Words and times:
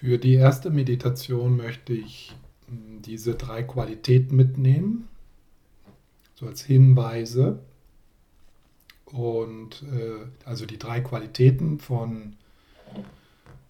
Für 0.00 0.18
die 0.18 0.34
erste 0.34 0.68
Meditation 0.68 1.56
möchte 1.56 1.94
ich 1.94 2.36
hm, 2.68 3.00
diese 3.00 3.34
drei 3.34 3.62
Qualitäten 3.62 4.36
mitnehmen, 4.36 5.08
so 6.34 6.46
als 6.46 6.62
Hinweise. 6.62 7.60
Und 9.06 9.82
äh, 9.84 10.26
also 10.44 10.66
die 10.66 10.78
drei 10.78 11.00
Qualitäten 11.00 11.78
von 11.78 12.36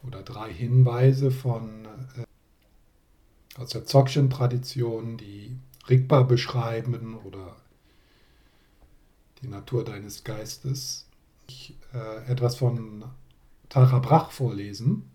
oder 0.05 0.25
drei 0.25 0.53
Hinweise 0.53 1.31
von 1.31 1.85
äh, 2.17 3.61
aus 3.61 3.69
der 3.69 3.85
Dzogchen-Tradition, 3.85 5.19
die 5.19 5.57
Rigpa 5.89 6.23
beschreiben 6.23 7.17
oder 7.25 7.55
die 9.43 9.49
Natur 9.49 9.85
deines 9.85 10.25
Geistes. 10.25 11.07
Ich 11.47 11.77
äh, 11.95 12.29
etwas 12.29 12.57
von 12.57 13.05
Tara 13.69 14.01
Brach 14.01 14.33
vorlesen 14.33 15.09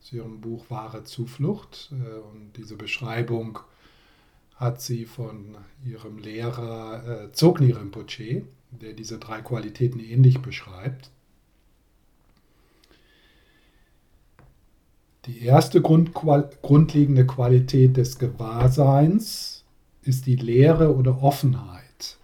aus 0.00 0.12
ihrem 0.12 0.40
Buch 0.40 0.64
Wahre 0.68 1.04
Zuflucht. 1.04 1.92
Äh, 1.92 2.18
und 2.32 2.52
diese 2.56 2.76
Beschreibung 2.76 3.58
hat 4.56 4.80
sie 4.80 5.06
von 5.06 5.56
ihrem 5.84 6.18
Lehrer 6.18 7.24
äh, 7.24 7.32
Zogni 7.32 7.72
Rinpoche, 7.72 8.42
der 8.70 8.92
diese 8.92 9.18
drei 9.18 9.40
Qualitäten 9.40 10.00
ähnlich 10.00 10.40
beschreibt. 10.40 11.10
Die 15.26 15.44
erste 15.44 15.82
grundlegende 15.82 17.26
Qualität 17.26 17.96
des 17.96 18.18
Gewahrseins 18.18 19.64
ist 20.02 20.26
die 20.26 20.36
Lehre 20.36 20.96
oder 20.96 21.22
Offenheit. 21.22 22.16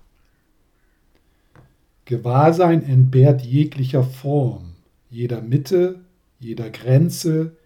Gewahrsein 2.07 2.83
entbehrt 2.83 3.43
jeglicher 3.43 4.03
Form, 4.03 4.77
jeder 5.11 5.43
Mitte, 5.43 6.01
jeder 6.39 6.71
Grenze, 6.71 7.57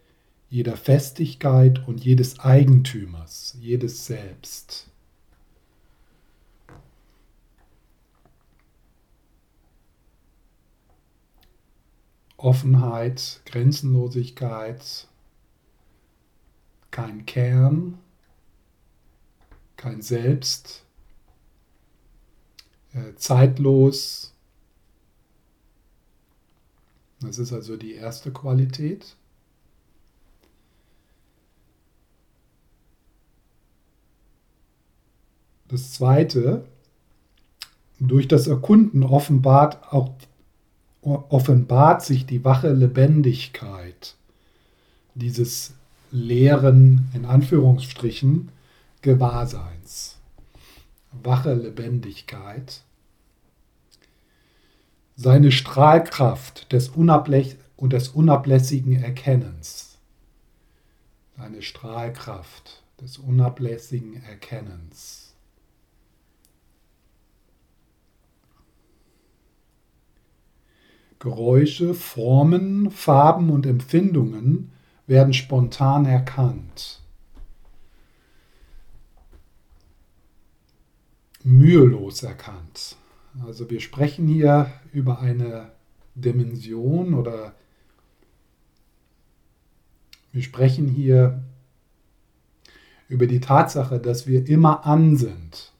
jeder 0.50 0.76
Festigkeit 0.76 1.86
und 1.86 2.04
jedes 2.04 2.40
Eigentümers, 2.40 3.56
jedes 3.60 4.04
Selbst. 4.06 4.88
Offenheit, 12.36 13.42
Grenzenlosigkeit, 13.44 15.06
kein 16.90 17.26
Kern, 17.26 17.98
kein 19.76 20.02
Selbst, 20.02 20.84
äh, 22.92 23.14
zeitlos. 23.14 24.34
Das 27.20 27.38
ist 27.38 27.52
also 27.52 27.76
die 27.76 27.92
erste 27.92 28.32
Qualität. 28.32 29.16
Das 35.70 35.92
zweite, 35.92 36.64
durch 38.00 38.26
das 38.26 38.46
Erkunden 38.46 39.02
offenbart 39.02 39.92
auch 39.92 40.10
offenbart 41.02 42.02
sich 42.02 42.26
die 42.26 42.44
wache 42.44 42.72
Lebendigkeit 42.72 44.16
dieses 45.14 45.74
leeren, 46.10 47.08
in 47.14 47.24
Anführungsstrichen, 47.24 48.50
Gewahrseins. 49.02 50.18
Wache 51.22 51.54
Lebendigkeit. 51.54 52.82
Seine 55.16 55.52
Strahlkraft 55.52 56.72
des 56.72 56.90
und 57.76 57.92
des 57.92 58.08
unablässigen 58.08 59.02
Erkennens. 59.02 59.98
Seine 61.36 61.62
Strahlkraft 61.62 62.82
des 63.00 63.18
unablässigen 63.18 64.22
Erkennens. 64.22 65.29
Geräusche, 71.20 71.92
Formen, 71.92 72.90
Farben 72.90 73.50
und 73.50 73.66
Empfindungen 73.66 74.72
werden 75.06 75.34
spontan 75.34 76.06
erkannt. 76.06 77.02
Mühelos 81.42 82.22
erkannt. 82.22 82.96
Also 83.44 83.68
wir 83.70 83.80
sprechen 83.80 84.26
hier 84.26 84.72
über 84.92 85.20
eine 85.20 85.72
Dimension 86.14 87.14
oder 87.14 87.54
wir 90.32 90.42
sprechen 90.42 90.88
hier 90.88 91.42
über 93.08 93.26
die 93.26 93.40
Tatsache, 93.40 93.98
dass 93.98 94.26
wir 94.26 94.48
immer 94.48 94.86
an 94.86 95.16
sind, 95.16 95.72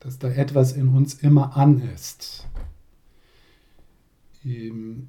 dass 0.00 0.18
da 0.18 0.28
etwas 0.28 0.72
in 0.72 0.88
uns 0.88 1.14
immer 1.14 1.56
an 1.56 1.80
ist. 1.94 2.46
Ähm, 4.44 5.08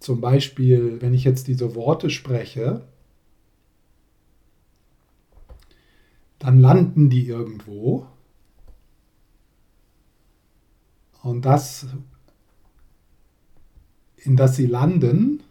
zum 0.00 0.20
Beispiel, 0.20 1.00
wenn 1.00 1.14
ich 1.14 1.24
jetzt 1.24 1.48
diese 1.48 1.74
Worte 1.74 2.10
spreche, 2.10 2.82
dann 6.38 6.60
landen 6.60 7.10
die 7.10 7.26
irgendwo. 7.26 8.06
Und 11.22 11.44
das, 11.44 11.86
in 14.16 14.36
das 14.36 14.56
sie 14.56 14.66
landen, 14.66 15.42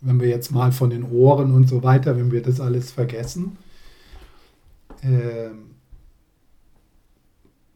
wenn 0.00 0.20
wir 0.20 0.28
jetzt 0.28 0.52
mal 0.52 0.72
von 0.72 0.90
den 0.90 1.04
Ohren 1.04 1.50
und 1.50 1.68
so 1.68 1.82
weiter, 1.82 2.16
wenn 2.16 2.30
wir 2.30 2.42
das 2.42 2.60
alles 2.60 2.92
vergessen, 2.92 3.58
äh, 5.02 5.50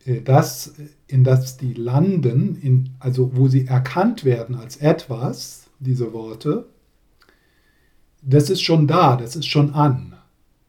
das, 0.06 0.74
in 1.06 1.24
das 1.24 1.56
die 1.56 1.72
landen, 1.72 2.56
in, 2.60 2.90
also 2.98 3.36
wo 3.36 3.48
sie 3.48 3.66
erkannt 3.66 4.24
werden 4.24 4.54
als 4.54 4.76
etwas, 4.76 5.66
diese 5.78 6.12
Worte, 6.12 6.66
das 8.22 8.50
ist 8.50 8.62
schon 8.62 8.86
da, 8.86 9.16
das 9.16 9.36
ist 9.36 9.46
schon 9.46 9.72
an. 9.74 10.14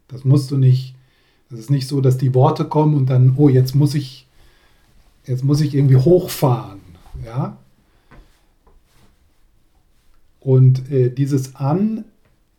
Das 0.07 0.23
musst 0.23 0.51
du 0.51 0.57
nicht, 0.57 0.95
das 1.49 1.59
ist 1.59 1.69
nicht 1.69 1.87
so, 1.87 2.01
dass 2.01 2.17
die 2.17 2.33
Worte 2.33 2.65
kommen 2.65 2.95
und 2.95 3.09
dann, 3.09 3.33
oh, 3.37 3.49
jetzt 3.49 3.75
muss 3.75 3.95
ich, 3.95 4.27
jetzt 5.25 5.43
muss 5.43 5.61
ich 5.61 5.73
irgendwie 5.73 5.97
hochfahren, 5.97 6.81
ja. 7.25 7.57
Und 10.39 10.91
äh, 10.91 11.09
dieses 11.09 11.55
An 11.55 12.05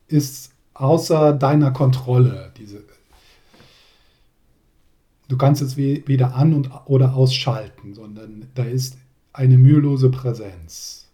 ist 0.08 0.50
außer 0.74 1.32
deiner 1.32 1.70
Kontrolle, 1.70 2.52
diese, 2.58 2.82
du 5.28 5.36
kannst 5.36 5.62
es 5.62 5.76
weder 5.76 6.34
an- 6.34 6.54
und, 6.54 6.70
oder 6.86 7.14
ausschalten, 7.14 7.94
sondern 7.94 8.46
da 8.54 8.64
ist 8.64 8.98
eine 9.32 9.58
mühelose 9.58 10.10
Präsenz. 10.10 11.10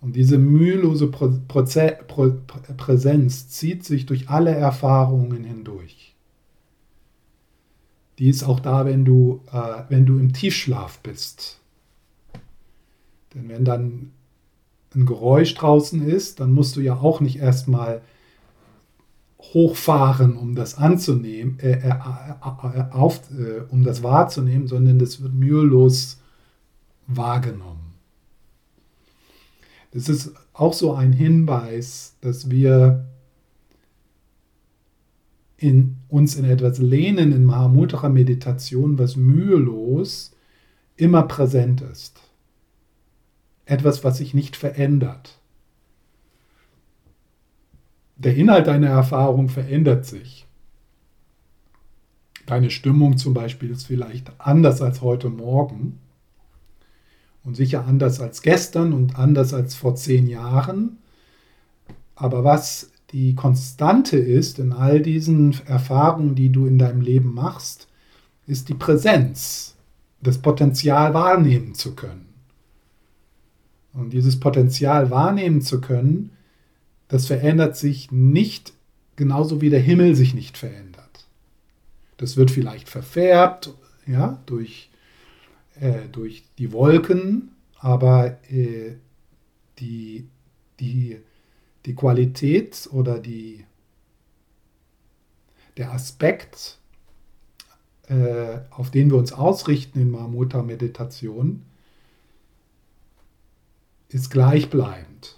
Und 0.00 0.14
diese 0.14 0.38
mühelose 0.38 1.08
Proze 1.08 1.98
Pro 2.06 2.32
Präsenz 2.76 3.48
zieht 3.48 3.84
sich 3.84 4.06
durch 4.06 4.28
alle 4.28 4.54
Erfahrungen 4.54 5.44
hindurch. 5.44 6.14
Die 8.18 8.28
ist 8.28 8.44
auch 8.44 8.60
da, 8.60 8.84
wenn 8.84 9.04
du, 9.04 9.40
äh, 9.52 9.82
wenn 9.88 10.06
du 10.06 10.18
im 10.18 10.32
Tiefschlaf 10.32 11.00
bist. 11.00 11.60
Denn 13.34 13.48
wenn 13.48 13.64
dann 13.64 14.12
ein 14.94 15.06
Geräusch 15.06 15.54
draußen 15.54 16.02
ist, 16.02 16.40
dann 16.40 16.52
musst 16.52 16.76
du 16.76 16.80
ja 16.80 16.96
auch 16.96 17.20
nicht 17.20 17.38
erstmal 17.38 18.00
hochfahren, 19.40 20.36
um 20.36 20.54
das 20.54 20.76
anzunehmen, 20.76 21.58
äh, 21.60 21.72
äh, 21.72 21.88
äh, 21.88 21.90
äh, 21.90 22.90
auf, 22.90 23.20
äh, 23.30 23.60
um 23.68 23.84
das 23.84 24.02
wahrzunehmen, 24.02 24.66
sondern 24.66 24.98
das 24.98 25.22
wird 25.22 25.32
mühelos 25.32 26.20
wahrgenommen. 27.06 27.94
Das 29.92 30.08
ist 30.08 30.32
auch 30.52 30.74
so 30.74 30.92
ein 30.92 31.12
Hinweis, 31.12 32.16
dass 32.20 32.50
wir 32.50 33.06
in, 35.56 35.96
uns 36.08 36.36
in 36.36 36.44
etwas 36.44 36.78
lehnen 36.78 37.32
in 37.32 37.44
Mahamudra-Meditation, 37.44 38.98
was 38.98 39.16
mühelos 39.16 40.32
immer 40.96 41.22
präsent 41.22 41.80
ist. 41.80 42.20
Etwas, 43.64 44.04
was 44.04 44.18
sich 44.18 44.34
nicht 44.34 44.56
verändert 44.56 45.37
der 48.18 48.34
Inhalt 48.34 48.66
deiner 48.66 48.88
Erfahrung 48.88 49.48
verändert 49.48 50.04
sich. 50.04 50.46
Deine 52.46 52.70
Stimmung 52.70 53.16
zum 53.16 53.32
Beispiel 53.32 53.70
ist 53.70 53.86
vielleicht 53.86 54.32
anders 54.38 54.82
als 54.82 55.02
heute 55.02 55.30
Morgen 55.30 55.98
und 57.44 57.54
sicher 57.54 57.86
anders 57.86 58.20
als 58.20 58.42
gestern 58.42 58.92
und 58.92 59.18
anders 59.18 59.54
als 59.54 59.74
vor 59.74 59.94
zehn 59.94 60.26
Jahren. 60.26 60.98
Aber 62.16 62.42
was 62.44 62.90
die 63.12 63.34
Konstante 63.34 64.18
ist 64.18 64.58
in 64.58 64.72
all 64.72 65.00
diesen 65.00 65.54
Erfahrungen, 65.66 66.34
die 66.34 66.50
du 66.50 66.66
in 66.66 66.78
deinem 66.78 67.00
Leben 67.00 67.32
machst, 67.32 67.86
ist 68.46 68.68
die 68.68 68.74
Präsenz, 68.74 69.76
das 70.20 70.38
Potenzial 70.38 71.14
wahrnehmen 71.14 71.74
zu 71.74 71.94
können. 71.94 72.26
Und 73.92 74.12
dieses 74.12 74.40
Potenzial 74.40 75.10
wahrnehmen 75.10 75.60
zu 75.60 75.80
können, 75.80 76.30
das 77.08 77.26
verändert 77.26 77.76
sich 77.76 78.12
nicht 78.12 78.72
genauso 79.16 79.60
wie 79.60 79.70
der 79.70 79.80
Himmel 79.80 80.14
sich 80.14 80.34
nicht 80.34 80.56
verändert. 80.56 81.26
Das 82.18 82.36
wird 82.36 82.50
vielleicht 82.50 82.88
verfärbt 82.88 83.74
ja, 84.06 84.42
durch, 84.46 84.90
äh, 85.80 86.08
durch 86.10 86.44
die 86.58 86.72
Wolken, 86.72 87.52
aber 87.78 88.38
äh, 88.50 88.96
die, 89.78 90.28
die, 90.80 91.18
die 91.86 91.94
Qualität 91.94 92.88
oder 92.92 93.18
die, 93.18 93.64
der 95.76 95.92
Aspekt, 95.92 96.78
äh, 98.08 98.58
auf 98.70 98.90
den 98.90 99.10
wir 99.10 99.18
uns 99.18 99.32
ausrichten 99.32 100.00
in 100.00 100.10
Mahamudra-Meditation, 100.10 101.62
ist 104.08 104.30
gleichbleibend. 104.30 105.37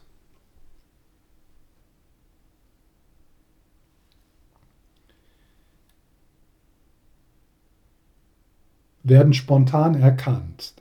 Werden 9.03 9.33
spontan 9.33 9.95
erkannt. 9.95 10.75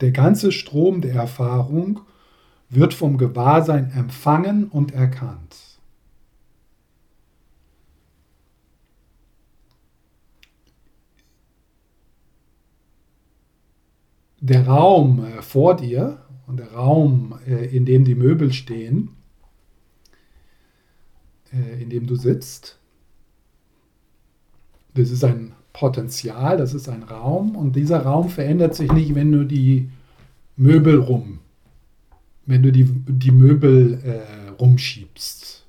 Der 0.00 0.12
ganze 0.12 0.52
Strom 0.52 1.00
der 1.00 1.14
Erfahrung 1.14 2.00
wird 2.68 2.94
vom 2.94 3.18
Gewahrsein 3.18 3.90
empfangen 3.90 4.68
und 4.68 4.92
erkannt. 4.92 5.56
Der 14.40 14.66
Raum 14.66 15.24
äh, 15.24 15.42
vor 15.42 15.76
dir 15.76 16.24
und 16.46 16.58
der 16.58 16.72
Raum, 16.72 17.38
äh, 17.46 17.64
in 17.74 17.84
dem 17.84 18.04
die 18.04 18.14
Möbel 18.14 18.52
stehen, 18.52 19.16
äh, 21.52 21.82
in 21.82 21.90
dem 21.90 22.06
du 22.06 22.14
sitzt, 22.14 22.78
das 24.94 25.10
ist 25.10 25.24
ein 25.24 25.55
Potenzial, 25.76 26.56
das 26.56 26.72
ist 26.72 26.88
ein 26.88 27.02
Raum 27.02 27.54
und 27.54 27.76
dieser 27.76 28.00
Raum 28.00 28.30
verändert 28.30 28.74
sich 28.74 28.90
nicht, 28.92 29.14
wenn 29.14 29.30
du 29.30 29.44
die 29.44 29.90
Möbel 30.56 30.98
rum, 30.98 31.40
wenn 32.46 32.62
du 32.62 32.72
die, 32.72 32.84
die 32.84 33.30
Möbel 33.30 34.00
äh, 34.02 34.48
rumschiebst. 34.52 35.66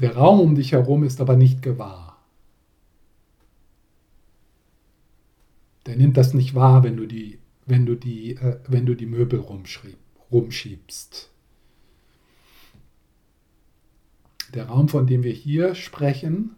Der 0.00 0.14
Raum 0.14 0.38
um 0.38 0.54
dich 0.54 0.70
herum 0.70 1.02
ist 1.02 1.20
aber 1.20 1.34
nicht 1.34 1.60
gewahr. 1.60 2.22
Der 5.86 5.96
nimmt 5.96 6.16
das 6.16 6.34
nicht 6.34 6.54
wahr, 6.54 6.84
wenn 6.84 6.96
du 6.96 7.06
die, 7.06 7.40
wenn 7.66 7.84
du 7.84 7.96
die, 7.96 8.36
äh, 8.36 8.60
wenn 8.68 8.86
du 8.86 8.94
die 8.94 9.06
Möbel 9.06 9.44
rumschiebst. 10.30 11.30
Der 14.54 14.66
Raum, 14.66 14.88
von 14.88 15.06
dem 15.06 15.22
wir 15.22 15.32
hier 15.32 15.74
sprechen, 15.74 16.56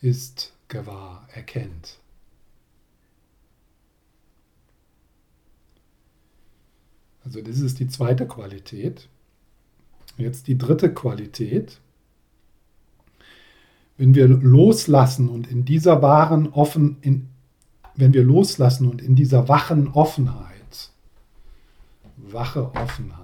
ist 0.00 0.54
gewahr, 0.68 1.28
erkennt. 1.32 1.98
Also 7.24 7.40
das 7.40 7.60
ist 7.60 7.78
die 7.78 7.88
zweite 7.88 8.26
Qualität. 8.26 9.08
Jetzt 10.16 10.48
die 10.48 10.58
dritte 10.58 10.92
Qualität. 10.92 11.80
Wenn 13.96 14.14
wir 14.14 14.26
loslassen 14.26 15.28
und 15.28 15.46
in 15.46 15.64
dieser 15.64 16.02
wahren 16.02 16.48
offen, 16.48 16.96
in, 17.02 17.28
wenn 17.94 18.12
wir 18.12 18.24
loslassen 18.24 18.88
und 18.88 19.00
in 19.00 19.14
dieser 19.14 19.48
wachen 19.48 19.88
Offenheit, 19.88 20.90
wache 22.16 22.74
Offenheit, 22.74 23.21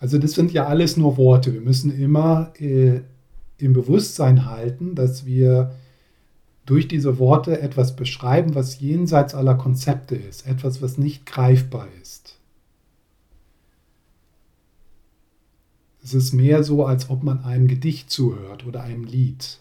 also 0.00 0.18
das 0.18 0.32
sind 0.32 0.50
ja 0.52 0.66
alles 0.66 0.96
nur 0.96 1.18
Worte. 1.18 1.52
Wir 1.52 1.60
müssen 1.60 1.96
immer 1.96 2.52
äh, 2.58 3.02
im 3.58 3.74
Bewusstsein 3.74 4.46
halten, 4.46 4.94
dass 4.94 5.26
wir 5.26 5.76
durch 6.64 6.88
diese 6.88 7.18
Worte 7.18 7.60
etwas 7.60 7.96
beschreiben, 7.96 8.54
was 8.54 8.80
jenseits 8.80 9.34
aller 9.34 9.56
Konzepte 9.56 10.16
ist, 10.16 10.46
etwas, 10.46 10.80
was 10.80 10.96
nicht 10.96 11.26
greifbar 11.26 11.86
ist. 12.00 12.38
Es 16.02 16.14
ist 16.14 16.32
mehr 16.32 16.64
so, 16.64 16.86
als 16.86 17.10
ob 17.10 17.22
man 17.22 17.44
einem 17.44 17.68
Gedicht 17.68 18.10
zuhört 18.10 18.64
oder 18.64 18.82
einem 18.82 19.04
Lied. 19.04 19.58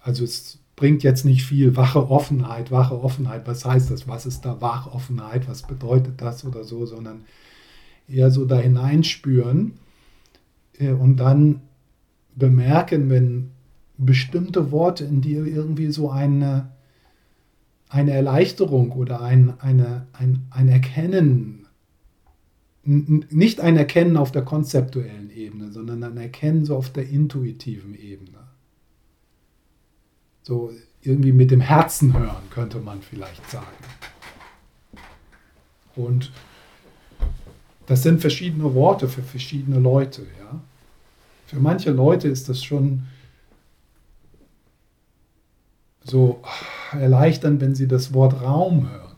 Also 0.00 0.24
es 0.24 0.58
bringt 0.76 1.02
jetzt 1.02 1.24
nicht 1.24 1.44
viel 1.44 1.76
wache 1.76 2.10
Offenheit, 2.10 2.70
wache 2.70 3.00
Offenheit, 3.00 3.46
was 3.46 3.64
heißt 3.64 3.90
das, 3.90 4.08
was 4.08 4.26
ist 4.26 4.44
da 4.44 4.60
Wachoffenheit, 4.60 5.48
was 5.48 5.62
bedeutet 5.62 6.20
das 6.20 6.44
oder 6.44 6.64
so, 6.64 6.84
sondern 6.86 7.24
eher 8.08 8.30
so 8.30 8.44
da 8.44 8.58
hineinspüren 8.58 9.74
äh, 10.78 10.90
und 10.90 11.16
dann 11.16 11.60
bemerken, 12.34 13.08
wenn 13.08 13.50
bestimmte 13.96 14.72
Worte 14.72 15.04
in 15.04 15.20
dir 15.20 15.46
irgendwie 15.46 15.92
so 15.92 16.10
eine, 16.10 16.72
eine 17.88 18.12
Erleichterung 18.12 18.90
oder 18.90 19.22
ein, 19.22 19.54
eine, 19.60 20.08
ein, 20.12 20.46
ein 20.50 20.68
Erkennen, 20.68 21.66
nicht 22.82 23.60
ein 23.60 23.76
Erkennen 23.76 24.16
auf 24.16 24.32
der 24.32 24.42
konzeptuellen 24.42 25.30
Ebene, 25.30 25.70
sondern 25.70 26.02
ein 26.02 26.16
Erkennen 26.16 26.64
so 26.64 26.76
auf 26.76 26.90
der 26.90 27.08
intuitiven 27.08 27.94
Ebene 27.94 28.33
so 30.44 30.70
irgendwie 31.00 31.32
mit 31.32 31.50
dem 31.50 31.60
Herzen 31.60 32.16
hören, 32.16 32.50
könnte 32.50 32.78
man 32.78 33.02
vielleicht 33.02 33.50
sagen. 33.50 33.66
Und 35.96 36.30
das 37.86 38.02
sind 38.02 38.20
verschiedene 38.20 38.74
Worte 38.74 39.08
für 39.08 39.22
verschiedene 39.22 39.78
Leute. 39.78 40.22
Ja? 40.38 40.60
Für 41.46 41.60
manche 41.60 41.90
Leute 41.90 42.28
ist 42.28 42.48
das 42.48 42.62
schon 42.62 43.06
so 46.02 46.42
erleichternd, 46.92 47.60
wenn 47.60 47.74
sie 47.74 47.88
das 47.88 48.12
Wort 48.12 48.40
Raum 48.42 48.90
hören 48.90 49.16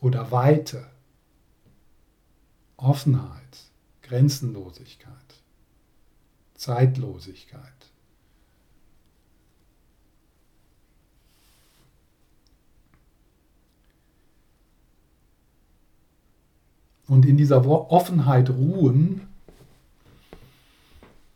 oder 0.00 0.30
Weite, 0.30 0.86
Offenheit, 2.76 3.70
Grenzenlosigkeit, 4.02 5.12
Zeitlosigkeit. 6.54 7.73
Und 17.06 17.26
in 17.26 17.36
dieser 17.36 17.66
Offenheit 17.66 18.50
ruhen, 18.50 19.22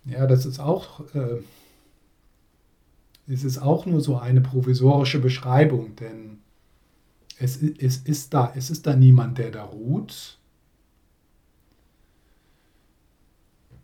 ja, 0.04 0.26
das 0.26 0.46
ist 0.46 0.58
auch, 0.58 1.00
äh, 1.14 1.42
es 3.26 3.44
ist 3.44 3.58
auch 3.58 3.84
nur 3.84 4.00
so 4.00 4.16
eine 4.16 4.40
provisorische 4.40 5.18
Beschreibung, 5.18 5.96
denn 5.96 6.38
es, 7.38 7.62
es, 7.62 7.98
ist 7.98 8.32
da, 8.32 8.52
es 8.56 8.70
ist 8.70 8.86
da 8.86 8.96
niemand, 8.96 9.38
der 9.38 9.50
da 9.50 9.64
ruht. 9.64 10.38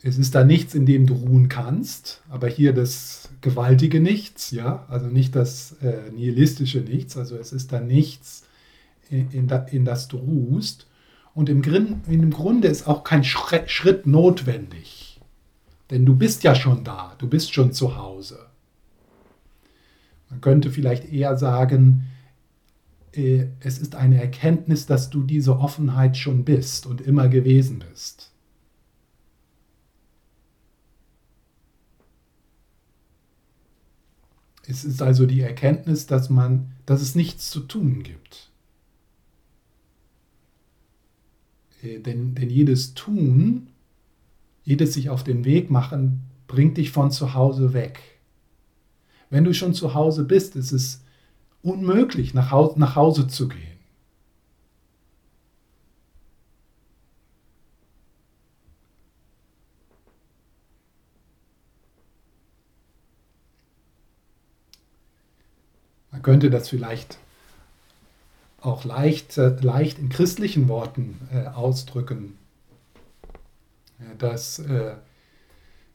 Es 0.02 0.18
ist 0.18 0.34
da 0.34 0.44
nichts, 0.44 0.74
in 0.74 0.86
dem 0.86 1.06
du 1.06 1.14
ruhen 1.14 1.48
kannst, 1.48 2.22
aber 2.28 2.48
hier 2.48 2.72
das 2.72 3.30
gewaltige 3.40 4.00
Nichts, 4.00 4.50
ja, 4.50 4.84
also 4.88 5.06
nicht 5.06 5.34
das 5.34 5.72
äh, 5.82 6.10
nihilistische 6.10 6.80
Nichts, 6.80 7.16
also 7.16 7.36
es 7.36 7.52
ist 7.52 7.72
da 7.72 7.80
nichts, 7.80 8.44
in, 9.08 9.30
in, 9.30 9.46
da, 9.46 9.58
in 9.58 9.84
das 9.84 10.08
du 10.08 10.16
ruhst. 10.16 10.86
Und 11.34 11.48
im, 11.48 11.62
im 12.06 12.30
Grunde 12.30 12.68
ist 12.68 12.86
auch 12.86 13.02
kein 13.02 13.24
Schritt 13.24 14.06
notwendig. 14.06 15.20
Denn 15.90 16.06
du 16.06 16.16
bist 16.16 16.44
ja 16.44 16.54
schon 16.54 16.84
da, 16.84 17.14
du 17.18 17.28
bist 17.28 17.52
schon 17.52 17.72
zu 17.72 17.96
Hause. 17.96 18.46
Man 20.30 20.40
könnte 20.40 20.70
vielleicht 20.70 21.12
eher 21.12 21.36
sagen, 21.36 22.04
äh, 23.12 23.46
es 23.60 23.78
ist 23.78 23.94
eine 23.94 24.20
Erkenntnis, 24.20 24.86
dass 24.86 25.10
du 25.10 25.22
diese 25.22 25.58
Offenheit 25.58 26.16
schon 26.16 26.44
bist 26.44 26.86
und 26.86 27.00
immer 27.00 27.28
gewesen 27.28 27.84
bist. 27.90 28.30
Es 34.66 34.84
ist 34.84 35.02
also 35.02 35.26
die 35.26 35.40
Erkenntnis, 35.40 36.06
dass 36.06 36.30
man, 36.30 36.72
dass 36.86 37.02
es 37.02 37.14
nichts 37.14 37.50
zu 37.50 37.60
tun 37.60 38.02
gibt. 38.02 38.50
Äh, 41.73 41.73
denn, 41.84 42.34
denn 42.34 42.50
jedes 42.50 42.94
Tun, 42.94 43.68
jedes 44.64 44.94
sich 44.94 45.10
auf 45.10 45.22
den 45.22 45.44
Weg 45.44 45.70
machen, 45.70 46.22
bringt 46.46 46.76
dich 46.78 46.90
von 46.90 47.10
zu 47.10 47.34
Hause 47.34 47.72
weg. 47.72 48.00
Wenn 49.30 49.44
du 49.44 49.54
schon 49.54 49.74
zu 49.74 49.94
Hause 49.94 50.24
bist, 50.24 50.56
ist 50.56 50.72
es 50.72 51.02
unmöglich, 51.62 52.34
nach 52.34 52.50
Hause, 52.50 52.78
nach 52.78 52.96
Hause 52.96 53.26
zu 53.26 53.48
gehen. 53.48 53.60
Man 66.10 66.22
könnte 66.22 66.48
das 66.48 66.68
vielleicht 66.68 67.18
auch 68.64 68.84
leicht, 68.84 69.36
äh, 69.38 69.56
leicht 69.60 69.98
in 69.98 70.08
christlichen 70.08 70.68
Worten 70.68 71.20
äh, 71.32 71.46
ausdrücken, 71.48 72.38
dass 74.18 74.58
äh, 74.58 74.94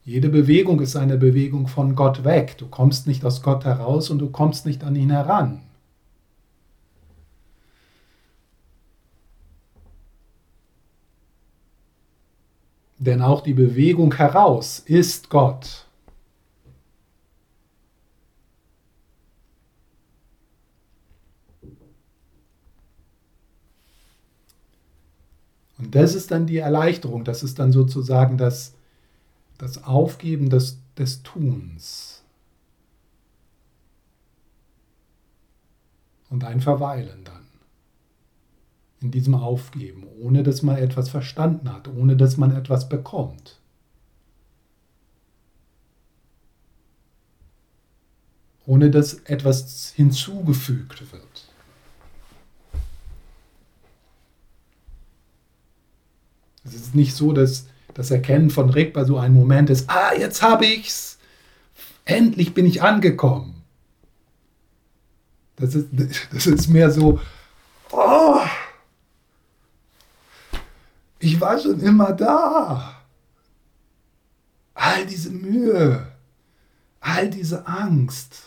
jede 0.03 0.29
Bewegung 0.29 0.79
ist 0.79 0.95
eine 0.95 1.17
Bewegung 1.17 1.67
von 1.67 1.95
Gott 1.95 2.23
weg. 2.23 2.57
Du 2.57 2.67
kommst 2.67 3.07
nicht 3.07 3.25
aus 3.25 3.41
Gott 3.41 3.65
heraus 3.65 4.09
und 4.09 4.19
du 4.19 4.29
kommst 4.29 4.65
nicht 4.65 4.83
an 4.83 4.95
ihn 4.95 5.11
heran. 5.11 5.61
Denn 12.97 13.21
auch 13.21 13.41
die 13.41 13.53
Bewegung 13.53 14.13
heraus 14.15 14.79
ist 14.79 15.29
Gott. 15.29 15.85
Und 25.79 25.95
das 25.95 26.13
ist 26.13 26.31
dann 26.31 26.45
die 26.45 26.57
Erleichterung, 26.57 27.23
das 27.23 27.41
ist 27.41 27.57
dann 27.57 27.71
sozusagen 27.71 28.37
das, 28.37 28.73
das 29.57 29.83
Aufgeben 29.85 30.49
des, 30.49 30.77
des 30.97 31.23
Tuns. 31.23 32.21
Und 36.29 36.43
ein 36.43 36.61
Verweilen 36.61 37.23
dann 37.23 37.39
in 39.01 39.11
diesem 39.11 39.33
Aufgeben, 39.33 40.03
ohne 40.21 40.43
dass 40.43 40.61
man 40.61 40.77
etwas 40.77 41.09
verstanden 41.09 41.71
hat, 41.71 41.87
ohne 41.87 42.17
dass 42.17 42.37
man 42.37 42.55
etwas 42.55 42.89
bekommt. 42.89 43.59
Ohne 48.65 48.91
dass 48.91 49.13
etwas 49.13 49.93
hinzugefügt 49.95 51.11
wird. 51.11 51.48
Es 56.73 56.81
ist 56.81 56.95
nicht 56.95 57.15
so, 57.15 57.33
dass 57.33 57.67
das 57.93 58.11
Erkennen 58.11 58.49
von 58.49 58.69
Rigpa 58.69 59.05
so 59.05 59.17
ein 59.17 59.33
Moment 59.33 59.69
ist, 59.69 59.89
ah, 59.89 60.13
jetzt 60.17 60.41
habe 60.41 60.65
ich's. 60.65 61.17
Endlich 62.05 62.53
bin 62.53 62.65
ich 62.65 62.81
angekommen. 62.81 63.63
Das 65.55 65.75
ist, 65.75 65.87
das 66.33 66.47
ist 66.47 66.69
mehr 66.69 66.91
so, 66.91 67.19
oh, 67.91 68.41
ich 71.19 71.39
war 71.41 71.59
schon 71.59 71.79
immer 71.81 72.13
da. 72.13 72.95
All 74.73 75.05
diese 75.05 75.31
Mühe, 75.31 76.07
all 77.01 77.29
diese 77.29 77.67
Angst, 77.67 78.43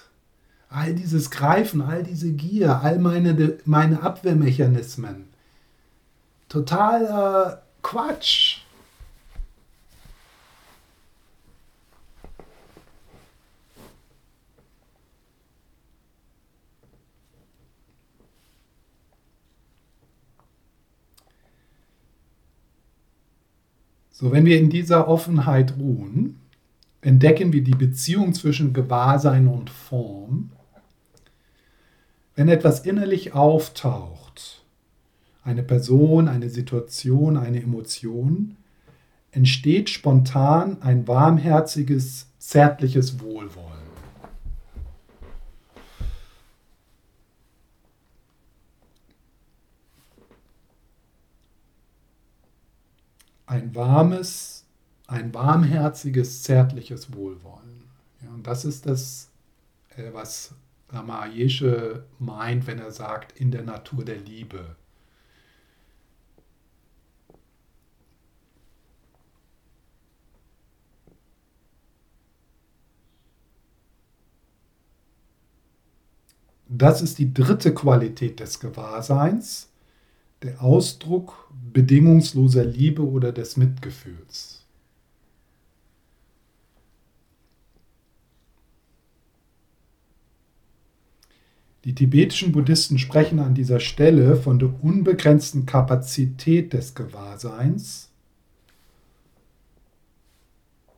all 0.70 0.94
dieses 0.94 1.30
Greifen, 1.30 1.82
all 1.82 2.02
diese 2.02 2.32
Gier, 2.32 2.80
all 2.80 2.98
meine, 2.98 3.58
meine 3.66 4.02
Abwehrmechanismen. 4.02 5.28
Totaler 6.48 7.62
Quatsch. 7.82 8.62
So, 24.22 24.30
wenn 24.30 24.44
wir 24.44 24.56
in 24.56 24.70
dieser 24.70 25.08
Offenheit 25.08 25.74
ruhen, 25.78 26.40
entdecken 27.00 27.52
wir 27.52 27.64
die 27.64 27.72
Beziehung 27.72 28.34
zwischen 28.34 28.72
Gewahrsein 28.72 29.48
und 29.48 29.68
Form. 29.68 30.52
Wenn 32.36 32.48
etwas 32.48 32.86
innerlich 32.86 33.34
auftaucht, 33.34 34.62
eine 35.44 35.62
Person, 35.62 36.28
eine 36.28 36.49
Situation, 36.49 37.37
eine 37.37 37.62
Emotion, 37.62 38.56
entsteht 39.30 39.90
spontan 39.90 40.80
ein 40.82 41.08
warmherziges, 41.08 42.26
zärtliches 42.38 43.20
Wohlwollen. 43.20 43.82
ein 53.52 53.75
warmes, 53.75 54.64
ein 55.06 55.32
warmherziges, 55.34 56.42
zärtliches 56.42 57.14
Wohlwollen. 57.14 57.84
Ja, 58.22 58.30
und 58.30 58.46
das 58.46 58.64
ist 58.64 58.87
das, 58.87 59.30
äh, 59.96 60.11
was 60.12 60.54
Rama 60.88 61.26
Yeshe 61.26 62.04
meint, 62.18 62.66
wenn 62.66 62.78
er 62.78 62.92
sagt, 62.92 63.38
in 63.38 63.50
der 63.50 63.62
Natur 63.62 64.04
der 64.04 64.16
Liebe. 64.16 64.76
Das 76.74 77.02
ist 77.02 77.18
die 77.18 77.34
dritte 77.34 77.74
Qualität 77.74 78.40
des 78.40 78.58
Gewahrseins 78.58 79.68
der 80.42 80.62
Ausdruck 80.62 81.50
bedingungsloser 81.70 82.64
Liebe 82.64 83.06
oder 83.06 83.30
des 83.30 83.58
Mitgefühls. 83.58 84.64
Die 91.84 91.94
tibetischen 91.94 92.52
Buddhisten 92.52 92.98
sprechen 92.98 93.38
an 93.38 93.54
dieser 93.54 93.78
Stelle 93.78 94.36
von 94.36 94.58
der 94.58 94.72
unbegrenzten 94.82 95.66
Kapazität 95.66 96.72
des 96.72 96.94
Gewahrseins, 96.94 98.08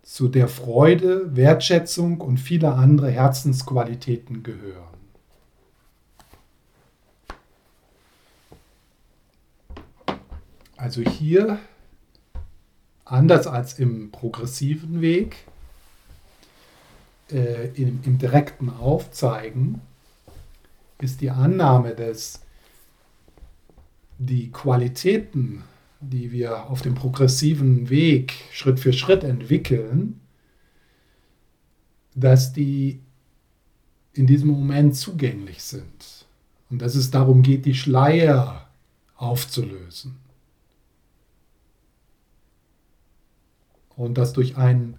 zu 0.04 0.28
der 0.28 0.46
Freude, 0.46 1.34
Wertschätzung 1.34 2.20
und 2.20 2.38
viele 2.38 2.74
andere 2.74 3.10
Herzensqualitäten 3.10 4.44
gehören. 4.44 4.93
Also 10.84 11.00
hier, 11.00 11.58
anders 13.06 13.46
als 13.46 13.78
im 13.78 14.10
progressiven 14.12 15.00
Weg, 15.00 15.34
äh, 17.30 17.68
im, 17.68 18.00
im 18.04 18.18
direkten 18.18 18.68
Aufzeigen, 18.68 19.80
ist 21.00 21.22
die 21.22 21.30
Annahme, 21.30 21.94
dass 21.94 22.42
die 24.18 24.52
Qualitäten, 24.52 25.64
die 26.00 26.32
wir 26.32 26.68
auf 26.68 26.82
dem 26.82 26.94
progressiven 26.94 27.88
Weg 27.88 28.34
Schritt 28.52 28.78
für 28.78 28.92
Schritt 28.92 29.24
entwickeln, 29.24 30.20
dass 32.14 32.52
die 32.52 33.00
in 34.12 34.26
diesem 34.26 34.48
Moment 34.48 34.96
zugänglich 34.96 35.62
sind. 35.62 36.26
Und 36.68 36.82
dass 36.82 36.94
es 36.94 37.10
darum 37.10 37.42
geht, 37.42 37.64
die 37.64 37.74
Schleier 37.74 38.68
aufzulösen. 39.16 40.22
Und 43.96 44.18
dass 44.18 44.32
durch 44.32 44.56
ein 44.56 44.96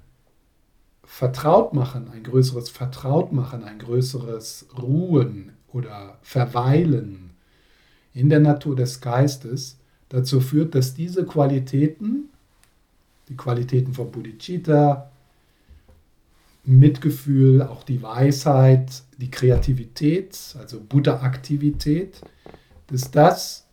Vertrautmachen, 1.03 2.09
ein 2.09 2.23
größeres 2.23 2.69
Vertrautmachen, 2.69 3.63
ein 3.63 3.79
größeres 3.79 4.67
Ruhen 4.81 5.53
oder 5.71 6.17
Verweilen 6.21 7.31
in 8.13 8.29
der 8.29 8.39
Natur 8.39 8.75
des 8.75 9.01
Geistes 9.01 9.77
dazu 10.09 10.39
führt, 10.39 10.75
dass 10.75 10.93
diese 10.93 11.25
Qualitäten, 11.25 12.29
die 13.29 13.37
Qualitäten 13.37 13.93
von 13.93 14.11
Bodhicitta, 14.11 15.11
Mitgefühl, 16.63 17.61
auch 17.61 17.83
die 17.83 18.01
Weisheit, 18.01 19.03
die 19.17 19.29
Kreativität, 19.29 20.55
also 20.57 20.81
Buddha-Aktivität, 20.81 22.21
dass 22.87 23.11
das 23.11 23.67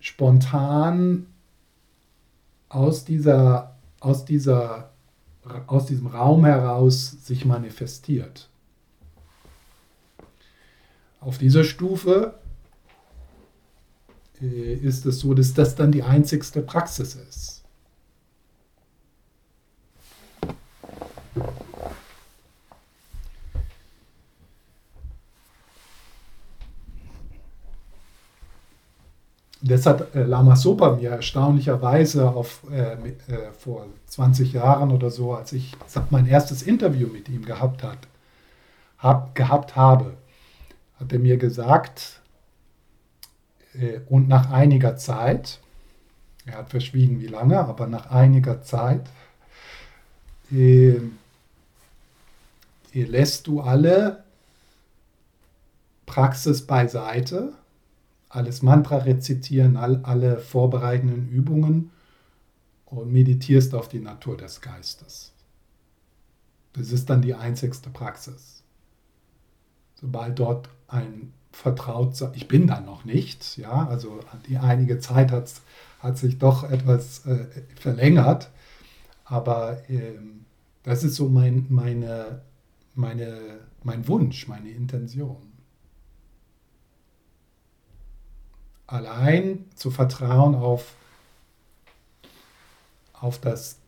spontan 0.00 1.26
aus 2.68 3.04
dieser 3.04 3.71
aus, 4.02 4.24
dieser, 4.24 4.90
aus 5.66 5.86
diesem 5.86 6.08
Raum 6.08 6.44
heraus 6.44 7.24
sich 7.24 7.44
manifestiert. 7.44 8.48
Auf 11.20 11.38
dieser 11.38 11.62
Stufe 11.62 12.34
äh, 14.40 14.74
ist 14.74 15.06
es 15.06 15.20
so, 15.20 15.34
dass 15.34 15.54
das 15.54 15.76
dann 15.76 15.92
die 15.92 16.02
einzigste 16.02 16.62
Praxis 16.62 17.14
ist. 17.14 17.61
Das 29.62 29.86
hat 29.86 30.14
äh, 30.14 30.24
Lama 30.24 30.56
Sopa 30.56 30.96
mir 30.96 31.10
erstaunlicherweise 31.10 32.28
auf, 32.28 32.62
äh, 32.70 32.94
äh, 32.94 33.52
vor 33.56 33.86
20 34.06 34.52
Jahren 34.52 34.90
oder 34.90 35.10
so, 35.10 35.34
als 35.34 35.52
ich 35.52 35.72
mein 36.10 36.26
erstes 36.26 36.62
Interview 36.62 37.06
mit 37.06 37.28
ihm 37.28 37.44
gehabt, 37.44 37.84
hat, 37.84 37.98
hab, 38.98 39.34
gehabt 39.36 39.76
habe, 39.76 40.14
hat 40.98 41.12
er 41.12 41.20
mir 41.20 41.36
gesagt, 41.36 42.20
äh, 43.74 44.00
und 44.08 44.28
nach 44.28 44.50
einiger 44.50 44.96
Zeit, 44.96 45.60
er 46.44 46.58
hat 46.58 46.70
verschwiegen 46.70 47.20
wie 47.20 47.28
lange, 47.28 47.60
aber 47.60 47.86
nach 47.86 48.10
einiger 48.10 48.62
Zeit, 48.62 49.08
äh, 50.50 51.00
lässt 52.92 53.46
du 53.46 53.60
alle 53.60 54.24
Praxis 56.04 56.66
beiseite, 56.66 57.52
alles 58.32 58.62
Mantra 58.62 58.96
rezitieren, 58.96 59.76
all, 59.76 60.00
alle 60.04 60.38
vorbereitenden 60.38 61.28
Übungen 61.28 61.90
und 62.86 63.12
meditierst 63.12 63.74
auf 63.74 63.88
die 63.88 64.00
Natur 64.00 64.38
des 64.38 64.62
Geistes. 64.62 65.32
Das 66.72 66.90
ist 66.90 67.10
dann 67.10 67.20
die 67.20 67.34
einzigste 67.34 67.90
Praxis. 67.90 68.62
Sobald 69.94 70.38
dort 70.38 70.70
ein 70.88 71.34
vertraut, 71.52 72.16
ich 72.32 72.48
bin 72.48 72.66
da 72.66 72.80
noch 72.80 73.04
nicht, 73.04 73.58
ja, 73.58 73.86
also 73.86 74.20
die 74.48 74.56
einige 74.56 74.98
Zeit 74.98 75.30
hat, 75.30 75.52
hat 75.98 76.16
sich 76.16 76.38
doch 76.38 76.64
etwas 76.64 77.26
äh, 77.26 77.46
verlängert, 77.78 78.50
aber 79.26 79.88
äh, 79.90 80.14
das 80.82 81.04
ist 81.04 81.16
so 81.16 81.28
mein, 81.28 81.66
meine, 81.68 82.40
meine, 82.94 83.60
mein 83.82 84.08
Wunsch, 84.08 84.48
meine 84.48 84.70
Intention. 84.70 85.51
Allein 88.86 89.64
zu 89.74 89.90
vertrauen 89.90 90.54
auf, 90.54 90.94
auf, 93.12 93.38
das, 93.40 93.78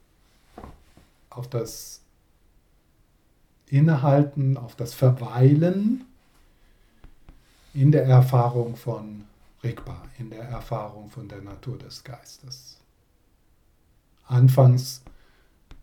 auf 1.30 1.48
das 1.48 2.00
Innehalten, 3.66 4.56
auf 4.56 4.76
das 4.76 4.94
Verweilen 4.94 6.04
in 7.74 7.90
der 7.90 8.04
Erfahrung 8.04 8.76
von 8.76 9.24
Rigpa, 9.62 10.02
in 10.18 10.30
der 10.30 10.44
Erfahrung 10.44 11.10
von 11.10 11.28
der 11.28 11.42
Natur 11.42 11.76
des 11.78 12.04
Geistes. 12.04 12.78
Anfangs 14.26 15.02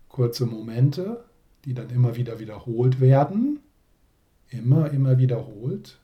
kurze 0.08 0.46
Momente, 0.46 1.24
die 1.66 1.74
dann 1.74 1.90
immer 1.90 2.16
wieder 2.16 2.40
wiederholt 2.40 3.00
werden, 3.00 3.60
immer, 4.50 4.92
immer 4.92 5.18
wiederholt. 5.18 6.00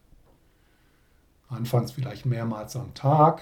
Anfangs 1.50 1.92
vielleicht 1.92 2.26
mehrmals 2.26 2.76
am 2.76 2.94
Tag, 2.94 3.42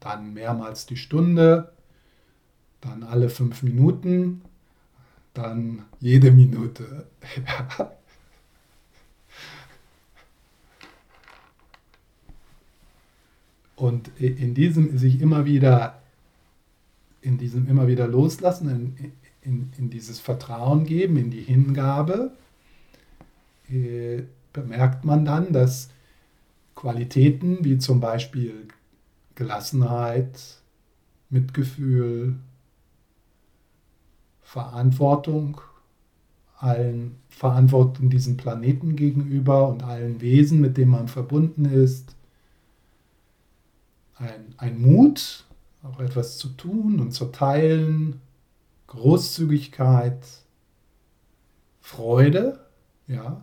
dann 0.00 0.32
mehrmals 0.32 0.86
die 0.86 0.96
Stunde, 0.96 1.72
dann 2.80 3.02
alle 3.02 3.28
fünf 3.28 3.62
Minuten, 3.62 4.42
dann 5.34 5.84
jede 6.00 6.30
Minute. 6.30 7.06
Und 13.76 14.10
in 14.20 14.54
diesem 14.54 14.96
sich 14.96 15.20
immer 15.20 15.44
wieder, 15.44 16.00
in 17.20 17.36
diesem 17.38 17.66
immer 17.68 17.88
wieder 17.88 18.06
loslassen, 18.06 18.68
in, 18.68 19.12
in, 19.42 19.72
in 19.76 19.90
dieses 19.90 20.20
Vertrauen 20.20 20.84
geben, 20.84 21.16
in 21.16 21.30
die 21.30 21.40
Hingabe, 21.40 22.30
äh, 23.68 24.22
bemerkt 24.52 25.04
man 25.04 25.24
dann, 25.24 25.52
dass 25.52 25.88
Qualitäten 26.82 27.64
wie 27.64 27.78
zum 27.78 28.00
Beispiel 28.00 28.66
Gelassenheit, 29.36 30.60
Mitgefühl, 31.30 32.34
Verantwortung, 34.40 35.60
allen 36.56 37.20
Verantwortung 37.28 38.10
diesem 38.10 38.36
Planeten 38.36 38.96
gegenüber 38.96 39.68
und 39.68 39.84
allen 39.84 40.20
Wesen, 40.20 40.60
mit 40.60 40.76
denen 40.76 40.90
man 40.90 41.06
verbunden 41.06 41.66
ist, 41.66 42.16
ein, 44.16 44.52
ein 44.56 44.82
Mut, 44.82 45.44
auch 45.84 46.00
etwas 46.00 46.36
zu 46.36 46.48
tun 46.48 46.98
und 46.98 47.12
zu 47.12 47.26
teilen, 47.26 48.20
Großzügigkeit, 48.88 50.26
Freude, 51.80 52.58
ja, 53.06 53.40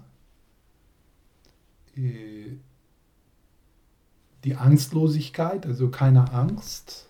die 4.43 4.55
Angstlosigkeit, 4.55 5.65
also 5.65 5.89
keine 5.89 6.31
Angst, 6.31 7.07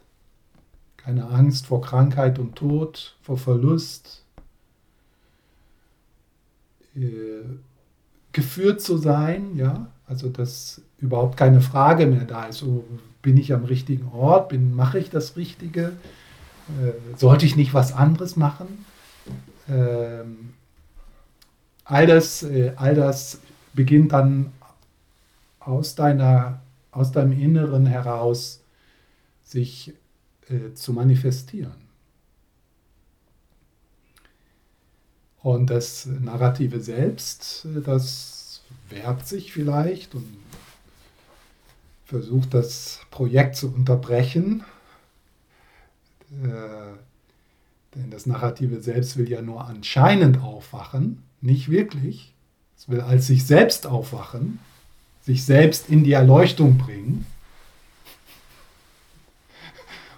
keine 0.98 1.28
Angst 1.28 1.68
vor 1.68 1.82
Krankheit 1.82 2.40
und 2.40 2.56
Tod, 2.56 3.16
vor 3.22 3.38
Verlust, 3.38 4.24
äh, 6.96 7.44
geführt 8.32 8.82
zu 8.82 8.98
sein, 8.98 9.56
ja, 9.56 9.88
also 10.08 10.30
dass 10.30 10.82
überhaupt 11.00 11.38
keine 11.38 11.62
Frage 11.62 12.06
mehr 12.06 12.26
da 12.26 12.46
ist, 12.46 12.60
so 12.60 12.84
bin 13.22 13.38
ich 13.38 13.54
am 13.54 13.66
richtigen 13.66 14.08
Ort, 14.12 14.50
bin, 14.50 14.74
mache 14.74 15.00
ich 15.00 15.10
das 15.10 15.36
Richtige, 15.36 15.94
äh, 16.82 17.18
sollte 17.18 17.46
ich 17.46 17.56
nicht 17.56 17.74
was 17.74 17.94
anderes 17.94 18.36
machen? 18.36 18.86
Ähm, 19.68 20.54
all, 21.84 22.08
das, 22.08 22.44
äh, 22.44 22.74
all 22.76 22.96
das 22.96 23.40
beginnt 23.74 24.14
dann 24.14 24.52
aus, 25.60 25.96
deiner, 25.96 26.62
aus 27.00 27.12
deinem 27.12 27.40
Inneren 27.40 27.86
heraus 27.86 28.62
sich 29.44 29.94
äh, 30.50 30.74
zu 30.74 30.94
manifestieren. 30.94 31.90
Und 35.42 35.70
das 35.70 36.06
Narrative 36.06 36.82
selbst, 36.82 37.66
äh, 37.66 37.82
das 37.82 38.62
wehrt 38.90 39.28
sich 39.28 39.54
vielleicht 39.54 40.14
und 40.14 40.26
versucht 42.06 42.54
das 42.54 43.00
Projekt 43.12 43.56
zu 43.56 43.74
unterbrechen. 43.74 44.64
Äh, 46.44 46.98
denn 47.96 48.12
das 48.12 48.26
Narrative 48.26 48.82
selbst 48.82 49.18
will 49.18 49.30
ja 49.30 49.42
nur 49.42 49.66
anscheinend 49.66 50.42
aufwachen, 50.42 51.24
nicht 51.42 51.70
wirklich. 51.70 52.34
Es 52.78 52.90
will 52.90 53.02
als 53.02 53.28
sich 53.28 53.46
selbst 53.46 53.88
aufwachen, 53.88 54.60
sich 55.30 55.46
selbst 55.46 55.90
in 55.90 56.04
die 56.04 56.14
Erleuchtung 56.14 56.80
bringen 56.80 57.24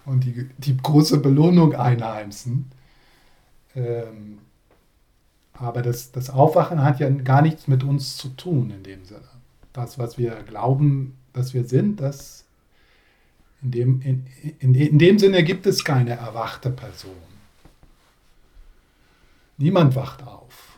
und 0.06 0.24
die, 0.24 0.50
die 0.58 0.78
große 0.78 1.18
Belohnung 1.18 1.76
einheimsen. 1.76 2.72
Ähm, 3.76 4.38
aber 5.52 5.82
das, 5.82 6.14
das 6.14 6.30
Aufwachen 6.30 6.82
hat 6.82 7.02
ja 7.02 7.10
gar 7.10 7.42
nichts 7.42 7.68
mit 7.68 7.84
uns 7.84 8.16
zu 8.16 8.30
tun 8.30 8.72
in 8.72 8.84
dem 8.84 9.04
Sinne. 9.04 9.28
Das, 9.74 10.00
was 10.00 10.18
wir 10.18 10.32
glauben, 10.44 11.18
dass 11.34 11.54
wir 11.54 11.66
sind, 11.66 12.00
das 12.00 12.46
in 13.62 13.72
dem, 13.72 14.02
in, 14.04 14.26
in, 14.60 14.74
in 14.74 14.98
dem 14.98 15.20
Sinne 15.20 15.44
gibt 15.44 15.66
es 15.66 15.84
keine 15.84 16.12
erwachte 16.12 16.70
Person. 16.70 17.12
Niemand 19.58 19.94
wacht 19.98 20.26
auf. 20.26 20.71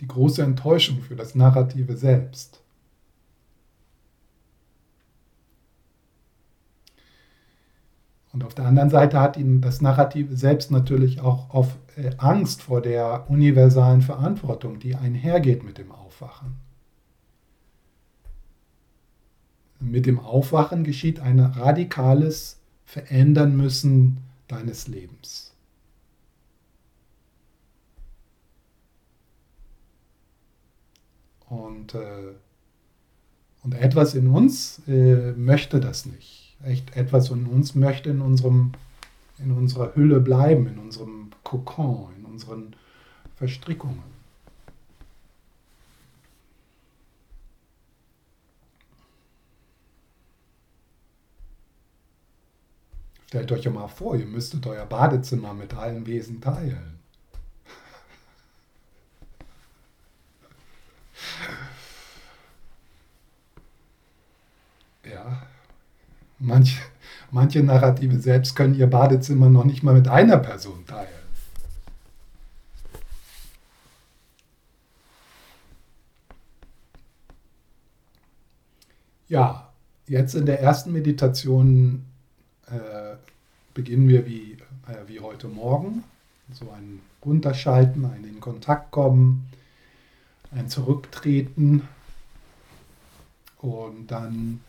Die 0.00 0.06
große 0.06 0.42
Enttäuschung 0.42 1.02
für 1.02 1.16
das 1.16 1.34
Narrative 1.34 1.96
selbst. 1.96 2.62
Und 8.32 8.44
auf 8.44 8.54
der 8.54 8.66
anderen 8.66 8.90
Seite 8.90 9.20
hat 9.20 9.36
ihn 9.36 9.60
das 9.60 9.80
Narrative 9.80 10.36
selbst 10.36 10.70
natürlich 10.70 11.20
auch 11.20 11.50
auf 11.50 11.76
äh, 11.96 12.10
Angst 12.18 12.62
vor 12.62 12.80
der 12.80 13.28
universalen 13.28 14.02
Verantwortung, 14.02 14.78
die 14.78 14.94
einhergeht 14.94 15.64
mit 15.64 15.78
dem 15.78 15.90
Aufwachen. 15.90 16.54
Mit 19.80 20.06
dem 20.06 20.20
Aufwachen 20.20 20.84
geschieht 20.84 21.20
ein 21.20 21.40
radikales 21.40 22.60
Verändern 22.84 23.56
müssen 23.56 24.18
deines 24.46 24.88
Lebens. 24.88 25.47
Und, 31.48 31.94
äh, 31.94 32.34
und 33.62 33.74
etwas 33.74 34.14
in 34.14 34.28
uns 34.28 34.82
äh, 34.86 35.32
möchte 35.32 35.80
das 35.80 36.06
nicht 36.06 36.48
echt 36.64 36.96
etwas 36.96 37.30
in 37.30 37.46
uns 37.46 37.74
möchte 37.74 38.10
in, 38.10 38.20
unserem, 38.20 38.72
in 39.38 39.52
unserer 39.52 39.94
Hülle 39.94 40.20
bleiben, 40.20 40.66
in 40.66 40.78
unserem 40.78 41.30
Kokon, 41.44 42.14
in 42.18 42.24
unseren 42.24 42.74
Verstrickungen. 43.36 44.18
Stellt 53.26 53.52
euch 53.52 53.64
ja 53.64 53.70
mal 53.70 53.88
vor, 53.88 54.16
ihr 54.16 54.24
müsstet 54.24 54.66
euer 54.66 54.86
Badezimmer 54.86 55.52
mit 55.52 55.74
allen 55.74 56.06
Wesen 56.06 56.40
teilen. 56.40 56.97
Manche, 66.40 66.80
manche 67.30 67.62
Narrative 67.62 68.18
selbst 68.20 68.54
können 68.54 68.74
ihr 68.74 68.86
Badezimmer 68.86 69.48
noch 69.48 69.64
nicht 69.64 69.82
mal 69.82 69.94
mit 69.94 70.08
einer 70.08 70.38
Person 70.38 70.86
teilen. 70.86 71.08
Ja, 79.28 79.68
jetzt 80.06 80.34
in 80.34 80.46
der 80.46 80.60
ersten 80.60 80.92
Meditation 80.92 82.06
äh, 82.66 83.16
beginnen 83.74 84.08
wir 84.08 84.26
wie, 84.26 84.56
äh, 84.86 85.06
wie 85.06 85.20
heute 85.20 85.48
Morgen. 85.48 86.04
So 86.52 86.70
ein 86.70 87.00
Runterschalten, 87.24 88.06
ein 88.06 88.24
in 88.24 88.40
Kontakt 88.40 88.90
kommen, 88.90 89.50
ein 90.50 90.68
Zurücktreten 90.68 91.86
und 93.58 94.06
dann 94.06 94.60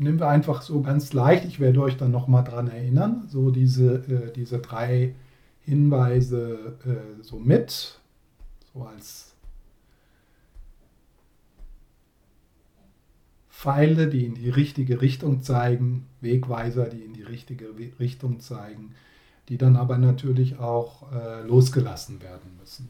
nehmen 0.00 0.18
wir 0.18 0.28
einfach 0.28 0.62
so 0.62 0.80
ganz 0.80 1.12
leicht, 1.12 1.44
ich 1.44 1.60
werde 1.60 1.82
euch 1.82 1.96
dann 1.96 2.10
nochmal 2.10 2.42
dran 2.42 2.68
erinnern, 2.68 3.24
so 3.28 3.50
diese, 3.50 3.96
äh, 3.96 4.32
diese 4.32 4.58
drei 4.58 5.14
Hinweise 5.60 6.78
äh, 6.86 7.22
so 7.22 7.38
mit, 7.38 8.00
so 8.72 8.82
als 8.82 9.34
Pfeile, 13.50 14.08
die 14.08 14.24
in 14.24 14.34
die 14.34 14.48
richtige 14.48 15.02
Richtung 15.02 15.42
zeigen, 15.42 16.06
Wegweiser, 16.22 16.88
die 16.88 17.02
in 17.02 17.12
die 17.12 17.22
richtige 17.22 17.66
Richtung 17.98 18.40
zeigen, 18.40 18.94
die 19.50 19.58
dann 19.58 19.76
aber 19.76 19.98
natürlich 19.98 20.58
auch 20.58 21.12
äh, 21.12 21.42
losgelassen 21.42 22.22
werden 22.22 22.56
müssen. 22.58 22.88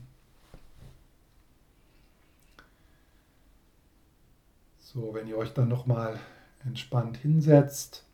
So, 4.79 5.13
wenn 5.13 5.27
ihr 5.27 5.37
euch 5.37 5.53
dann 5.53 5.69
nochmal 5.69 6.21
entspannt 6.65 7.17
hinsetzt, 7.17 8.05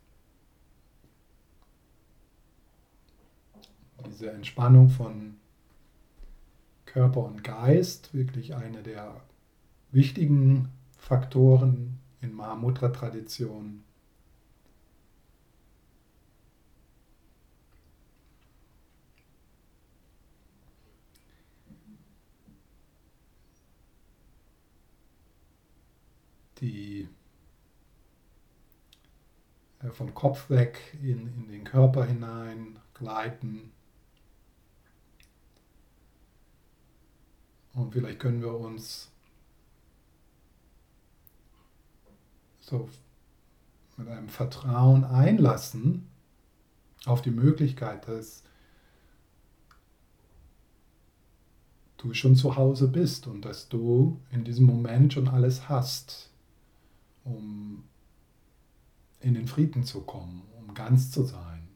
diese 4.06 4.30
Entspannung 4.30 4.88
von 4.88 5.36
Körper 6.84 7.24
und 7.24 7.44
Geist, 7.44 8.14
wirklich 8.14 8.54
eine 8.54 8.82
der 8.82 9.20
wichtigen 9.90 10.68
Faktoren 10.96 11.98
in 12.20 12.32
Mahamudra-Tradition. 12.32 13.82
Die 26.60 27.06
vom 29.92 30.14
Kopf 30.14 30.50
weg 30.50 30.96
in, 31.02 31.26
in 31.26 31.48
den 31.48 31.64
Körper 31.64 32.04
hinein 32.04 32.78
gleiten. 32.94 33.72
Und 37.74 37.92
vielleicht 37.92 38.20
können 38.20 38.40
wir 38.40 38.58
uns 38.58 39.10
so 42.60 42.88
mit 43.96 44.08
einem 44.08 44.28
Vertrauen 44.28 45.04
einlassen 45.04 46.08
auf 47.04 47.22
die 47.22 47.30
Möglichkeit, 47.30 48.08
dass 48.08 48.42
du 51.98 52.12
schon 52.14 52.34
zu 52.34 52.56
Hause 52.56 52.88
bist 52.88 53.26
und 53.26 53.44
dass 53.44 53.68
du 53.68 54.20
in 54.30 54.44
diesem 54.44 54.66
Moment 54.66 55.12
schon 55.12 55.28
alles 55.28 55.68
hast, 55.68 56.30
um 57.24 57.84
in 59.26 59.34
den 59.34 59.48
Frieden 59.48 59.82
zu 59.82 60.02
kommen, 60.02 60.42
um 60.56 60.72
ganz 60.72 61.10
zu 61.10 61.24
sein. 61.24 61.66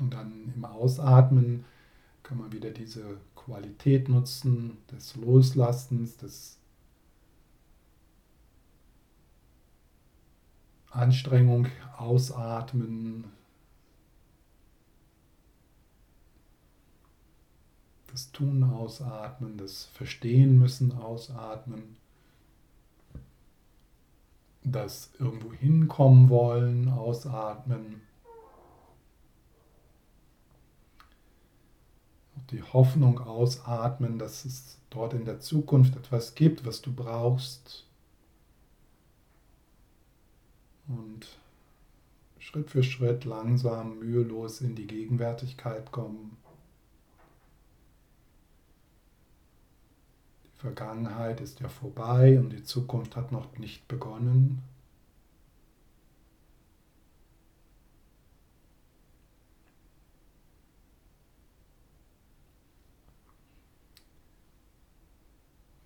Und 0.00 0.12
dann 0.12 0.52
im 0.56 0.64
Ausatmen 0.64 1.64
kann 2.24 2.38
man 2.38 2.50
wieder 2.50 2.70
diese 2.70 3.18
Qualität 3.36 4.08
nutzen 4.08 4.78
des 4.90 5.14
Loslassens, 5.14 6.16
des 6.16 6.58
Anstrengung 10.90 11.68
ausatmen, 11.96 13.26
das 18.16 18.32
Tun 18.32 18.64
ausatmen, 18.64 19.58
das 19.58 19.84
Verstehen 19.84 20.58
müssen 20.58 20.92
ausatmen, 20.96 21.98
das 24.64 25.10
irgendwo 25.18 25.52
hinkommen 25.52 26.30
wollen 26.30 26.88
ausatmen. 26.88 28.00
Die 32.52 32.62
Hoffnung 32.62 33.20
ausatmen, 33.20 34.18
dass 34.18 34.46
es 34.46 34.78
dort 34.88 35.12
in 35.12 35.26
der 35.26 35.40
Zukunft 35.40 35.94
etwas 35.94 36.34
gibt, 36.34 36.64
was 36.64 36.80
du 36.80 36.94
brauchst. 36.94 37.84
Und 40.88 41.26
Schritt 42.38 42.70
für 42.70 42.82
Schritt 42.82 43.26
langsam, 43.26 43.98
mühelos 43.98 44.62
in 44.62 44.74
die 44.74 44.86
Gegenwärtigkeit 44.86 45.92
kommen. 45.92 46.38
Vergangenheit 50.66 51.40
ist 51.40 51.60
ja 51.60 51.68
vorbei 51.68 52.40
und 52.40 52.50
die 52.50 52.64
Zukunft 52.64 53.14
hat 53.14 53.30
noch 53.30 53.56
nicht 53.56 53.86
begonnen. 53.86 54.62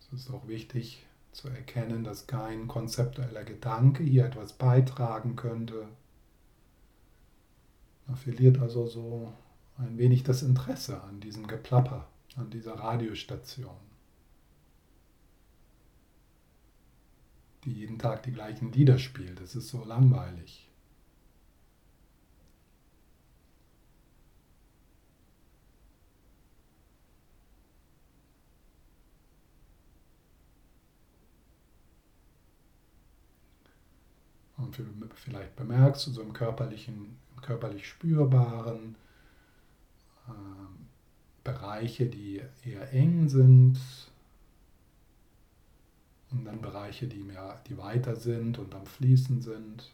Es 0.01 0.19
ist 0.19 0.31
auch 0.31 0.49
wichtig 0.49 1.05
zu 1.33 1.49
erkennen, 1.49 2.03
dass 2.03 2.27
kein 2.27 2.67
konzeptueller 2.67 3.45
Gedanke 3.45 4.03
hier 4.03 4.25
etwas 4.25 4.55
beitragen 4.55 5.37
könnte. 5.37 5.89
Man 8.07 8.17
verliert 8.17 8.59
also 8.59 8.87
so 8.87 9.31
ein 9.77 9.99
wenig 9.99 10.23
das 10.23 10.43
Interesse 10.43 11.03
an 11.03 11.21
diesem 11.21 11.47
Geplapper, 11.47 12.09
an 12.37 12.49
dieser 12.49 12.79
Radiostation. 12.79 13.90
Die 17.65 17.73
jeden 17.73 17.99
Tag 17.99 18.23
die 18.23 18.33
gleichen 18.33 18.73
Lieder 18.73 18.99
spielt. 18.99 19.41
Das 19.41 19.55
ist 19.55 19.69
so 19.69 19.85
langweilig. 19.85 20.71
Und 34.57 34.79
vielleicht 35.15 35.57
bemerkst 35.57 36.07
du 36.07 36.11
so 36.11 36.23
im 36.23 36.33
körperlichen, 36.33 37.17
im 37.35 37.43
körperlich 37.43 37.89
spürbaren 37.89 38.95
äh, 40.29 40.33
Bereiche, 41.43 42.07
die 42.07 42.43
eher 42.65 42.93
eng 42.93 43.29
sind, 43.29 43.79
und 46.33 46.45
dann 46.45 46.61
Bereiche, 46.61 47.07
die, 47.07 47.19
mehr, 47.23 47.61
die 47.69 47.77
weiter 47.79 48.17
sind 48.17 48.59
und 48.59 48.75
am 48.75 48.87
Fließen 48.87 49.43
sind. 49.43 49.91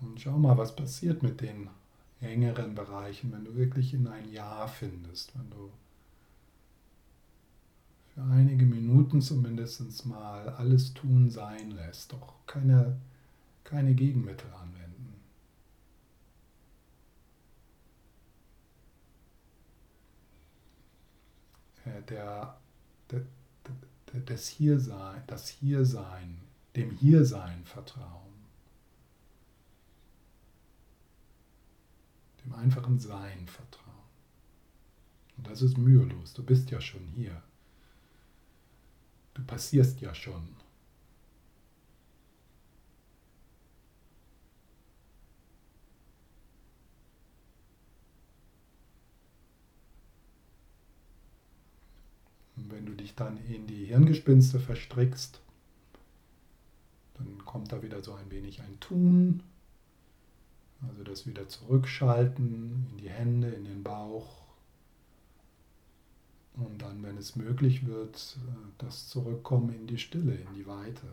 Und 0.00 0.20
schau 0.20 0.38
mal, 0.38 0.56
was 0.58 0.76
passiert 0.76 1.22
mit 1.22 1.40
den 1.40 1.68
engeren 2.20 2.74
Bereichen, 2.74 3.32
wenn 3.32 3.44
du 3.44 3.54
wirklich 3.56 3.94
in 3.94 4.06
ein 4.06 4.30
Ja 4.30 4.66
findest, 4.66 5.36
wenn 5.38 5.50
du 5.50 5.70
für 8.14 8.22
einige 8.22 8.64
Minuten 8.64 9.20
zumindest 9.20 10.06
mal 10.06 10.48
alles 10.50 10.94
tun 10.94 11.30
sein 11.30 11.72
lässt, 11.72 12.12
doch 12.12 12.34
keine, 12.46 13.00
keine 13.64 13.92
Gegenmittel 13.94 14.52
anwenden. 14.52 15.20
Äh, 21.84 22.02
der, 22.02 22.56
der, 23.10 23.22
der, 24.12 24.20
das 24.20 24.46
Hiersein, 24.46 25.22
das 25.26 25.48
Hiersein, 25.48 26.38
dem 26.76 26.92
Hiersein 26.92 27.64
vertrauen. 27.64 28.22
Dem 32.44 32.54
einfachen 32.54 33.00
Sein 33.00 33.48
vertrauen. 33.48 33.84
Und 35.36 35.48
das 35.48 35.62
ist 35.62 35.76
mühelos, 35.78 36.32
du 36.32 36.44
bist 36.44 36.70
ja 36.70 36.80
schon 36.80 37.04
hier. 37.16 37.42
Du 39.34 39.42
passierst 39.42 40.00
ja 40.00 40.14
schon. 40.14 40.48
Und 52.56 52.70
wenn 52.70 52.86
du 52.86 52.94
dich 52.94 53.14
dann 53.14 53.36
in 53.46 53.66
die 53.66 53.86
Hirngespinste 53.86 54.60
verstrickst, 54.60 55.40
dann 57.14 57.44
kommt 57.44 57.72
da 57.72 57.82
wieder 57.82 58.02
so 58.02 58.14
ein 58.14 58.30
wenig 58.30 58.60
ein 58.62 58.78
Tun, 58.80 59.42
also 60.88 61.02
das 61.02 61.26
wieder 61.26 61.48
zurückschalten 61.48 62.86
in 62.92 62.98
die 62.98 63.10
Hände, 63.10 63.48
in 63.48 63.64
den 63.64 63.82
Bauch. 63.82 64.43
Und 66.56 66.82
dann, 66.82 67.02
wenn 67.02 67.16
es 67.16 67.34
möglich 67.34 67.86
wird, 67.86 68.38
das 68.78 69.08
Zurückkommen 69.08 69.74
in 69.74 69.86
die 69.86 69.98
Stille, 69.98 70.34
in 70.34 70.54
die 70.54 70.66
Weite. 70.66 71.06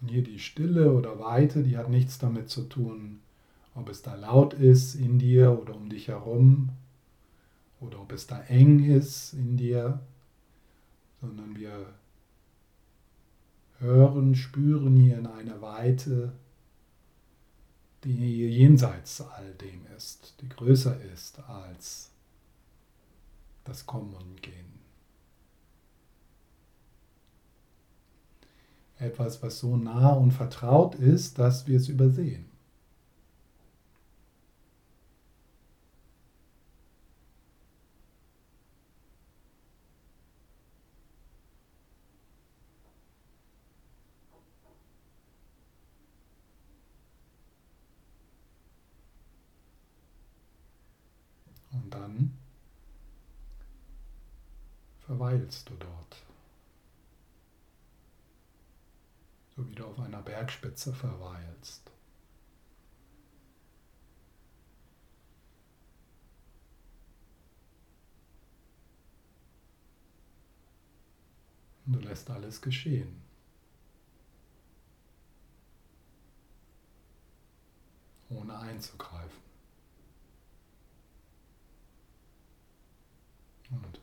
Und 0.00 0.08
hier 0.08 0.22
die 0.22 0.38
Stille 0.38 0.92
oder 0.92 1.18
Weite, 1.18 1.64
die 1.64 1.76
hat 1.76 1.90
nichts 1.90 2.18
damit 2.18 2.50
zu 2.50 2.62
tun, 2.62 3.20
ob 3.74 3.88
es 3.88 4.02
da 4.02 4.14
laut 4.14 4.54
ist 4.54 4.94
in 4.94 5.18
dir 5.18 5.58
oder 5.60 5.74
um 5.74 5.88
dich 5.88 6.08
herum 6.08 6.70
oder 7.80 8.00
ob 8.00 8.12
es 8.12 8.26
da 8.26 8.40
eng 8.42 8.84
ist 8.84 9.32
in 9.32 9.56
dir, 9.56 10.00
sondern 11.20 11.56
wir 11.56 11.86
hören, 13.78 14.34
spüren 14.34 14.96
hier 14.96 15.18
in 15.18 15.26
einer 15.26 15.60
Weite, 15.60 16.32
die 18.06 18.48
jenseits 18.48 19.20
all 19.20 19.54
dem 19.54 19.86
ist, 19.96 20.34
die 20.40 20.48
größer 20.48 21.00
ist 21.12 21.40
als 21.48 22.10
das 23.64 23.84
Kommen 23.84 24.14
und 24.14 24.42
Gehen. 24.42 24.76
etwas, 28.98 29.42
was 29.42 29.58
so 29.58 29.76
nah 29.76 30.12
und 30.12 30.32
vertraut 30.32 30.94
ist, 30.94 31.38
dass 31.38 31.66
wir 31.66 31.76
es 31.76 31.88
übersehen. 31.88 32.46
Und 51.72 51.94
dann 52.06 52.38
verweilst 55.00 55.68
du 55.68 55.74
dort. 55.74 56.26
so 59.56 59.66
wie 59.66 59.74
du 59.74 59.86
auf 59.86 59.98
einer 59.98 60.20
Bergspitze 60.20 60.92
verweilst. 60.92 61.90
Und 71.86 71.94
du 71.94 72.00
lässt 72.00 72.28
alles 72.28 72.60
geschehen. 72.60 73.22
Ohne 78.28 78.58
einzugreifen. 78.58 79.45
Und 83.70 84.00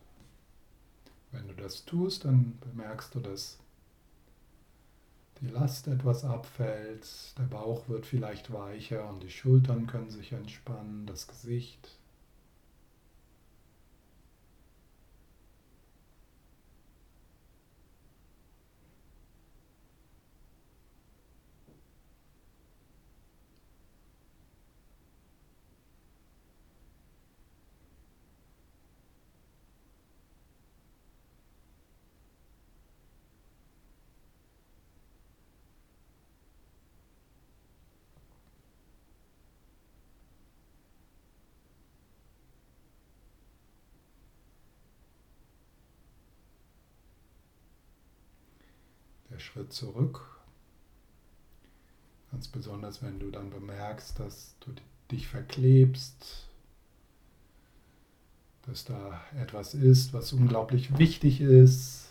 wenn 1.32 1.48
du 1.48 1.54
das 1.54 1.86
tust, 1.86 2.26
dann 2.26 2.58
bemerkst 2.60 3.16
du, 3.16 3.20
dass 3.20 3.58
die 5.42 5.48
Last 5.48 5.88
etwas 5.88 6.24
abfällt, 6.24 7.08
der 7.38 7.44
Bauch 7.44 7.90
wird 7.90 8.06
vielleicht 8.06 8.54
weicher 8.54 9.10
und 9.10 9.24
die 9.24 9.30
Schultern 9.30 9.88
können 9.88 10.10
sich 10.10 10.32
entspannen, 10.32 11.06
das 11.06 11.28
Gesicht. 11.28 11.98
Schritt 49.54 49.72
zurück. 49.72 50.20
Ganz 52.32 52.48
besonders, 52.48 53.04
wenn 53.04 53.20
du 53.20 53.30
dann 53.30 53.52
bemerkst, 53.52 54.20
dass 54.20 54.56
du 54.62 54.74
dich 55.12 55.28
verklebst, 55.28 56.48
dass 58.64 58.84
da 58.86 59.22
etwas 59.38 59.76
ist, 59.76 60.12
was 60.12 60.34
unglaublich 60.34 60.98
wichtig 60.98 61.40
ist. 61.40 62.10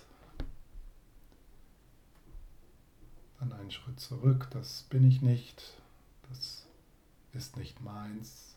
Dann 3.40 3.52
einen 3.52 3.72
Schritt 3.72 3.98
zurück, 3.98 4.46
das 4.52 4.84
bin 4.84 5.04
ich 5.04 5.20
nicht, 5.20 5.82
das 6.28 6.64
ist 7.32 7.56
nicht 7.56 7.80
meins. 7.80 8.54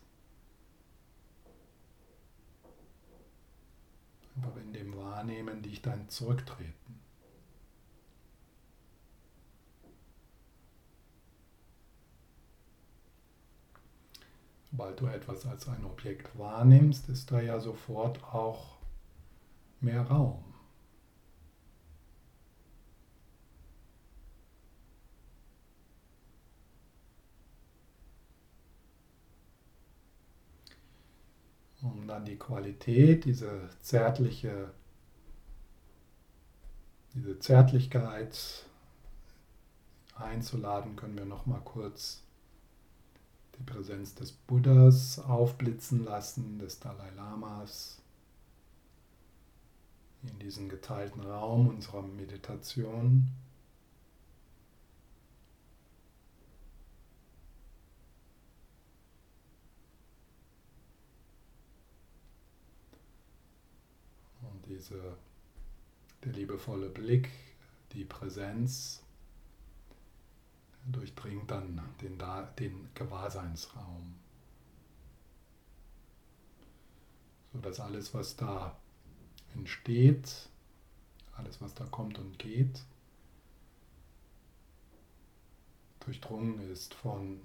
Aber 4.42 4.60
in 4.60 4.72
dem 4.72 4.96
Wahrnehmen 4.96 5.62
dich 5.62 5.82
dann 5.82 6.08
zurücktreten. 6.08 7.05
Sobald 14.76 15.00
du 15.00 15.06
etwas 15.06 15.46
als 15.46 15.66
ein 15.68 15.86
Objekt 15.86 16.38
wahrnimmst, 16.38 17.08
ist 17.08 17.30
da 17.30 17.40
ja 17.40 17.58
sofort 17.58 18.22
auch 18.24 18.76
mehr 19.80 20.02
Raum. 20.02 20.44
Um 31.80 32.06
dann 32.06 32.26
die 32.26 32.36
Qualität, 32.36 33.24
diese 33.24 33.70
zärtliche, 33.80 34.74
diese 37.14 37.38
Zärtlichkeit 37.38 38.66
einzuladen, 40.16 40.96
können 40.96 41.16
wir 41.16 41.24
noch 41.24 41.46
mal 41.46 41.62
kurz 41.64 42.25
die 43.58 43.62
Präsenz 43.62 44.14
des 44.14 44.32
Buddhas 44.32 45.18
aufblitzen 45.18 46.04
lassen, 46.04 46.58
des 46.58 46.78
Dalai 46.80 47.10
Lamas 47.16 48.02
in 50.22 50.38
diesen 50.38 50.68
geteilten 50.68 51.22
Raum 51.22 51.68
unserer 51.68 52.02
Meditation. 52.02 53.30
Und 64.42 64.66
diese, 64.66 65.16
der 66.24 66.32
liebevolle 66.32 66.88
Blick, 66.88 67.30
die 67.92 68.04
Präsenz 68.04 69.05
durchdringt 70.86 71.50
dann 71.50 71.80
den, 72.00 72.22
den 72.58 72.88
Gewahrseinsraum. 72.94 74.14
So 77.52 77.58
dass 77.60 77.80
alles, 77.80 78.14
was 78.14 78.36
da 78.36 78.76
entsteht, 79.54 80.48
alles, 81.36 81.60
was 81.60 81.74
da 81.74 81.84
kommt 81.86 82.18
und 82.18 82.38
geht, 82.38 82.84
durchdrungen 86.00 86.60
ist 86.70 86.94
von 86.94 87.40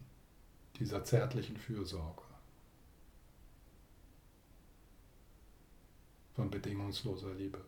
dieser 0.77 1.03
zärtlichen 1.03 1.57
Fürsorge, 1.57 2.23
von 6.35 6.49
bedingungsloser 6.49 7.33
Liebe. 7.33 7.63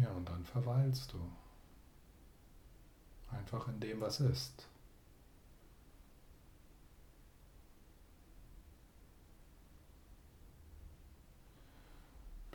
Ja, 0.00 0.10
und 0.12 0.28
dann 0.28 0.44
verweilst 0.44 1.12
du. 1.12 1.18
Einfach 3.30 3.68
in 3.68 3.80
dem, 3.80 4.00
was 4.00 4.20
ist. 4.20 4.68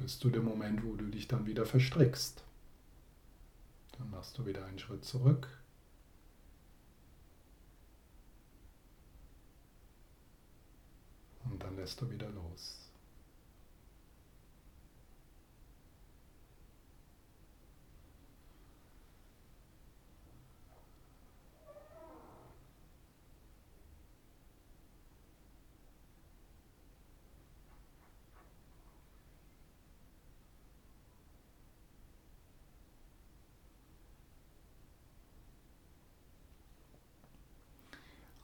bis 0.04 0.20
zu 0.20 0.30
dem 0.30 0.44
Moment, 0.44 0.84
wo 0.84 0.96
du 0.96 1.06
dich 1.06 1.30
dann 1.30 1.46
wieder 1.46 1.66
verstrickst. 1.66 2.44
Dann 3.98 4.10
machst 4.10 4.38
du 4.38 4.46
wieder 4.46 4.66
einen 4.66 4.78
Schritt 4.78 5.06
zurück. 5.06 5.48
Und 11.46 11.64
dann 11.64 11.78
lässt 11.78 12.02
du 12.02 12.10
wieder 12.10 12.30
los. 12.32 12.84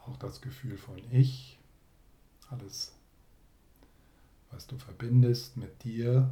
auch 0.09 0.17
das 0.29 0.41
Gefühl 0.41 0.77
von 0.77 0.99
Ich, 1.11 1.57
alles, 2.51 2.93
was 4.51 4.67
du 4.67 4.77
verbindest 4.77 5.57
mit 5.57 5.83
dir, 5.83 6.31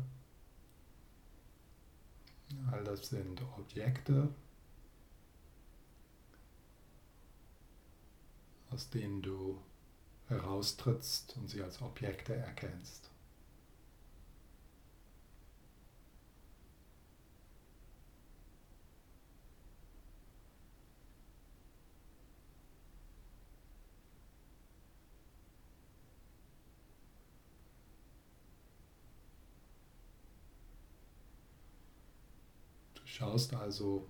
all 2.72 2.84
das 2.84 3.10
sind 3.10 3.42
Objekte, 3.58 4.30
aus 8.70 8.88
denen 8.92 9.24
du 9.24 9.60
heraustrittst 10.28 11.36
und 11.38 11.50
sie 11.50 11.64
als 11.64 11.82
Objekte 11.82 12.36
erkennst. 12.36 13.10
Schaust 33.08 33.54
also 33.54 34.06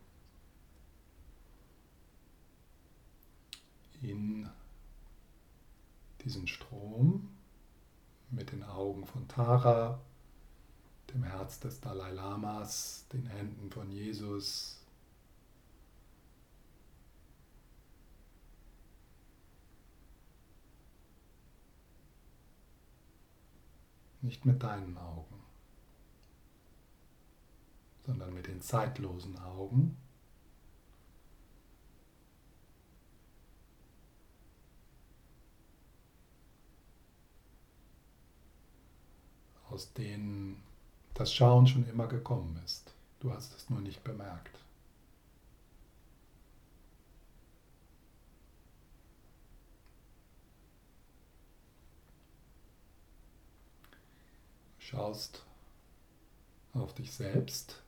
in 4.01 4.49
diesen 6.23 6.47
Strom 6.47 7.29
mit 8.31 8.51
den 8.51 8.63
Augen 8.63 9.05
von 9.05 9.27
Tara, 9.27 10.01
dem 11.13 11.23
Herz 11.23 11.59
des 11.59 11.79
Dalai 11.79 12.11
Lamas, 12.11 13.05
den 13.13 13.27
Händen 13.27 13.71
von 13.71 13.89
Jesus. 13.91 14.81
Nicht 24.21 24.45
mit 24.45 24.61
deinen 24.61 24.97
Augen 24.97 25.36
sondern 28.07 28.33
mit 28.33 28.47
den 28.47 28.61
zeitlosen 28.61 29.37
Augen. 29.37 29.97
aus 39.69 39.91
denen 39.93 40.63
das 41.13 41.31
Schauen 41.33 41.67
schon 41.67 41.87
immer 41.89 42.07
gekommen 42.07 42.59
ist. 42.63 42.95
Du 43.19 43.31
hast 43.33 43.53
es 43.53 43.69
nur 43.69 43.81
nicht 43.81 44.01
bemerkt. 44.03 44.57
Schaust 54.79 55.45
auf 56.73 56.95
dich 56.95 57.11
selbst 57.11 57.83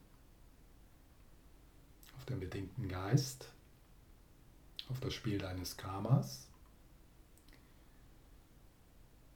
den 2.29 2.39
bedingten 2.39 2.87
Geist, 2.87 3.51
auf 4.89 4.99
das 4.99 5.13
Spiel 5.13 5.39
deines 5.39 5.77
Karmas, 5.77 6.47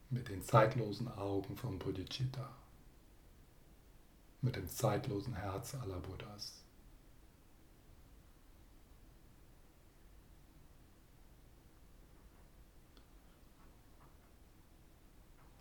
mit 0.09 0.29
den 0.29 0.43
zeitlosen 0.43 1.07
Augen 1.07 1.57
von 1.57 1.79
Bodhicitta, 1.79 2.55
mit 4.41 4.55
dem 4.55 4.67
zeitlosen 4.67 5.33
Herz 5.33 5.73
aller 5.75 5.99
Buddhas. 5.99 6.63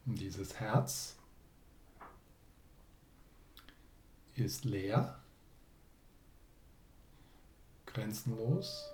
Und 0.04 0.18
dieses 0.18 0.58
Herz 0.58 1.16
ist 4.34 4.64
leer 4.64 5.21
grenzenlos, 7.92 8.90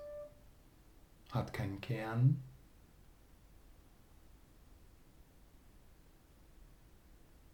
hat 1.31 1.53
keinen 1.53 1.81
Kern. 1.81 2.43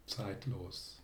Zeitlos. 0.07 1.01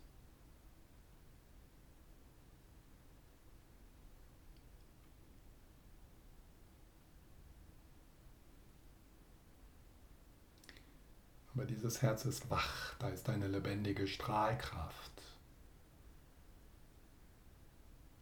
Aber 11.53 11.65
dieses 11.65 12.01
Herz 12.01 12.25
ist 12.25 12.49
wach, 12.49 12.95
da 12.99 13.09
ist 13.09 13.27
eine 13.29 13.47
lebendige 13.47 14.07
Strahlkraft, 14.07 15.11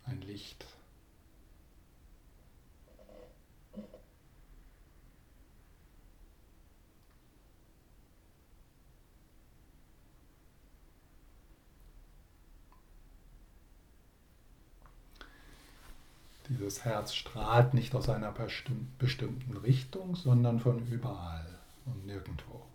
ein 0.05 0.21
Licht. 0.21 0.65
Dieses 16.49 16.83
Herz 16.83 17.13
strahlt 17.13 17.75
nicht 17.75 17.93
aus 17.93 18.09
einer 18.09 18.33
bestimmten 18.97 19.55
Richtung, 19.57 20.15
sondern 20.15 20.59
von 20.59 20.83
überall 20.87 21.59
und 21.85 22.07
nirgendwo. 22.07 22.65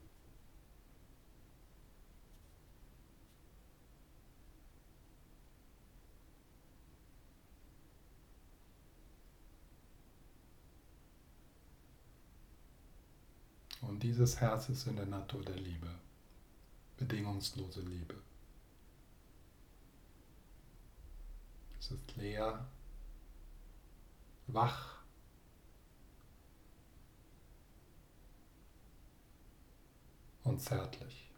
Und 13.80 14.04
dieses 14.04 14.40
Herz 14.40 14.68
ist 14.68 14.86
in 14.86 14.94
der 14.94 15.06
Natur 15.06 15.44
der 15.44 15.56
Liebe, 15.56 15.90
bedingungslose 16.96 17.80
Liebe. 17.80 18.14
Es 21.80 21.90
ist 21.90 22.16
leer 22.16 22.64
wach. 24.46 24.94
Und 30.44 30.60
zärtlich. 30.60 31.30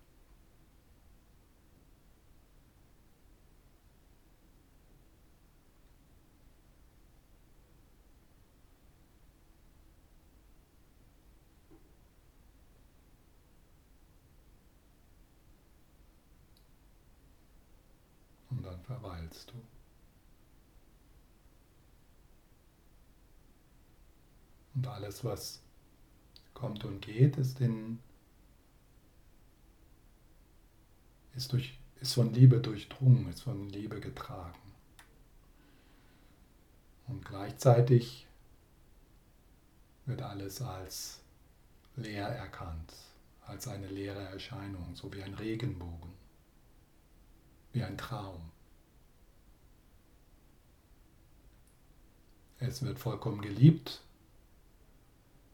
Und 18.51 18.63
dann 18.65 18.81
verweilst 18.83 19.51
du. 19.51 19.76
Und 24.77 24.87
alles, 24.87 25.25
was 25.25 25.63
kommt 26.53 26.85
und 26.85 27.01
geht, 27.01 27.39
ist, 27.39 27.61
in, 27.63 27.99
ist, 31.35 31.53
durch, 31.53 31.79
ist 32.01 32.13
von 32.13 32.33
Liebe 32.35 32.61
durchdrungen, 32.61 33.29
ist 33.31 33.41
von 33.41 33.71
Liebe 33.71 34.01
getragen. 34.01 34.59
Und 37.09 37.25
gleichzeitig 37.25 38.27
wird 40.05 40.21
alles 40.21 40.61
als 40.61 41.21
leer 41.97 42.29
erkannt, 42.29 42.93
als 43.47 43.69
eine 43.69 43.89
leere 43.89 44.25
Erscheinung, 44.25 44.95
so 44.95 45.13
wie 45.13 45.23
ein 45.23 45.35
Regenbogen. 45.35 46.13
wie 47.73 47.83
ein 47.83 47.99
Traum. 47.99 48.51
Es 52.59 52.83
wird 52.83 52.99
vollkommen 52.99 53.43
geliebt 53.43 54.03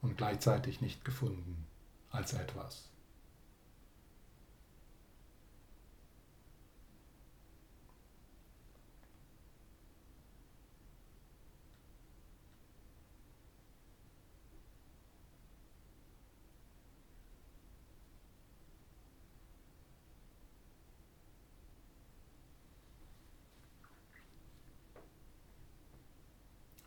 und 0.03 0.17
gleichzeitig 0.19 0.81
nicht 0.81 1.05
gefunden 1.05 1.67
als 2.11 2.35
etwas. 2.35 2.89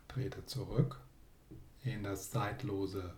Trete 0.08 0.46
zurück 0.46 1.05
in 1.92 2.02
das 2.02 2.30
zeitlose 2.30 3.16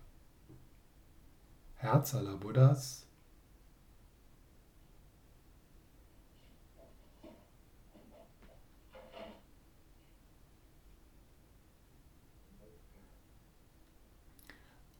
Herz 1.77 2.14
aller 2.14 2.37
Buddhas. 2.37 3.07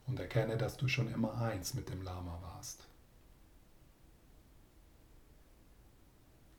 Und 0.07 0.19
erkenne, 0.19 0.57
dass 0.57 0.79
du 0.79 0.89
schon 0.89 1.13
immer 1.13 1.39
eins 1.39 1.75
mit 1.75 1.91
dem 1.91 2.03
Lama 2.03 2.41
warst. 2.41 2.87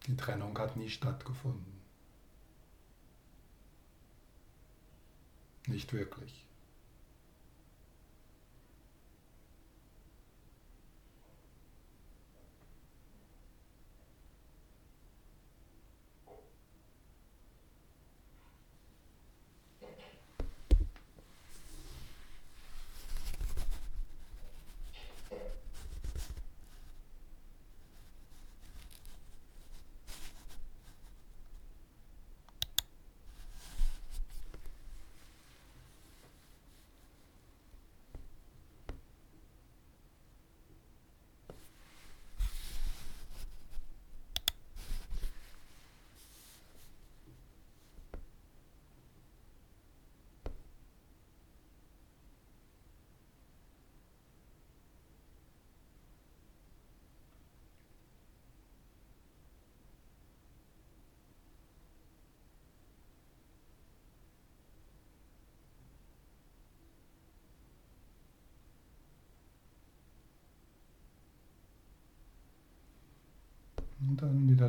Die 0.06 0.16
Trennung 0.16 0.58
hat 0.60 0.76
nie 0.76 0.90
stattgefunden. 0.90 1.80
Nicht 5.66 5.94
wirklich. 5.94 6.49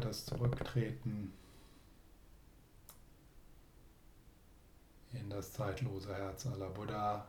Das 0.00 0.24
Zurücktreten 0.24 1.32
in 5.12 5.28
das 5.28 5.52
zeitlose 5.52 6.14
Herz 6.14 6.46
aller 6.46 6.70
Buddha, 6.70 7.28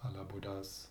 aller 0.00 0.24
Buddhas. 0.24 0.88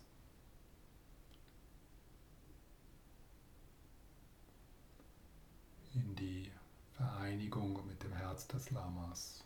in 5.94 6.16
die 6.16 6.50
Vereinigung 6.96 7.86
mit 7.86 8.02
dem 8.02 8.12
Herz 8.14 8.46
des 8.48 8.70
Lamas. 8.70 9.44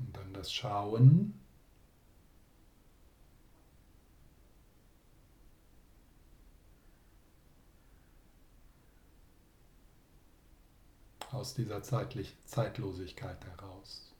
Und 0.00 0.16
dann 0.16 0.34
das 0.34 0.52
Schauen. 0.52 1.45
Aus 11.36 11.52
dieser 11.52 11.82
Zeitlich 11.82 12.34
Zeitlosigkeit 12.46 13.44
heraus. 13.44 14.10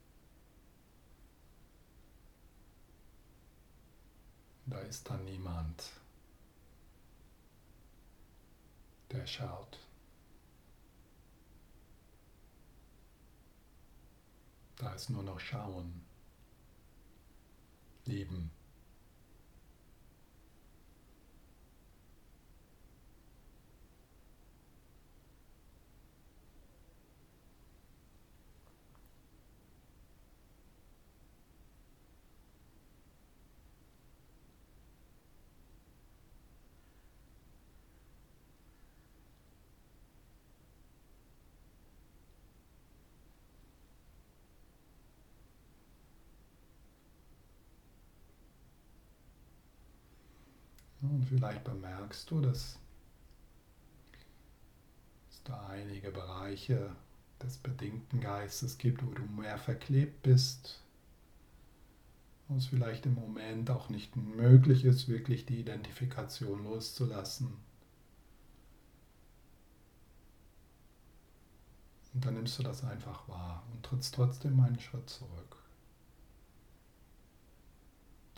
Da 4.67 4.79
ist 4.81 5.09
dann 5.09 5.25
niemand, 5.25 5.93
der 9.12 9.27
schaut. 9.27 9.79
Da 14.77 14.93
ist 14.93 15.09
nur 15.09 15.23
noch 15.23 15.41
Schauen, 15.41 16.05
Lieben. 18.05 18.51
Und 51.03 51.16
vielleicht 51.27 51.64
bemerkst 51.64 52.31
du, 52.31 52.41
dass 52.41 52.79
es 55.31 55.43
da 55.45 55.66
einige 55.68 56.11
Bereiche 56.11 56.95
des 57.43 57.59
bedingten 57.59 58.20
Geistes 58.20 58.79
gibt, 58.79 59.05
wo 59.05 59.11
du 59.12 59.22
mehr 59.22 59.59
verklebt 59.59 60.22
bist, 60.22 60.81
wo 62.49 62.57
es 62.57 62.66
vielleicht 62.66 63.07
im 63.07 63.14
Moment 63.14 63.70
auch 63.70 63.89
nicht 63.89 64.16
möglich 64.16 64.85
ist, 64.85 65.09
wirklich 65.09 65.47
die 65.47 65.61
Identifikation 65.61 66.64
loszulassen. 66.64 67.53
Und 72.14 72.24
dann 72.24 72.35
nimmst 72.35 72.59
du 72.59 72.62
das 72.62 72.83
einfach 72.83 73.29
wahr 73.29 73.62
und 73.72 73.83
trittst 73.83 74.14
trotzdem 74.14 74.59
einen 74.61 74.81
Schritt 74.81 75.11
zurück. 75.11 75.57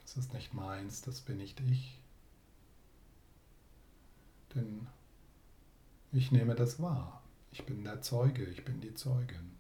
Das 0.02 0.16
ist 0.16 0.32
nicht 0.32 0.52
meins, 0.52 1.02
das 1.02 1.20
bin 1.20 1.36
nicht 1.36 1.60
ich. 1.60 2.00
Denn 4.58 4.88
ich 6.10 6.32
nehme 6.32 6.56
das 6.56 6.82
wahr. 6.82 7.22
Ich 7.52 7.64
bin 7.64 7.84
der 7.84 8.02
Zeuge, 8.02 8.44
ich 8.44 8.64
bin 8.64 8.80
die 8.80 8.94
Zeugin. 8.94 9.56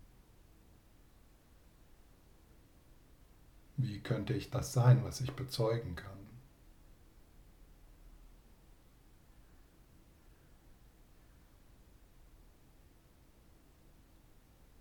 Wie 3.76 4.00
könnte 4.00 4.34
ich 4.34 4.50
das 4.50 4.72
sein, 4.72 5.04
was 5.04 5.20
ich 5.20 5.30
bezeugen 5.32 5.94
kann? 5.94 6.18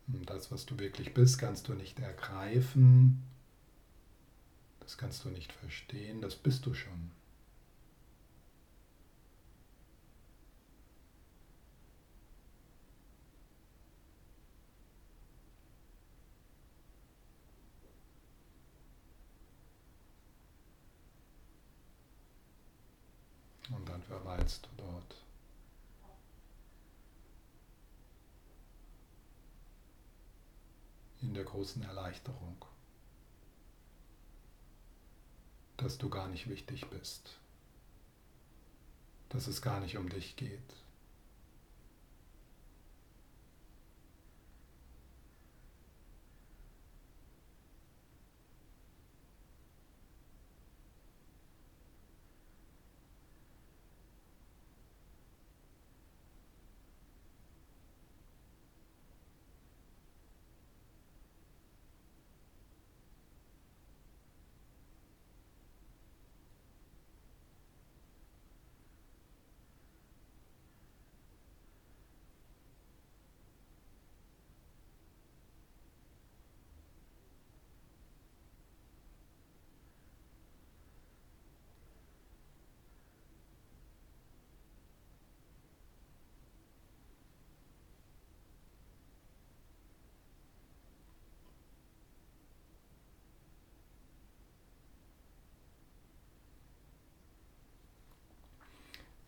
Und 0.07 0.27
das, 0.29 0.51
was 0.51 0.65
du 0.65 0.79
wirklich 0.79 1.13
bist, 1.13 1.37
kannst 1.37 1.67
du 1.67 1.73
nicht 1.73 1.99
ergreifen, 1.99 3.23
das 4.79 4.97
kannst 4.97 5.25
du 5.25 5.29
nicht 5.29 5.53
verstehen, 5.53 6.21
das 6.21 6.35
bist 6.35 6.65
du 6.65 6.73
schon. 6.73 7.11
Verweilst 24.47 24.65
du 24.65 24.69
dort. 24.77 25.15
In 31.21 31.33
der 31.33 31.43
großen 31.43 31.83
Erleichterung, 31.83 32.63
dass 35.77 35.97
du 35.97 36.09
gar 36.09 36.27
nicht 36.29 36.47
wichtig 36.47 36.87
bist, 36.89 37.39
dass 39.29 39.47
es 39.47 39.61
gar 39.61 39.79
nicht 39.79 39.97
um 39.97 40.09
dich 40.09 40.35
geht. 40.35 40.86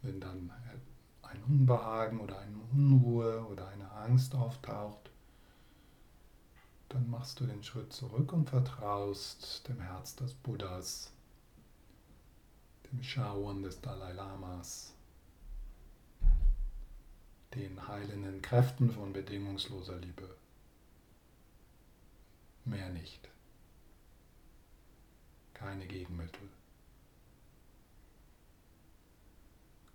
Wenn 0.09 0.19
dann 0.19 0.51
ein 1.21 1.43
Unbehagen 1.43 2.19
oder 2.19 2.39
eine 2.39 2.57
Unruhe 2.73 3.45
oder 3.45 3.67
eine 3.67 3.91
Angst 3.91 4.33
auftaucht, 4.33 5.11
dann 6.89 7.07
machst 7.09 7.39
du 7.39 7.45
den 7.45 7.63
Schritt 7.63 7.93
zurück 7.93 8.33
und 8.33 8.49
vertraust 8.49 9.67
dem 9.67 9.79
Herz 9.79 10.15
des 10.15 10.33
Buddhas, 10.33 11.11
dem 12.91 13.03
Shawan 13.03 13.61
des 13.61 13.79
Dalai 13.81 14.13
Lamas, 14.13 14.95
den 17.53 17.87
heilenden 17.87 18.41
Kräften 18.41 18.89
von 18.89 19.13
bedingungsloser 19.13 19.97
Liebe. 19.97 20.35
Mehr 22.65 22.89
nicht. 22.89 23.29
Keine 25.53 25.85
Gegenmittel. 25.85 26.49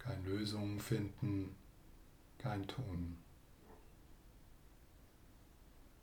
Kein 0.05 0.23
Lösungen 0.25 0.79
finden, 0.81 1.55
kein 2.39 2.67
Tun. 2.67 3.17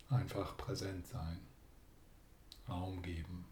Einfach 0.09 0.57
präsent 0.57 1.07
sein, 1.07 1.39
Raum 2.67 3.01
geben. 3.01 3.45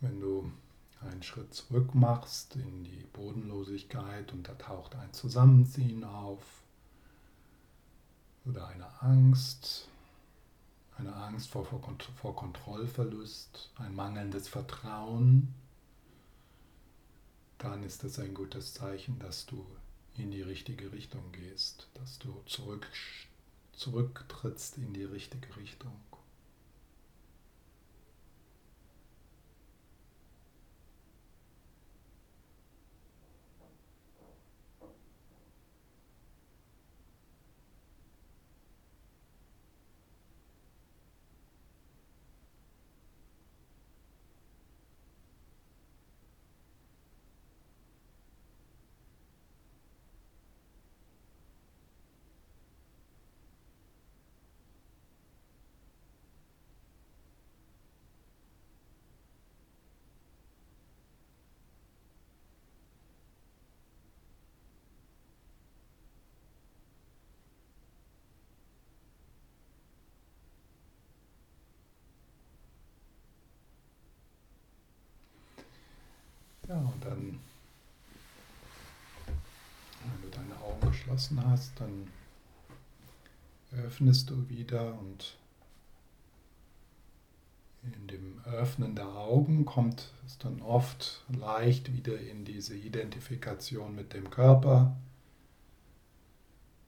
Wenn 0.00 0.18
du 0.18 0.50
einen 1.20 1.24
Schritt 1.26 1.52
zurück 1.52 1.94
machst 1.94 2.56
in 2.56 2.82
die 2.82 3.04
Bodenlosigkeit 3.12 4.32
und 4.32 4.48
da 4.48 4.54
taucht 4.54 4.94
ein 4.94 5.12
Zusammenziehen 5.12 6.02
auf 6.02 6.62
oder 8.46 8.68
eine 8.68 9.02
Angst, 9.02 9.86
eine 10.96 11.14
Angst 11.14 11.50
vor, 11.50 11.66
vor, 11.66 11.82
vor 12.16 12.34
Kontrollverlust, 12.34 13.70
ein 13.76 13.94
mangelndes 13.94 14.48
Vertrauen, 14.48 15.54
dann 17.58 17.82
ist 17.82 18.02
das 18.02 18.18
ein 18.18 18.32
gutes 18.32 18.72
Zeichen, 18.72 19.18
dass 19.18 19.44
du 19.44 19.66
in 20.16 20.30
die 20.30 20.40
richtige 20.40 20.90
Richtung 20.90 21.32
gehst, 21.32 21.88
dass 21.92 22.18
du 22.18 22.34
zurück, 22.46 22.86
zurücktrittst 23.74 24.78
in 24.78 24.94
die 24.94 25.04
richtige 25.04 25.54
Richtung. 25.58 26.00
Ja, 76.70 76.76
und 76.76 76.99
dann, 77.10 77.38
wenn 79.26 80.22
du 80.22 80.28
deine 80.30 80.56
Augen 80.60 80.88
geschlossen 80.88 81.44
hast, 81.44 81.72
dann 81.78 82.08
öffnest 83.72 84.30
du 84.30 84.48
wieder 84.48 84.98
und 84.98 85.36
in 87.82 88.06
dem 88.08 88.40
Öffnen 88.44 88.94
der 88.94 89.08
Augen 89.08 89.64
kommt 89.64 90.12
es 90.26 90.38
dann 90.38 90.60
oft 90.60 91.24
leicht 91.28 91.92
wieder 91.92 92.18
in 92.18 92.44
diese 92.44 92.76
Identifikation 92.76 93.94
mit 93.94 94.12
dem 94.12 94.28
Körper, 94.28 94.96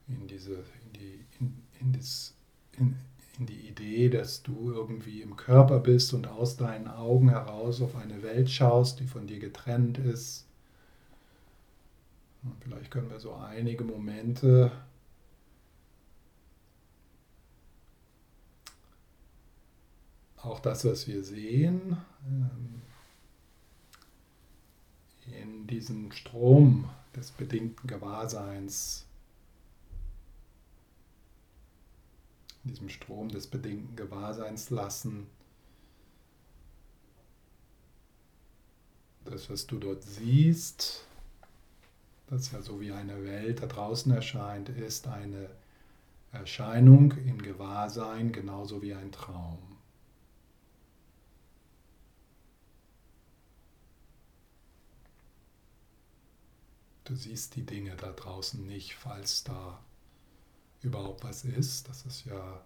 in 0.08 0.26
diese, 0.26 0.54
in 0.54 0.92
die, 0.94 1.24
in, 1.40 1.62
in 1.80 1.92
das, 1.92 2.34
in, 2.72 2.96
in 3.38 3.46
die 3.46 3.68
Idee, 3.68 4.08
dass 4.08 4.42
du 4.42 4.72
irgendwie 4.72 5.22
im 5.22 5.36
Körper 5.36 5.80
bist 5.80 6.12
und 6.12 6.26
aus 6.26 6.56
deinen 6.56 6.88
Augen 6.88 7.30
heraus 7.30 7.80
auf 7.80 7.96
eine 7.96 8.22
Welt 8.22 8.50
schaust, 8.50 9.00
die 9.00 9.06
von 9.06 9.26
dir 9.26 9.38
getrennt 9.38 9.98
ist. 9.98 10.46
Und 12.42 12.54
vielleicht 12.60 12.90
können 12.90 13.10
wir 13.10 13.20
so 13.20 13.34
einige 13.34 13.84
Momente 13.84 14.72
auch 20.42 20.60
das, 20.60 20.84
was 20.84 21.06
wir 21.06 21.22
sehen, 21.22 21.96
ähm, 22.26 22.82
in 25.40 25.66
diesen 25.66 26.12
Strom 26.12 26.90
des 27.14 27.30
bedingten 27.30 27.86
Gewahrseins 27.86 29.06
in 32.64 32.70
diesem 32.70 32.88
Strom 32.88 33.28
des 33.28 33.46
bedingten 33.46 33.96
Gewahrseins 33.96 34.70
lassen. 34.70 35.26
Das, 39.24 39.50
was 39.50 39.66
du 39.66 39.78
dort 39.78 40.02
siehst, 40.02 41.06
das 42.28 42.50
ja 42.52 42.62
so 42.62 42.80
wie 42.80 42.92
eine 42.92 43.24
Welt 43.24 43.62
da 43.62 43.66
draußen 43.66 44.12
erscheint, 44.12 44.68
ist 44.68 45.06
eine 45.06 45.50
Erscheinung 46.32 47.12
in 47.12 47.42
Gewahrsein, 47.42 48.32
genauso 48.32 48.82
wie 48.82 48.94
ein 48.94 49.12
Traum. 49.12 49.58
Du 57.04 57.14
siehst 57.16 57.56
die 57.56 57.66
Dinge 57.66 57.94
da 57.96 58.12
draußen 58.12 58.64
nicht, 58.66 58.94
falls 58.94 59.44
da 59.44 59.78
überhaupt 60.84 61.24
was 61.24 61.44
ist. 61.44 61.88
Das 61.88 62.04
ist 62.06 62.24
ja 62.24 62.62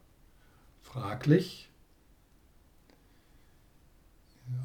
fraglich. 0.82 1.70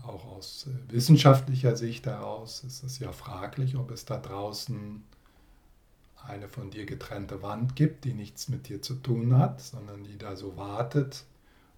Auch 0.06 0.26
aus 0.26 0.68
äh, 0.68 0.93
wissenschaftlicher 0.93 1.76
Sicht 1.76 2.06
heraus 2.06 2.64
ist 2.64 2.84
es 2.84 2.99
ja 2.99 3.12
fraglich, 3.12 3.76
ob 3.76 3.91
es 3.91 4.06
da 4.06 4.18
draußen 4.18 5.04
eine 6.28 6.47
von 6.47 6.70
dir 6.70 6.86
getrennte 6.86 7.41
Wand 7.41 7.76
gibt, 7.76 8.06
die 8.06 8.14
nichts 8.14 8.47
mit 8.47 8.70
dir 8.70 8.82
zu 8.82 8.95
tun 8.95 9.38
hat, 9.38 9.60
sondern 9.60 10.04
die 10.04 10.20
da 10.20 10.36
so 10.36 10.56
wartet 10.56 11.26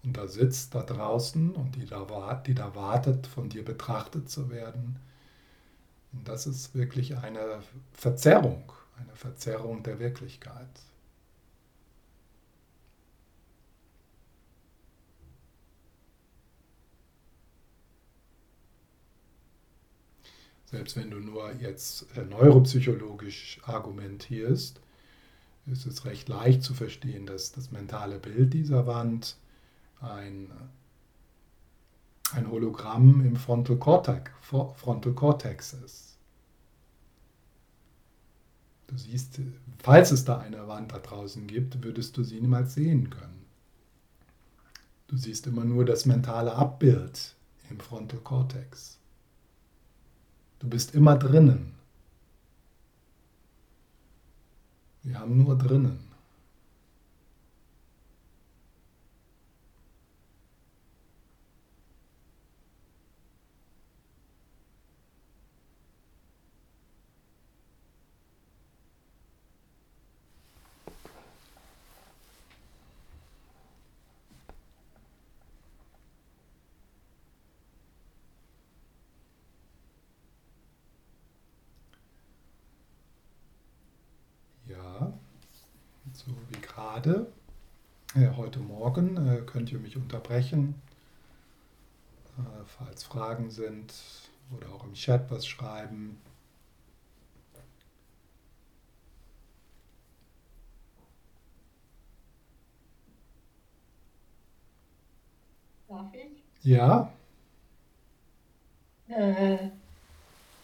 und 0.04 0.16
da 0.18 0.28
sitzt 0.28 0.74
da 0.74 0.82
draußen 0.82 1.52
und 1.52 1.76
die 1.76 1.86
da, 1.86 2.42
die 2.46 2.54
da 2.54 2.74
wartet, 2.74 3.26
von 3.26 3.48
dir 3.48 3.64
betrachtet 3.64 4.28
zu 4.28 4.50
werden. 4.50 4.96
Und 6.12 6.28
das 6.28 6.46
ist 6.46 6.74
wirklich 6.74 7.16
eine 7.16 7.60
Verzerrung, 7.92 8.70
eine 8.98 9.14
Verzerrung 9.16 9.82
der 9.82 9.98
Wirklichkeit. 9.98 10.68
Selbst 20.74 20.96
wenn 20.96 21.12
du 21.12 21.20
nur 21.20 21.52
jetzt 21.60 22.04
äh, 22.16 22.24
neuropsychologisch 22.24 23.60
argumentierst, 23.64 24.80
ist 25.66 25.86
es 25.86 26.04
recht 26.04 26.28
leicht 26.28 26.64
zu 26.64 26.74
verstehen, 26.74 27.26
dass 27.26 27.52
das 27.52 27.70
mentale 27.70 28.18
Bild 28.18 28.52
dieser 28.52 28.84
Wand 28.84 29.36
ein, 30.00 30.50
ein 32.32 32.50
Hologramm 32.50 33.24
im 33.24 33.36
Frontal 33.36 33.76
Cortex, 33.76 34.32
Frontal 34.40 35.12
Cortex 35.12 35.74
ist. 35.74 36.18
Du 38.88 38.96
siehst, 38.96 39.40
falls 39.78 40.10
es 40.10 40.24
da 40.24 40.38
eine 40.38 40.66
Wand 40.66 40.90
da 40.90 40.98
draußen 40.98 41.46
gibt, 41.46 41.84
würdest 41.84 42.16
du 42.16 42.24
sie 42.24 42.40
niemals 42.40 42.74
sehen 42.74 43.10
können. 43.10 43.44
Du 45.06 45.16
siehst 45.16 45.46
immer 45.46 45.64
nur 45.64 45.84
das 45.84 46.04
mentale 46.04 46.52
Abbild 46.52 47.36
im 47.70 47.78
Frontal 47.78 48.18
Cortex. 48.18 48.98
Du 50.64 50.70
bist 50.70 50.94
immer 50.94 51.14
drinnen. 51.18 51.74
Wir 55.02 55.18
haben 55.18 55.36
nur 55.36 55.58
drinnen. 55.58 55.98
gerade, 87.04 87.26
äh, 88.14 88.28
heute 88.54 88.66
Morgen, 88.66 89.16
äh, 89.16 89.40
könnt 89.40 89.72
ihr 89.72 89.80
mich 89.80 89.96
unterbrechen, 89.96 90.76
äh, 92.38 92.64
falls 92.64 93.02
Fragen 93.02 93.50
sind 93.50 93.92
oder 94.56 94.72
auch 94.72 94.84
im 94.84 94.94
Chat 94.94 95.28
was 95.28 95.44
schreiben. 95.44 96.16
Darf 105.88 106.14
ich? 106.14 106.44
Ja. 106.62 107.12
Äh, 109.08 109.70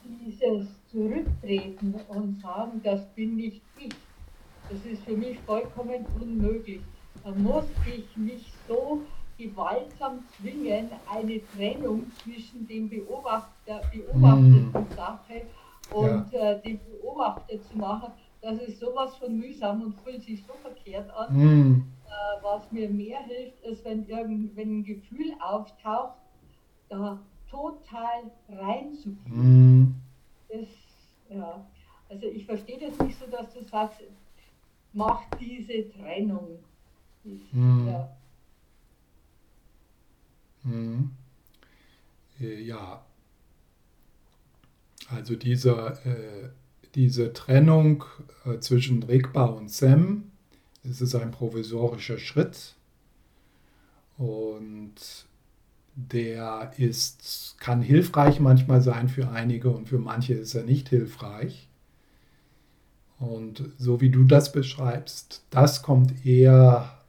dieses 0.04 0.68
Zurücktreten 0.92 1.94
und 2.06 2.40
sagen, 2.40 2.80
das 2.84 3.04
bin 3.14 3.34
nicht 3.34 3.62
ich 3.78 3.92
das 4.68 4.78
ist 4.84 5.02
für 5.02 5.16
mich 5.16 5.36
vollkommen 5.40 6.06
unmöglich. 6.20 6.82
Da 7.24 7.30
muss 7.32 7.64
ich 7.86 8.16
mich 8.16 8.52
so 8.66 9.02
gewaltsam 9.36 10.20
zwingen, 10.36 10.90
eine 11.10 11.40
Trennung 11.54 12.10
zwischen 12.22 12.66
dem 12.66 12.88
Beobachter, 12.88 13.80
beobachteten 13.92 14.70
mm. 14.72 14.94
Sache 14.94 15.42
und 15.92 16.32
ja. 16.32 16.52
äh, 16.52 16.62
dem 16.62 16.80
Beobachter 16.84 17.60
zu 17.62 17.78
machen. 17.78 18.12
Das 18.42 18.58
ist 18.60 18.80
sowas 18.80 19.16
von 19.16 19.38
mühsam 19.38 19.82
und 19.82 20.00
fühlt 20.00 20.22
sich 20.22 20.42
so 20.46 20.52
verkehrt 20.62 21.10
an. 21.10 21.36
Mm. 21.36 21.84
Äh, 22.06 22.42
was 22.42 22.70
mir 22.72 22.88
mehr 22.88 23.20
hilft, 23.20 23.62
ist, 23.64 23.84
wenn, 23.84 24.06
irgend, 24.06 24.56
wenn 24.56 24.78
ein 24.78 24.84
Gefühl 24.84 25.34
auftaucht, 25.40 26.16
da 26.88 27.18
total 27.50 28.30
reinzugehen. 28.48 29.16
Mm. 29.28 29.94
Ja. 31.30 31.64
Also 32.08 32.26
ich 32.26 32.44
verstehe 32.44 32.78
das 32.78 32.98
nicht 33.06 33.18
so, 33.18 33.26
dass 33.30 33.52
du 33.54 33.62
sagst, 33.62 34.00
macht 34.92 35.28
diese 35.40 35.88
Trennung. 35.92 36.58
Ich, 37.24 37.52
hm. 37.52 37.86
ja. 37.86 38.16
Hm. 40.64 41.10
Äh, 42.40 42.62
ja. 42.62 43.04
Also 45.08 45.34
diese, 45.36 45.98
äh, 46.04 46.48
diese 46.94 47.32
Trennung 47.32 48.04
äh, 48.44 48.58
zwischen 48.60 49.02
Rigpa 49.02 49.46
und 49.46 49.70
Sem, 49.70 50.30
das 50.84 51.00
ist 51.00 51.14
ein 51.14 51.30
provisorischer 51.30 52.18
Schritt 52.18 52.74
und 54.16 54.94
der 55.94 56.72
ist, 56.76 57.56
kann 57.58 57.82
hilfreich 57.82 58.40
manchmal 58.40 58.80
sein 58.80 59.08
für 59.08 59.30
einige 59.30 59.70
und 59.70 59.88
für 59.88 59.98
manche 59.98 60.34
ist 60.34 60.54
er 60.54 60.62
nicht 60.62 60.88
hilfreich. 60.88 61.68
Und 63.18 63.64
so 63.78 64.00
wie 64.00 64.08
du 64.08 64.24
das 64.24 64.52
beschreibst, 64.52 65.42
das 65.50 65.82
kommt 65.82 66.24
eher, 66.24 66.99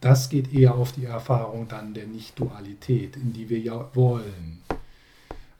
das 0.00 0.28
geht 0.28 0.52
eher 0.52 0.74
auf 0.74 0.92
die 0.92 1.06
Erfahrung 1.06 1.68
dann 1.68 1.94
der 1.94 2.06
Nicht-Dualität, 2.06 3.16
in 3.16 3.32
die 3.32 3.48
wir 3.48 3.58
ja 3.58 3.90
wollen. 3.94 4.62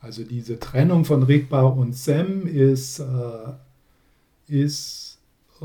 Also 0.01 0.23
diese 0.23 0.61
Trennung 0.61 1.05
von 1.05 1.25
Rigpa 1.25 1.63
und 1.63 1.95
Sem 1.95 2.47
ist, 2.47 3.01
äh, 3.01 3.53
ist 4.47 5.19
äh, 5.61 5.65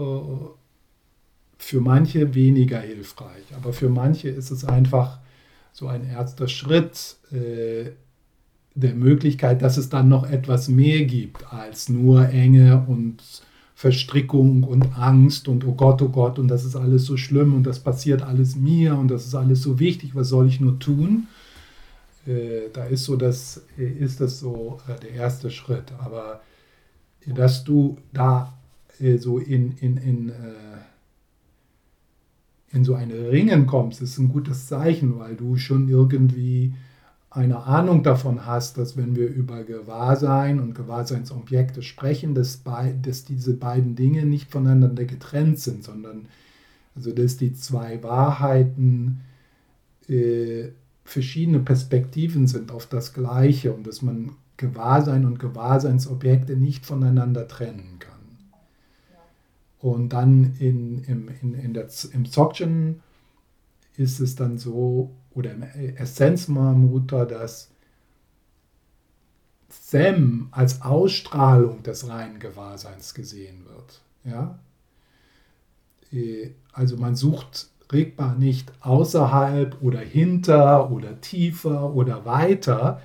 für 1.58 1.82
manche 1.82 2.34
weniger 2.34 2.80
hilfreich, 2.80 3.46
aber 3.56 3.74
für 3.74 3.90
manche 3.90 4.30
ist 4.30 4.50
es 4.50 4.66
einfach 4.66 5.20
so 5.72 5.88
ein 5.88 6.08
erster 6.08 6.48
Schritt 6.48 7.18
äh, 7.32 7.92
der 8.76 8.96
Möglichkeit, 8.96 9.62
dass 9.62 9.78
es 9.78 9.90
dann 9.90 10.10
noch 10.10 10.30
etwas 10.30 10.68
mehr 10.68 11.06
gibt 11.06 11.52
als 11.54 11.90
nur 11.90 12.28
Enge 12.30 12.86
und 12.88 13.22
Verstrickung 13.84 14.64
und 14.64 14.98
Angst 14.98 15.50
und 15.50 15.68
oh 15.68 15.74
Gott, 15.74 16.02
oh 16.02 16.08
Gott, 16.08 16.40
und 16.40 16.48
das 16.48 16.64
ist 16.64 16.78
alles 16.78 17.04
so 17.04 17.18
schlimm 17.18 17.54
und 17.54 17.64
das 17.64 17.82
passiert 17.82 18.22
alles 18.22 18.56
mir 18.56 18.96
und 18.96 19.10
das 19.10 19.26
ist 19.26 19.36
alles 19.36 19.62
so 19.62 19.78
wichtig, 19.78 20.16
was 20.16 20.30
soll 20.30 20.48
ich 20.48 20.62
nur 20.62 20.80
tun? 20.80 21.28
Äh, 22.26 22.70
da 22.72 22.86
ist 22.86 23.04
so 23.04 23.18
das, 23.18 23.62
äh, 23.78 23.84
ist 23.84 24.22
das 24.22 24.40
so 24.40 24.80
äh, 24.88 24.98
der 25.02 25.12
erste 25.12 25.52
Schritt. 25.52 25.92
Aber 26.00 26.40
dass 27.26 27.66
du 27.66 27.98
da 28.14 28.54
so 29.18 29.38
in, 29.38 29.74
in, 29.80 29.98
in, 29.98 30.32
in 32.72 32.86
so 32.86 32.94
ein 32.96 33.12
Ringen 33.12 33.66
kommst, 33.66 34.02
ist 34.02 34.18
ein 34.18 34.30
gutes 34.30 34.68
Zeichen, 34.68 35.20
weil 35.20 35.36
du 35.36 35.58
schon 35.58 35.90
irgendwie 35.90 36.74
eine 37.34 37.64
Ahnung 37.64 38.04
davon 38.04 38.46
hast, 38.46 38.78
dass 38.78 38.96
wenn 38.96 39.16
wir 39.16 39.28
über 39.28 39.64
Gewahrsein 39.64 40.60
und 40.60 40.76
Gewahrseinsobjekte 40.76 41.82
sprechen, 41.82 42.36
dass, 42.36 42.58
bei, 42.58 42.96
dass 43.02 43.26
diese 43.26 43.56
beiden 43.56 43.96
Dinge 43.96 44.26
nicht 44.26 44.52
voneinander 44.52 45.06
getrennt 45.06 45.60
sind, 45.60 45.84
sondern 45.84 46.28
also 46.96 47.12
dass 47.12 47.38
die 47.38 47.54
zwei 47.54 48.04
Wahrheiten 48.04 49.22
äh, 50.08 50.70
verschiedene 51.04 51.60
Perspektiven 51.60 52.46
sind 52.46 52.72
auf 52.72 52.86
das 52.86 53.14
Gleiche 53.14 53.74
und 53.74 53.88
dass 53.88 54.04
man 54.04 54.34
Gewahrsein 54.58 55.26
und 55.26 55.40
Gewahrseinsobjekte 55.40 56.56
nicht 56.56 56.86
voneinander 56.86 57.48
trennen 57.48 57.98
kann. 57.98 58.14
Und 59.80 60.14
dann 60.14 60.54
in, 60.60 61.04
im, 61.06 61.30
in, 61.42 61.56
in 61.56 61.74
der, 61.74 61.88
im 62.14 62.26
Dzogchen 62.26 63.02
ist 63.98 64.20
es 64.20 64.36
dann 64.36 64.60
so, 64.60 65.12
oder 65.36 65.52
im 65.52 65.64
Essenzmammuta, 65.64 67.26
dass 67.26 67.70
Sem 69.70 70.48
als 70.52 70.82
Ausstrahlung 70.82 71.84
des 71.84 72.08
reinen 72.08 72.40
Gewahrseins 72.40 73.14
gesehen 73.14 73.66
wird. 73.66 74.02
Ja? 74.24 74.60
Äh, 76.12 76.52
also 76.72 76.98
man 76.98 77.16
sucht 77.16 77.70
regbar 77.92 78.36
nicht 78.36 78.72
außerhalb 78.82 79.78
oder 79.82 80.00
hinter 80.00 80.92
oder 80.92 81.20
tiefer 81.22 81.94
oder 81.94 82.26
weiter 82.26 83.02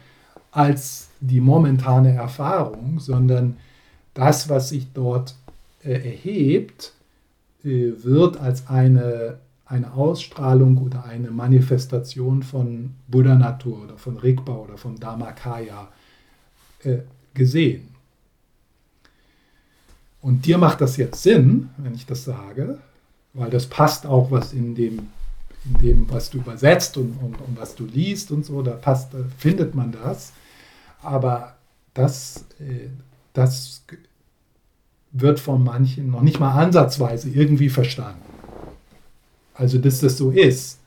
als 0.51 1.09
die 1.21 1.41
momentane 1.41 2.15
Erfahrung, 2.15 2.99
sondern 3.01 3.57
das, 4.15 4.49
was 4.49 4.71
sich 4.71 4.93
dort 4.93 5.35
äh, 5.85 5.93
erhebt, 5.93 6.93
äh, 7.65 7.93
wird 8.03 8.39
als 8.39 8.69
eine 8.69 9.39
eine 9.69 9.93
Ausstrahlung 9.93 10.79
oder 10.79 11.05
eine 11.05 11.31
Manifestation 11.31 12.43
von 12.43 12.95
Buddha-Natur 13.09 13.85
oder 13.85 13.99
von 13.99 14.17
Rigpa 14.17 14.53
oder 14.53 14.79
von 14.79 14.97
Dharmakaya 14.97 15.89
äh, 16.85 16.99
gesehen. 17.35 17.89
Und 20.23 20.47
dir 20.47 20.59
macht 20.59 20.81
das 20.81 20.97
jetzt 20.97 21.23
Sinn, 21.23 21.71
wenn 21.77 21.95
ich 21.95 22.07
das 22.07 22.25
sage, 22.25 22.79
weil 23.35 23.51
das 23.51 23.67
passt 23.67 24.07
auch, 24.07 24.31
was 24.31 24.53
in 24.53 24.75
dem, 24.75 25.09
in 25.65 25.79
dem 25.81 26.11
was 26.11 26.31
du 26.31 26.39
übersetzt 26.39 26.97
und, 26.97 27.19
und, 27.23 27.39
und 27.41 27.59
was 27.59 27.75
du 27.75 27.85
liest 27.85 28.31
und 28.33 28.45
so, 28.45 28.63
da 28.63 28.73
passt, 28.73 29.13
da 29.13 29.19
findet 29.37 29.75
man 29.75 29.93
das. 29.93 30.33
Aber 31.03 31.57
das, 31.93 32.47
äh, 32.59 32.89
das 33.35 33.85
wird 35.13 35.41
von 35.41 35.63
manchen 35.63 36.11
noch 36.11 36.23
nicht 36.23 36.41
mal 36.41 36.53
ansatzweise 36.53 37.29
irgendwie 37.29 37.69
verstanden. 37.69 38.38
Also, 39.59 39.79
dass 39.79 40.01
das 40.01 40.17
so 40.17 40.31
ist. 40.31 40.79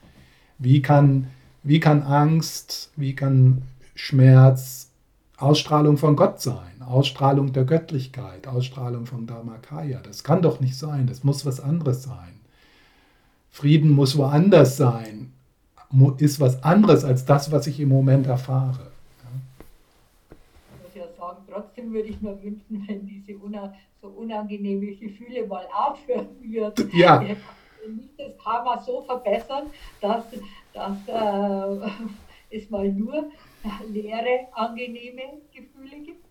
Wie 0.57 0.81
kann, 0.81 1.27
wie 1.63 1.79
kann 1.79 2.03
Angst, 2.03 2.91
wie 2.95 3.13
kann 3.13 3.63
Schmerz 3.95 4.89
Ausstrahlung 5.37 5.97
von 5.97 6.15
Gott 6.15 6.39
sein, 6.39 6.81
Ausstrahlung 6.81 7.51
der 7.51 7.65
Göttlichkeit, 7.65 8.47
Ausstrahlung 8.47 9.05
von 9.05 9.27
Dharmakaya? 9.27 9.99
Das 10.01 10.23
kann 10.23 10.41
doch 10.41 10.59
nicht 10.59 10.77
sein, 10.77 11.07
das 11.07 11.23
muss 11.23 11.45
was 11.45 11.59
anderes 11.59 12.03
sein. 12.03 12.39
Frieden 13.49 13.91
muss 13.91 14.17
woanders 14.17 14.77
sein, 14.77 15.33
ist 16.17 16.39
was 16.39 16.63
anderes 16.63 17.03
als 17.03 17.25
das, 17.25 17.51
was 17.51 17.67
ich 17.67 17.79
im 17.79 17.89
Moment 17.89 18.27
erfahre 18.27 18.91
trotzdem 21.51 21.93
würde 21.93 22.09
ich 22.09 22.21
mir 22.21 22.41
wünschen, 22.41 22.85
wenn 22.87 23.05
diese 23.05 23.37
una 23.37 23.73
so 24.01 24.07
unangenehme 24.07 24.95
Gefühle 24.95 25.45
mal 25.47 25.65
aufhören 25.71 26.27
würden. 26.41 26.89
Ja. 26.93 27.23
Nicht 27.87 28.19
das 28.19 28.31
Karma 28.43 28.81
so 28.81 29.01
verbessern, 29.01 29.69
dass, 29.99 30.23
dass 30.73 30.97
äh, 31.07 31.89
es 32.57 32.69
mal 32.69 32.91
nur 32.91 33.31
leere, 33.91 34.47
angenehme 34.53 35.21
Gefühle 35.53 36.03
gibt. 36.05 36.25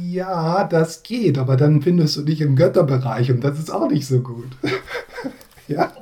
Ja, 0.00 0.64
das 0.64 1.02
geht, 1.02 1.38
aber 1.38 1.56
dann 1.56 1.82
findest 1.82 2.16
du 2.16 2.22
dich 2.22 2.40
im 2.40 2.56
Götterbereich 2.56 3.30
und 3.30 3.44
das 3.44 3.58
ist 3.58 3.70
auch 3.70 3.88
nicht 3.88 4.06
so 4.06 4.20
gut. 4.20 4.50
ja. 5.68 5.92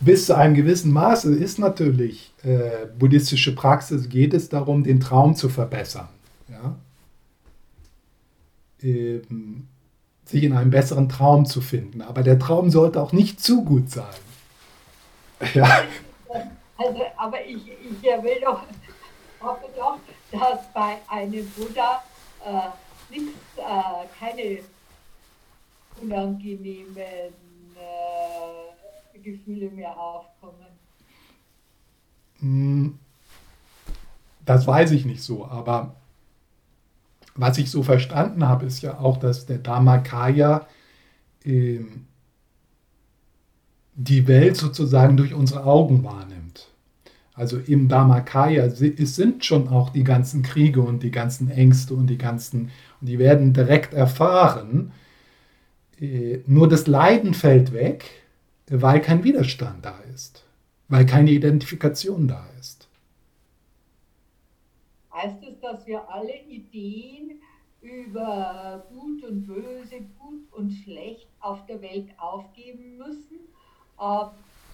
Bis 0.00 0.26
zu 0.26 0.36
einem 0.36 0.54
gewissen 0.54 0.92
Maße 0.92 1.34
ist 1.34 1.58
natürlich 1.58 2.32
äh, 2.42 2.86
buddhistische 2.98 3.54
Praxis, 3.54 4.08
geht 4.08 4.34
es 4.34 4.48
darum, 4.48 4.82
den 4.82 5.00
Traum 5.00 5.34
zu 5.34 5.48
verbessern. 5.48 6.08
Ja? 6.48 6.76
Ähm, 8.82 9.68
sich 10.26 10.42
in 10.42 10.52
einem 10.52 10.70
besseren 10.70 11.08
Traum 11.08 11.46
zu 11.46 11.60
finden. 11.60 12.02
Aber 12.02 12.22
der 12.22 12.38
Traum 12.38 12.70
sollte 12.70 13.00
auch 13.00 13.12
nicht 13.12 13.40
zu 13.40 13.64
gut 13.64 13.90
sein. 13.90 14.04
Ja. 15.54 15.84
Also, 16.78 17.02
aber 17.16 17.42
ich, 17.44 17.68
ich 17.68 18.02
will 18.02 18.40
doch, 18.42 18.62
hoffe 19.40 19.66
doch, 19.76 19.98
dass 20.30 20.72
bei 20.74 20.96
einem 21.08 21.48
Buddha 21.50 22.02
äh, 22.44 22.68
nichts, 23.10 23.38
äh, 23.56 24.06
keine 24.18 24.58
unangenehmen 26.02 26.96
äh, 26.96 27.32
Gefühle 29.18 29.70
mehr 29.70 29.98
aufkommen? 29.98 30.66
Hm, 32.40 32.98
das 34.44 34.66
weiß 34.66 34.90
ich 34.92 35.04
nicht 35.04 35.22
so, 35.22 35.46
aber 35.46 35.94
was 37.36 37.58
ich 37.58 37.70
so 37.70 37.82
verstanden 37.82 38.46
habe, 38.46 38.66
ist 38.66 38.82
ja 38.82 38.98
auch, 38.98 39.18
dass 39.18 39.46
der 39.46 39.58
Dharmakaya 39.58 40.66
äh, 41.44 41.80
die 43.94 44.26
Welt 44.26 44.56
sozusagen 44.56 45.16
durch 45.16 45.34
unsere 45.34 45.64
Augen 45.64 46.04
wahrnimmt. 46.04 46.68
Also 47.34 47.58
im 47.58 47.88
Dharmakaya 47.88 48.70
sind 48.70 49.44
schon 49.44 49.68
auch 49.68 49.90
die 49.90 50.04
ganzen 50.04 50.42
Kriege 50.42 50.80
und 50.80 51.02
die 51.02 51.10
ganzen 51.10 51.50
Ängste 51.50 51.94
und 51.94 52.06
die 52.06 52.18
ganzen, 52.18 52.70
und 53.00 53.08
die 53.08 53.18
werden 53.18 53.52
direkt 53.52 53.92
erfahren. 53.94 54.92
Äh, 56.00 56.38
nur 56.46 56.68
das 56.68 56.86
Leiden 56.86 57.34
fällt 57.34 57.72
weg 57.72 58.04
weil 58.68 59.00
kein 59.00 59.24
Widerstand 59.24 59.84
da 59.84 59.98
ist, 60.14 60.44
weil 60.88 61.06
keine 61.06 61.30
Identifikation 61.30 62.28
da 62.28 62.46
ist. 62.55 62.55
Heißt 65.16 65.38
es, 65.48 65.58
dass 65.60 65.86
wir 65.86 66.10
alle 66.10 66.34
Ideen 66.46 67.40
über 67.80 68.84
Gut 68.90 69.24
und 69.24 69.46
Böse, 69.46 70.00
Gut 70.18 70.52
und 70.52 70.70
Schlecht 70.70 71.26
auf 71.40 71.64
der 71.66 71.80
Welt 71.80 72.08
aufgeben 72.18 72.98
müssen? 72.98 73.38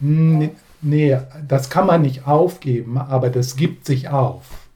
Nee, 0.00 0.50
nee, 0.80 1.16
das 1.46 1.70
kann 1.70 1.86
man 1.86 2.02
nicht 2.02 2.26
aufgeben, 2.26 2.98
aber 2.98 3.30
das 3.30 3.54
gibt 3.54 3.86
sich 3.86 4.08
auf. 4.08 4.68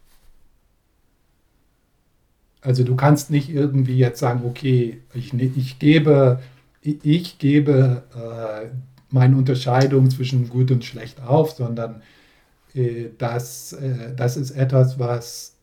Also 2.61 2.85
du 2.85 2.95
kannst 2.95 3.31
nicht 3.31 3.49
irgendwie 3.49 3.99
jetzt 3.99 4.21
sagen, 4.21 4.43
okay, 4.47 5.03
ich, 5.15 5.35
ich 5.35 5.81
gebe, 5.81 6.41
ich 6.81 7.39
gebe 7.39 8.05
äh, 8.15 8.69
meine 9.11 9.37
Unterscheidung 9.37 10.11
zwischen 10.11 10.49
gut 10.49 10.71
und 10.71 10.85
schlecht 10.85 11.21
auf, 11.23 11.51
sondern 11.51 12.03
äh, 12.75 13.07
das, 13.19 13.73
äh, 13.73 14.15
das 14.15 14.37
ist 14.37 14.53
etwas, 14.53 14.99
was, 14.99 15.56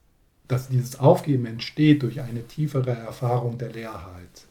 dass 0.53 0.69
dieses 0.69 0.99
Aufgeben 0.99 1.47
entsteht 1.47 2.03
durch 2.03 2.21
eine 2.21 2.45
tiefere 2.45 2.91
Erfahrung 2.91 3.57
der 3.57 3.71
Leerheit. 3.71 4.45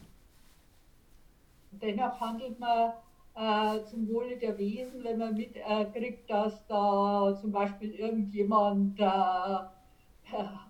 Dennoch 1.71 2.19
handelt 2.19 2.59
man 2.59 2.91
äh, 3.35 3.85
zum 3.85 4.09
Wohle 4.09 4.35
der 4.37 4.57
Wesen, 4.57 5.01
wenn 5.05 5.17
man 5.17 5.33
mitkriegt, 5.33 6.29
dass 6.29 6.67
da 6.67 7.37
zum 7.39 7.53
Beispiel 7.53 7.91
irgendjemand 7.91 8.99
äh, 8.99 9.05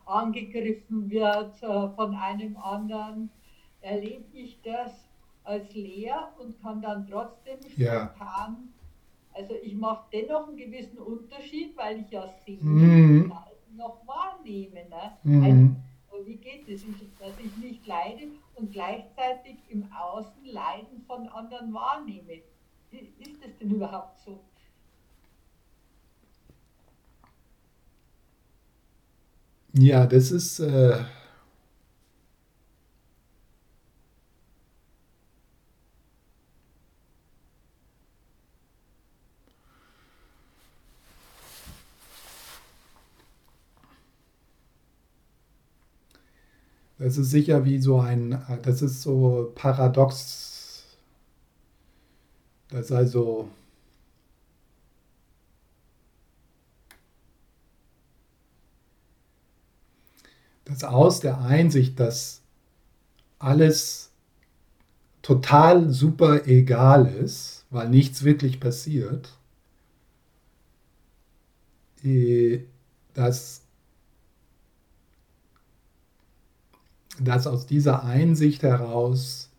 angegriffen 0.06 1.10
wird 1.10 1.64
äh, 1.64 1.90
von 1.96 2.14
einem 2.14 2.56
anderen, 2.58 3.32
erlebe 3.82 4.26
ich 4.34 4.62
das 4.62 4.92
als 5.44 5.74
leer 5.74 6.32
und 6.38 6.62
kann 6.62 6.80
dann 6.80 7.08
trotzdem 7.10 7.58
ja. 7.76 8.14
spontan, 8.16 8.70
also 9.34 9.56
ich 9.64 9.74
mache 9.74 10.06
dennoch 10.14 10.48
einen 10.48 10.58
gewissen 10.58 11.00
Unterschied, 11.00 11.76
weil 11.76 12.02
ich 12.02 12.12
ja 12.12 12.28
sehe 12.46 12.60
mhm. 12.62 13.34
Noch 13.76 14.06
wahrnehme. 14.06 14.88
Ne? 14.90 15.18
Mhm. 15.24 15.76
Also, 16.12 16.26
wie 16.26 16.36
geht 16.36 16.68
es, 16.70 16.84
dass 17.20 17.40
ich 17.40 17.58
nicht 17.58 17.86
leide 17.88 18.28
und 18.56 18.72
gleichzeitig 18.72 19.58
im 19.70 19.92
Außen 19.92 20.46
Leiden 20.46 21.04
von 21.08 21.28
anderen 21.28 21.74
wahrnehme? 21.74 22.42
Ist 22.92 23.44
das 23.44 23.58
denn 23.60 23.72
überhaupt 23.72 24.20
so? 24.20 24.40
Ja, 29.74 30.06
das 30.06 30.32
ist... 30.32 30.60
Äh 30.60 31.04
Das 47.04 47.18
ist 47.18 47.32
sicher 47.32 47.66
wie 47.66 47.80
so 47.80 48.00
ein, 48.00 48.42
das 48.62 48.82
ist 48.82 49.02
so 49.02 49.52
paradox. 49.56 50.86
Das 52.70 52.86
ist 52.86 52.92
also 52.94 53.50
das 60.64 60.86
aus 60.86 61.20
der 61.20 61.42
Einsicht, 61.42 62.00
dass 62.00 62.42
alles 63.38 64.10
total 65.22 65.90
super 65.90 66.48
egal 66.48 67.06
ist, 67.08 67.66
weil 67.70 67.90
nichts 67.90 68.24
wirklich 68.24 68.62
passiert, 68.62 69.38
äh, 72.02 72.62
dass 73.14 73.63
dass 77.20 77.48
aus 77.48 77.66
dieser 77.66 78.04
Einsicht 78.04 78.64
heraus 78.64 79.50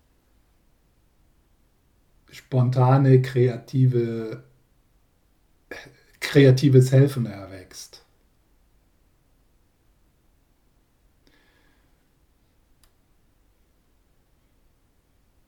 spontane, 2.31 3.23
kreative, 3.23 4.43
kreatives 6.21 6.91
Helfen 6.91 7.27
erwächst. 7.27 8.05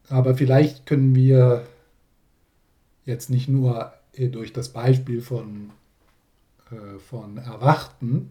Aber 0.08 0.36
vielleicht 0.36 0.86
können 0.86 1.14
wir 1.14 1.66
jetzt 3.04 3.30
nicht 3.30 3.48
nur 3.48 3.92
durch 4.16 4.52
das 4.52 4.72
Beispiel 4.72 5.20
von, 5.20 5.70
äh, 6.70 6.98
von 6.98 7.38
Erwachten, 7.38 8.30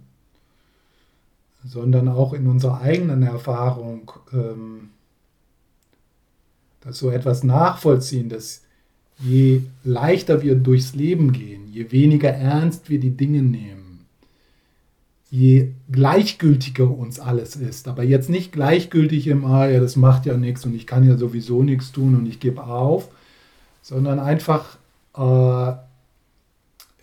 sondern 1.66 2.07
auch 2.07 2.34
in 2.34 2.47
unserer 2.47 2.82
eigenen 2.82 3.24
Erfahrung, 3.24 4.11
ähm, 4.32 4.89
dass 6.82 6.99
so 6.99 7.09
etwas 7.09 7.43
nachvollziehen, 7.43 8.30
dass 8.30 8.61
je 9.20 9.61
leichter 9.84 10.43
wir 10.43 10.55
durchs 10.55 10.93
Leben 10.93 11.32
gehen, 11.32 11.68
je 11.72 11.91
weniger 11.91 12.30
ernst 12.30 12.89
wir 12.89 12.99
die 12.99 13.18
Dinge 13.18 13.41
nehmen, 13.41 14.05
je 15.32 15.72
gleichgültiger 15.91 16.89
uns 16.89 17.20
alles 17.20 17.55
ist, 17.55 17.88
aber 17.88 18.03
jetzt 18.03 18.30
nicht 18.30 18.51
gleichgültig 18.51 19.28
im, 19.28 19.45
ah 19.45 19.68
ja, 19.68 19.80
das 19.80 19.95
macht 19.95 20.26
ja 20.26 20.38
nichts 20.38 20.66
und 20.66 20.76
ich 20.76 20.86
kann 20.86 21.07
ja 21.07 21.18
sowieso 21.18 21.63
nichts 21.63 21.91
tun 21.91 22.16
und 22.16 22.28
ich 22.28 22.39
gebe 22.39 22.63
auf, 22.63 23.09
sondern 23.82 24.20
einfach 24.20 24.78
äh, 25.16 25.74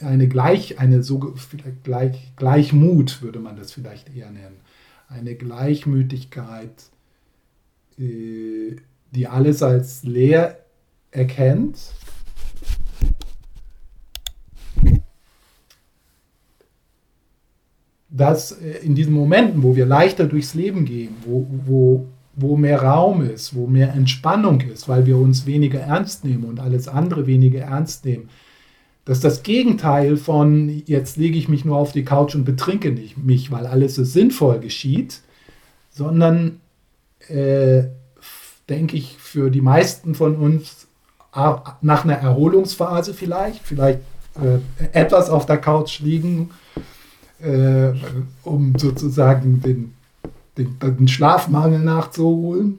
eine 0.03 0.29
Gleich, 0.29 0.79
eine 0.79 1.03
so 1.03 1.35
gleich, 1.83 2.33
Gleichmut 2.37 3.23
würde 3.23 3.39
man 3.39 3.57
das 3.57 3.73
vielleicht 3.73 4.15
eher 4.15 4.31
nennen, 4.31 4.57
eine 5.09 5.35
Gleichmütigkeit, 5.35 6.75
äh, 7.99 8.77
die 9.11 9.27
alles 9.27 9.63
als 9.63 10.03
leer 10.03 10.59
erkennt. 11.11 11.79
Dass 18.09 18.53
äh, 18.53 18.79
in 18.83 18.95
diesen 18.95 19.13
Momenten, 19.13 19.63
wo 19.63 19.77
wir 19.77 19.87
leichter 19.87 20.27
durchs 20.27 20.55
Leben 20.55 20.85
gehen, 20.85 21.17
wo, 21.25 21.47
wo, 21.67 22.07
wo 22.35 22.57
mehr 22.57 22.83
Raum 22.83 23.23
ist, 23.23 23.55
wo 23.55 23.67
mehr 23.67 23.93
Entspannung 23.93 24.61
ist, 24.63 24.89
weil 24.89 25.07
wir 25.07 25.17
uns 25.17 25.47
weniger 25.47 25.81
ernst 25.81 26.25
nehmen 26.25 26.45
und 26.45 26.61
alles 26.61 26.89
andere 26.89 27.27
weniger 27.27 27.61
ernst 27.61 28.05
nehmen, 28.05 28.29
dass 29.05 29.21
das 29.21 29.43
Gegenteil 29.43 30.17
von 30.17 30.69
jetzt 30.87 31.17
lege 31.17 31.37
ich 31.37 31.49
mich 31.49 31.65
nur 31.65 31.77
auf 31.77 31.93
die 31.93 32.05
Couch 32.05 32.35
und 32.35 32.45
betrinke 32.45 32.93
nicht 32.93 33.19
mich, 33.19 33.51
weil 33.51 33.67
alles 33.67 33.97
so 33.97 34.05
sinnvoll 34.05 34.61
geschieht, 34.61 35.21
sondern 35.91 36.61
äh, 37.29 37.85
denke 38.69 38.97
ich 38.97 39.17
für 39.19 39.51
die 39.51 39.61
meisten 39.61 40.15
von 40.15 40.37
uns 40.37 40.87
nach 41.35 42.05
einer 42.05 42.15
Erholungsphase 42.15 43.15
vielleicht, 43.15 43.61
vielleicht 43.65 44.01
äh, 44.35 44.59
etwas 44.93 45.31
auf 45.31 45.47
der 45.47 45.59
Couch 45.59 46.01
liegen 46.01 46.51
äh, 47.43 47.93
um 48.45 48.75
sozusagen 48.79 49.61
den, 49.61 49.95
den, 50.57 50.79
den, 50.79 51.09
Schlafmangel 51.09 51.81
nachzuholen. 51.81 52.79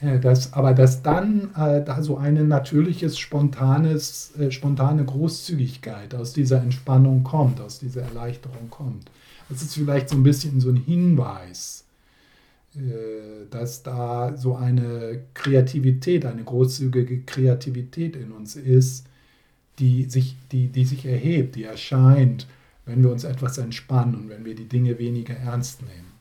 Äh, 0.00 0.18
das, 0.18 0.52
aber 0.52 0.74
dass 0.74 1.02
dann 1.02 1.50
äh, 1.54 1.84
da 1.84 2.02
so 2.02 2.16
eine 2.16 2.44
natürliches, 2.44 3.18
spontanes, 3.18 4.36
äh, 4.38 4.50
spontane 4.50 5.04
Großzügigkeit 5.04 6.14
aus 6.14 6.32
dieser 6.32 6.60
Entspannung 6.62 7.24
kommt, 7.24 7.60
aus 7.60 7.78
dieser 7.78 8.02
Erleichterung 8.02 8.70
kommt. 8.70 9.10
Das 9.48 9.62
ist 9.62 9.74
vielleicht 9.74 10.08
so 10.08 10.16
ein 10.16 10.22
bisschen 10.22 10.60
so 10.60 10.70
ein 10.70 10.76
Hinweis, 10.76 11.84
äh, 12.74 13.46
dass 13.50 13.82
da 13.82 14.36
so 14.36 14.56
eine 14.56 15.22
Kreativität, 15.34 16.26
eine 16.26 16.44
großzügige 16.44 17.22
Kreativität 17.22 18.16
in 18.16 18.32
uns 18.32 18.56
ist, 18.56 19.06
die 19.78 20.04
sich, 20.04 20.36
die, 20.52 20.68
die 20.68 20.84
sich 20.84 21.04
erhebt, 21.04 21.56
die 21.56 21.64
erscheint 21.64 22.46
wenn 22.86 23.02
wir 23.02 23.10
uns 23.10 23.24
etwas 23.24 23.58
entspannen 23.58 24.14
und 24.14 24.28
wenn 24.28 24.44
wir 24.44 24.54
die 24.54 24.68
Dinge 24.68 24.98
weniger 24.98 25.34
ernst 25.34 25.82
nehmen. 25.82 26.12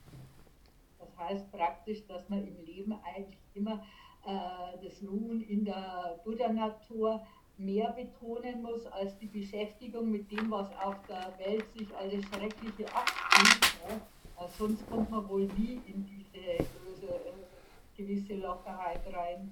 Das 0.99 1.09
heißt 1.17 1.51
praktisch, 1.51 2.05
dass 2.07 2.29
man 2.29 2.47
im 2.47 2.65
Leben 2.65 2.93
eigentlich 2.93 3.37
immer 3.55 3.83
äh, 4.25 4.83
das 4.83 5.07
Ruhen 5.07 5.41
in 5.47 5.65
der 5.65 6.19
Buddha-Natur 6.23 7.21
mehr 7.57 7.91
betonen 7.91 8.61
muss 8.61 8.85
als 8.87 9.17
die 9.19 9.27
Beschäftigung 9.27 10.11
mit 10.11 10.31
dem, 10.31 10.49
was 10.49 10.67
auf 10.83 10.95
der 11.07 11.33
Welt 11.45 11.65
sich 11.77 11.87
alles 11.95 12.25
Schreckliche 12.25 12.85
abspielt. 12.93 13.75
Ja? 13.87 14.47
Sonst 14.57 14.89
kommt 14.89 15.09
man 15.11 15.27
wohl 15.29 15.47
nie 15.57 15.79
in 15.87 16.05
diese 16.05 16.63
böse, 16.83 17.13
äh, 17.13 17.97
gewisse 17.97 18.35
Lockerheit 18.35 19.01
rein. 19.13 19.51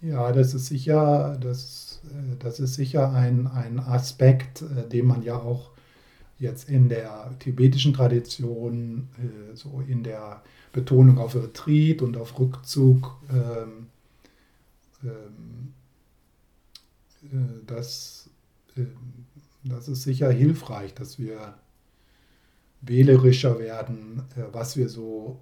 Ja, 0.00 0.32
das 0.32 0.54
ist 0.54 0.66
sicher, 0.66 1.38
das, 1.40 2.02
äh, 2.04 2.36
das 2.38 2.60
ist 2.60 2.74
sicher 2.74 3.12
ein, 3.12 3.46
ein 3.46 3.78
Aspekt, 3.78 4.62
äh, 4.62 4.88
den 4.88 5.06
man 5.06 5.22
ja 5.22 5.36
auch 5.36 5.70
jetzt 6.38 6.68
in 6.68 6.88
der 6.88 7.34
tibetischen 7.38 7.94
Tradition, 7.94 9.08
äh, 9.18 9.56
so 9.56 9.82
in 9.86 10.02
der 10.02 10.42
Betonung 10.74 11.18
auf 11.18 11.36
Retreat 11.36 12.02
und 12.02 12.16
auf 12.16 12.38
Rückzug, 12.38 13.16
ähm, 13.30 13.86
ähm, 15.04 15.72
äh, 17.22 17.64
das, 17.66 18.28
äh, 18.76 18.84
das 19.62 19.88
ist 19.88 20.02
sicher 20.02 20.30
hilfreich, 20.30 20.92
dass 20.92 21.18
wir 21.18 21.54
wählerischer 22.82 23.58
werden, 23.60 24.24
äh, 24.36 24.42
was 24.52 24.76
wir 24.76 24.88
so 24.88 25.40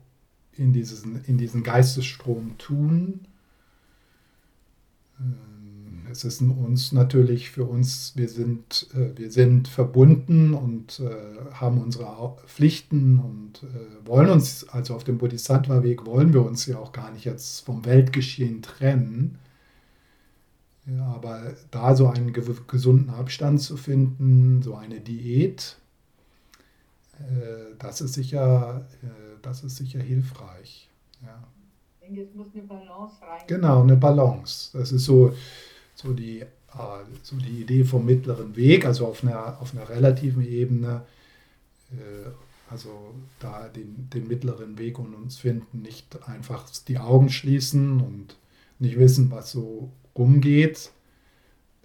in 0.53 0.75
diesen, 0.75 1.25
in 1.25 1.39
diesen 1.39 1.63
Geistesstrom 1.63 2.59
tun. 2.59 3.27
Es 6.13 6.25
ist 6.25 6.43
uns 6.43 6.93
natürlich 6.93 7.51
für 7.51 7.65
uns, 7.65 8.13
wir 8.17 8.29
sind, 8.29 8.87
äh, 8.95 9.17
wir 9.19 9.33
sind 9.33 9.67
verbunden 9.67 10.53
und 10.53 11.01
äh, 11.01 11.55
haben 11.55 11.79
unsere 11.79 12.37
Pflichten 12.47 13.19
und 13.19 13.63
äh, 13.63 14.07
wollen 14.07 14.29
uns, 14.29 14.69
also 14.69 14.95
auf 14.95 15.05
dem 15.05 15.17
Bodhisattva-Weg 15.17 16.05
wollen 16.05 16.35
wir 16.35 16.45
uns 16.45 16.67
ja 16.67 16.79
auch 16.79 16.93
gar 16.93 17.11
nicht 17.13 17.25
jetzt 17.25 17.61
vom 17.61 17.87
Weltgeschehen 17.87 18.61
trennen. 18.61 19.39
Ja, 20.85 21.07
aber 21.07 21.55
da 21.71 21.97
so 21.97 22.09
einen 22.09 22.33
gesunden 22.33 23.09
Abstand 23.09 23.63
zu 23.63 23.79
finden, 23.79 24.63
so 24.63 24.75
eine 24.75 25.01
Diät, 25.01 25.79
das 27.79 28.01
ist 28.01 28.15
sicher, 28.15 28.85
das 29.43 29.63
ist 29.63 29.77
sicher 29.77 30.01
hilfreich. 30.01 30.91
Ja. 31.23 31.47
Ich 32.01 32.09
denke, 32.09 32.23
es 32.23 32.35
muss 32.35 32.49
eine 32.53 32.65
Balance 32.65 33.15
rein. 33.23 33.43
Genau, 33.47 33.83
eine 33.83 33.97
Balance. 33.97 34.77
Das 34.77 34.91
ist 34.91 35.05
so, 35.05 35.33
so 35.95 36.13
die, 36.13 36.41
äh, 36.41 36.47
so 37.23 37.37
die 37.37 37.63
Idee 37.63 37.85
vom 37.85 38.05
mittleren 38.05 38.57
Weg, 38.57 38.85
also 38.85 39.07
auf 39.07 39.23
einer, 39.23 39.61
auf 39.61 39.75
einer 39.75 39.89
relativen 39.89 40.47
Ebene, 40.47 41.03
äh, 41.93 42.31
also 42.71 43.15
da 43.39 43.69
den, 43.69 44.09
den 44.11 44.27
mittleren 44.27 44.79
Weg 44.79 44.99
und 44.99 45.15
uns 45.15 45.39
finden, 45.39 45.83
nicht 45.83 46.27
einfach 46.27 46.69
die 46.89 46.99
Augen 46.99 47.29
schließen 47.29 48.01
und 48.01 48.37
nicht 48.79 48.99
wissen, 48.99 49.31
was 49.31 49.53
so 49.53 49.91
rumgeht, 50.17 50.91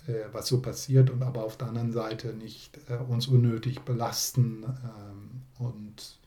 äh, 0.08 0.14
was 0.32 0.48
so 0.48 0.62
passiert 0.62 1.10
und 1.10 1.24
aber 1.24 1.44
auf 1.44 1.58
der 1.58 1.68
anderen 1.68 1.92
Seite 1.92 2.34
nicht 2.34 2.80
äh, 2.90 2.96
uns 2.96 3.28
unnötig 3.28 3.82
belasten 3.82 4.64
ähm, 4.64 5.42
und 5.60 6.18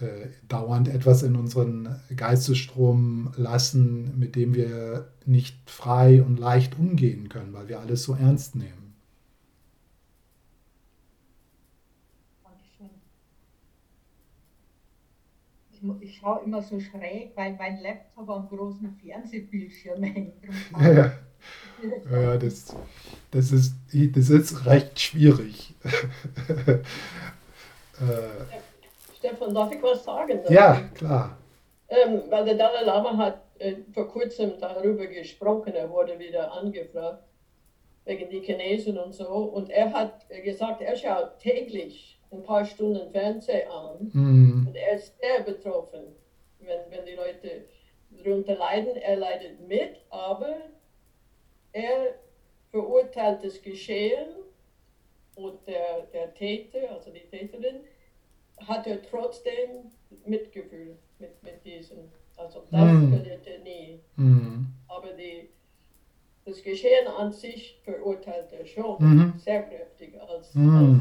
äh, 0.00 0.28
dauernd 0.46 0.88
etwas 0.88 1.22
in 1.22 1.36
unseren 1.36 2.00
Geistesstrom 2.14 3.32
lassen, 3.36 4.18
mit 4.18 4.36
dem 4.36 4.54
wir 4.54 5.08
nicht 5.24 5.70
frei 5.70 6.22
und 6.22 6.38
leicht 6.38 6.78
umgehen 6.78 7.30
können, 7.30 7.54
weil 7.54 7.68
wir 7.68 7.80
alles 7.80 8.02
so 8.02 8.14
ernst 8.14 8.56
nehmen. 8.56 8.94
Ich 16.00 16.16
schaue 16.16 16.44
immer 16.44 16.62
so 16.62 16.78
schräg, 16.80 17.32
weil 17.36 17.54
mein 17.54 17.80
Laptop 17.80 18.28
am 18.28 18.48
großen 18.48 18.94
Fernsehbildschirm 19.02 20.02
hängt. 20.02 20.34
Ja, 20.78 21.12
ja 22.10 22.38
das, 22.38 22.74
das, 23.30 23.52
ist, 23.52 23.74
das 23.92 24.30
ist 24.30 24.66
recht 24.66 24.98
schwierig. 24.98 25.74
äh, 26.48 26.82
Stefan, 29.26 29.54
darf 29.54 29.72
ich 29.72 29.82
was 29.82 30.04
sagen? 30.04 30.40
Ja, 30.48 30.88
klar. 30.94 31.36
Ähm, 31.88 32.22
weil 32.28 32.44
der 32.44 32.54
Dalai 32.54 32.82
Lama 32.82 33.16
hat 33.16 33.42
äh, 33.58 33.76
vor 33.92 34.08
kurzem 34.08 34.58
darüber 34.60 35.06
gesprochen, 35.06 35.74
er 35.74 35.90
wurde 35.90 36.18
wieder 36.18 36.52
angefragt, 36.52 37.24
wegen 38.04 38.30
die 38.30 38.40
Chinesen 38.40 38.98
und 38.98 39.12
so. 39.12 39.26
Und 39.26 39.70
er 39.70 39.92
hat 39.92 40.28
gesagt, 40.44 40.80
er 40.80 40.96
schaut 40.96 41.38
täglich 41.38 42.20
ein 42.30 42.42
paar 42.42 42.64
Stunden 42.64 43.10
Fernsehen 43.10 43.68
an 43.68 44.10
mhm. 44.12 44.66
und 44.68 44.76
er 44.76 44.94
ist 44.94 45.16
sehr 45.20 45.42
betroffen, 45.42 46.02
wenn, 46.60 46.80
wenn 46.90 47.04
die 47.04 47.14
Leute 47.14 47.64
darunter 48.10 48.54
leiden. 48.56 48.96
Er 48.96 49.16
leidet 49.16 49.60
mit, 49.66 49.96
aber 50.10 50.56
er 51.72 52.14
verurteilt 52.70 53.44
das 53.44 53.60
Geschehen 53.62 54.28
und 55.36 55.66
der, 55.66 56.02
der 56.12 56.34
Täter, 56.34 56.90
also 56.92 57.10
die 57.10 57.26
Täterin, 57.26 57.80
hat 58.58 58.86
er 58.86 59.02
trotzdem 59.02 59.90
Mitgefühl 60.24 60.96
mit, 61.18 61.42
mit 61.42 61.64
diesen. 61.64 62.10
Also 62.36 62.64
das 62.70 62.92
mm. 62.92 63.10
verliert 63.10 63.46
er 63.46 63.58
nie. 63.60 64.00
Mm. 64.16 64.66
Aber 64.88 65.12
die, 65.12 65.48
das 66.44 66.62
Geschehen 66.62 67.06
an 67.06 67.32
sich 67.32 67.80
verurteilt 67.84 68.52
er 68.52 68.66
schon 68.66 68.96
mm. 68.98 69.38
sehr 69.38 69.62
kräftig 69.62 70.20
als, 70.20 70.54
mm. 70.54 70.76
als 70.76 70.98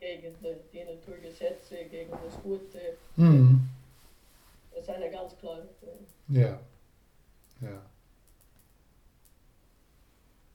gegen 0.00 0.34
die, 0.40 0.54
die, 0.72 0.84
Naturgesetze, 0.84 1.84
gegen 1.90 2.10
das 2.10 2.42
Gute. 2.42 2.96
Mm. 3.16 3.56
Das 4.70 4.82
ist 4.82 4.90
eine 4.90 5.10
ganz 5.10 5.36
klare 5.38 5.68
Frage. 5.80 6.06
Ja. 6.28 6.58
Ja. 7.60 7.82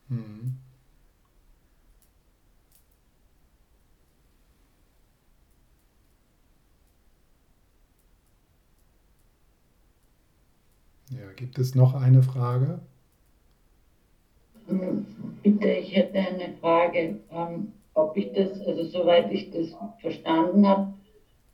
Mhm. 0.08 0.58
Ja, 11.10 11.23
gibt 11.36 11.58
es 11.58 11.74
noch 11.74 11.94
eine 11.94 12.22
Frage? 12.22 12.80
Hm, 14.66 15.04
bitte, 15.42 15.68
ich 15.68 15.94
hätte 15.94 16.18
eine 16.18 16.54
Frage, 16.60 17.20
ähm, 17.30 17.72
ob 17.94 18.16
ich 18.16 18.32
das, 18.32 18.60
also 18.66 18.82
soweit 18.84 19.30
ich 19.30 19.50
das 19.50 19.74
verstanden 20.00 20.66
habe, 20.66 20.94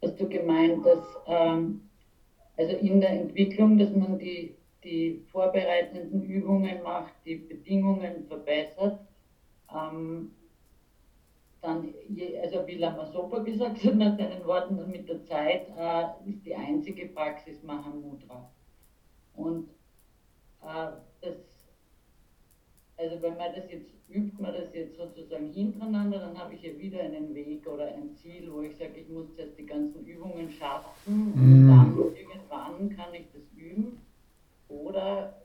hast 0.02 0.20
du 0.20 0.28
gemeint, 0.28 0.84
dass 0.86 1.02
ähm, 1.26 1.80
also 2.56 2.74
in 2.74 3.00
der 3.00 3.10
Entwicklung, 3.10 3.78
dass 3.78 3.92
man 3.92 4.18
die, 4.18 4.54
die 4.84 5.22
vorbereitenden 5.32 6.22
Übungen 6.24 6.82
macht, 6.82 7.14
die 7.24 7.36
Bedingungen 7.36 8.26
verbessert. 8.28 9.00
Ähm, 9.74 10.30
dann, 11.62 11.92
also 12.42 12.66
wie 12.66 12.76
Lamasopa 12.76 13.40
gesagt 13.40 13.84
hat, 13.84 13.94
nach 13.96 14.16
seinen 14.16 14.44
Worten, 14.46 14.90
mit 14.90 15.08
der 15.08 15.22
Zeit 15.24 15.66
äh, 15.76 16.30
ist 16.30 16.44
die 16.44 16.54
einzige 16.54 17.06
Praxis 17.06 17.62
Mahamudra. 17.62 18.50
Und 19.40 19.70
äh, 20.62 20.92
das, 21.22 21.36
also 22.96 23.22
wenn 23.22 23.36
man 23.36 23.54
das 23.54 23.70
jetzt 23.70 23.90
übt, 24.08 24.42
man 24.42 24.52
das 24.52 24.74
jetzt 24.74 24.96
sozusagen 24.96 25.52
hintereinander, 25.52 26.18
dann 26.18 26.38
habe 26.38 26.54
ich 26.54 26.62
ja 26.62 26.78
wieder 26.78 27.00
einen 27.00 27.34
Weg 27.34 27.66
oder 27.66 27.86
ein 27.86 28.14
Ziel, 28.16 28.52
wo 28.52 28.60
ich 28.60 28.76
sage, 28.76 29.00
ich 29.00 29.08
muss 29.08 29.36
jetzt 29.38 29.58
die 29.58 29.66
ganzen 29.66 30.04
Übungen 30.04 30.50
schaffen 30.50 31.32
und 31.32 31.66
mm. 31.66 31.68
dann 31.68 31.96
irgendwann 31.96 32.96
kann 32.96 33.14
ich 33.14 33.26
das 33.32 33.42
üben. 33.56 34.00
Oder 34.68 35.42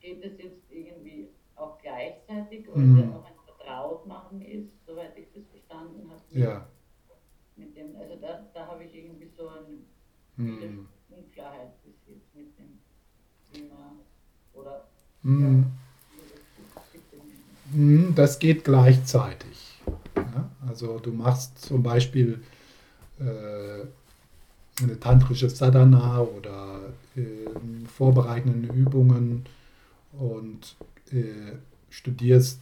geht 0.00 0.24
es 0.24 0.38
jetzt 0.38 0.62
irgendwie 0.70 1.28
auch 1.54 1.78
gleichzeitig, 1.78 2.68
oder 2.68 2.78
mm. 2.78 3.12
auch 3.12 3.24
ein 3.26 3.44
Vertrautmachen 3.44 4.42
ist, 4.42 4.70
soweit 4.86 5.16
ich 5.16 5.26
das 5.34 5.44
verstanden 5.50 6.10
habe. 6.10 6.22
Ja. 6.30 6.66
Mit 7.54 7.76
dem, 7.76 7.96
also 7.96 8.16
da, 8.16 8.44
da 8.52 8.66
habe 8.66 8.84
ich 8.84 8.94
irgendwie 8.94 9.30
so 9.36 9.48
eine 9.48 10.48
mm. 10.48 10.88
Unklarheit 11.10 11.72
bis 11.84 11.94
jetzt 12.06 12.34
mit 12.34 12.58
dem 12.58 12.78
Thema. 13.52 13.92
Ja, 15.26 15.64
hm, 17.72 18.14
das 18.14 18.38
geht 18.38 18.64
gleichzeitig. 18.64 19.80
Also 20.68 20.98
du 20.98 21.12
machst 21.12 21.60
zum 21.60 21.82
Beispiel 21.82 22.40
äh, 23.18 24.82
eine 24.82 25.00
tantrische 25.00 25.50
Sadhana 25.50 26.20
oder 26.20 26.80
äh, 27.16 27.22
vorbereitende 27.88 28.72
Übungen 28.72 29.46
und 30.12 30.76
äh, 31.12 31.56
studierst 31.90 32.60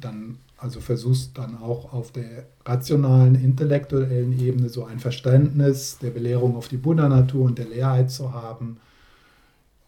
dann, 0.00 0.38
also 0.58 0.80
versuchst 0.80 1.38
dann 1.38 1.56
auch 1.58 1.92
auf 1.92 2.12
der 2.12 2.46
rationalen, 2.64 3.34
intellektuellen 3.36 4.38
Ebene 4.38 4.68
so 4.68 4.84
ein 4.84 4.98
Verständnis 4.98 5.98
der 5.98 6.10
Belehrung 6.10 6.56
auf 6.56 6.68
die 6.68 6.76
Buddha-Natur 6.76 7.46
und 7.46 7.58
der 7.58 7.66
Leerheit 7.66 8.10
zu 8.10 8.32
haben. 8.32 8.78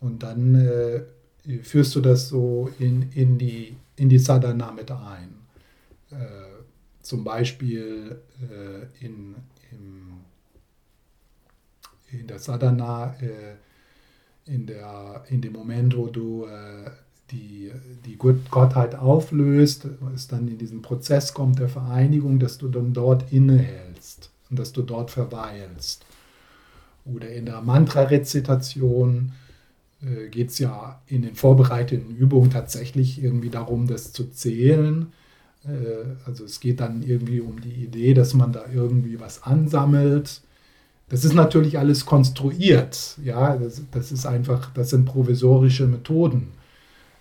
Und 0.01 0.23
dann 0.23 0.55
äh, 0.55 1.03
führst 1.63 1.95
du 1.95 2.01
das 2.01 2.29
so 2.29 2.71
in, 2.79 3.11
in, 3.13 3.39
die, 3.39 3.77
in 3.97 4.09
die 4.09 4.19
Sadhana 4.19 4.73
mit 4.73 4.91
ein. 4.91 5.35
Äh, 6.11 6.17
zum 7.03 7.23
Beispiel 7.23 8.19
äh, 8.41 9.05
in, 9.05 9.37
im, 9.71 10.21
in 12.11 12.27
der 12.27 12.39
Sadhana, 12.39 13.15
äh, 13.21 13.57
in, 14.47 14.67
der, 14.67 15.25
in 15.29 15.43
dem 15.43 15.53
Moment, 15.53 15.97
wo 15.97 16.07
du 16.07 16.47
äh, 16.47 16.91
die, 17.31 17.73
die 18.05 18.17
Gottheit 18.17 18.95
auflöst, 18.95 19.87
es 20.15 20.29
dann 20.29 20.49
in 20.49 20.59
diesen 20.59 20.83
Prozess 20.83 21.35
kommt 21.35 21.59
der 21.59 21.69
Vereinigung, 21.69 22.39
dass 22.39 22.59
du 22.59 22.69
dann 22.69 22.93
dort 22.93 23.33
innehältst 23.33 24.31
und 24.51 24.59
dass 24.59 24.73
du 24.73 24.83
dort 24.83 25.11
verweilst. 25.11 26.05
Oder 27.05 27.31
in 27.31 27.47
der 27.47 27.61
Mantra-Rezitation 27.61 29.33
äh, 30.05 30.29
geht 30.29 30.51
es 30.51 30.59
ja 30.59 31.01
in 31.07 31.23
den 31.23 31.35
vorbereiteten 31.35 32.15
Übungen 32.17 32.51
tatsächlich 32.51 33.23
irgendwie 33.23 33.51
darum, 33.51 33.87
das 33.87 34.13
zu 34.13 34.31
zählen. 34.31 35.13
Äh, 35.65 36.17
also 36.27 36.45
es 36.45 36.61
geht 36.61 36.81
dann 36.81 37.03
irgendwie 37.03 37.41
um 37.41 37.61
die 37.61 37.73
Idee, 37.85 38.15
dass 38.15 38.35
man 38.35 38.53
da 38.53 38.65
irgendwie 38.73 39.21
was 39.21 39.43
ansammelt. 39.43 40.43
Das 41.09 41.25
ist 41.25 41.35
natürlich 41.35 41.79
alles 41.79 42.07
konstruiert, 42.07 43.19
ja, 43.23 43.57
das, 43.57 43.83
das 43.91 44.11
ist 44.11 44.27
einfach, 44.27 44.73
das 44.73 44.91
sind 44.91 45.05
provisorische 45.05 45.87
Methoden. 45.87 46.49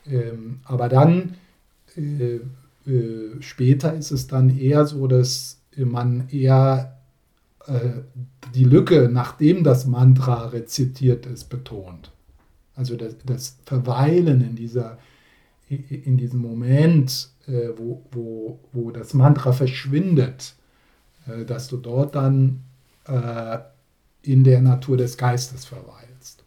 Ähm, 0.06 0.62
aber 0.64 0.88
dann 0.90 1.36
äh, 1.96 2.40
äh, 2.90 3.42
später 3.42 3.94
ist 3.94 4.12
es 4.12 4.28
dann 4.28 4.58
eher 4.58 4.86
so, 4.86 5.08
dass 5.08 5.60
man 5.76 6.30
eher 6.30 6.98
äh, 7.68 8.02
die 8.56 8.64
Lücke, 8.64 9.10
nachdem 9.12 9.64
das 9.64 9.86
Mantra 9.86 10.48
rezitiert 10.48 11.26
ist, 11.26 11.50
betont. 11.50 12.13
Also 12.76 12.96
das, 12.96 13.16
das 13.26 13.58
Verweilen 13.66 14.42
in, 14.42 14.56
dieser, 14.56 14.98
in 15.70 16.18
diesem 16.18 16.40
Moment, 16.40 17.30
äh, 17.48 17.70
wo, 17.78 18.04
wo, 18.12 18.60
wo 18.72 18.92
das 18.92 19.14
Mantra 19.14 19.52
verschwindet, 19.52 20.56
äh, 21.28 21.46
dass 21.46 21.68
du 21.68 21.78
dort 21.78 22.16
dann 22.16 22.62
äh, 23.06 23.60
in 24.24 24.44
der 24.44 24.62
Natur 24.62 24.98
des 24.98 25.18
Geistes 25.18 25.66
verweilst. 25.66 26.44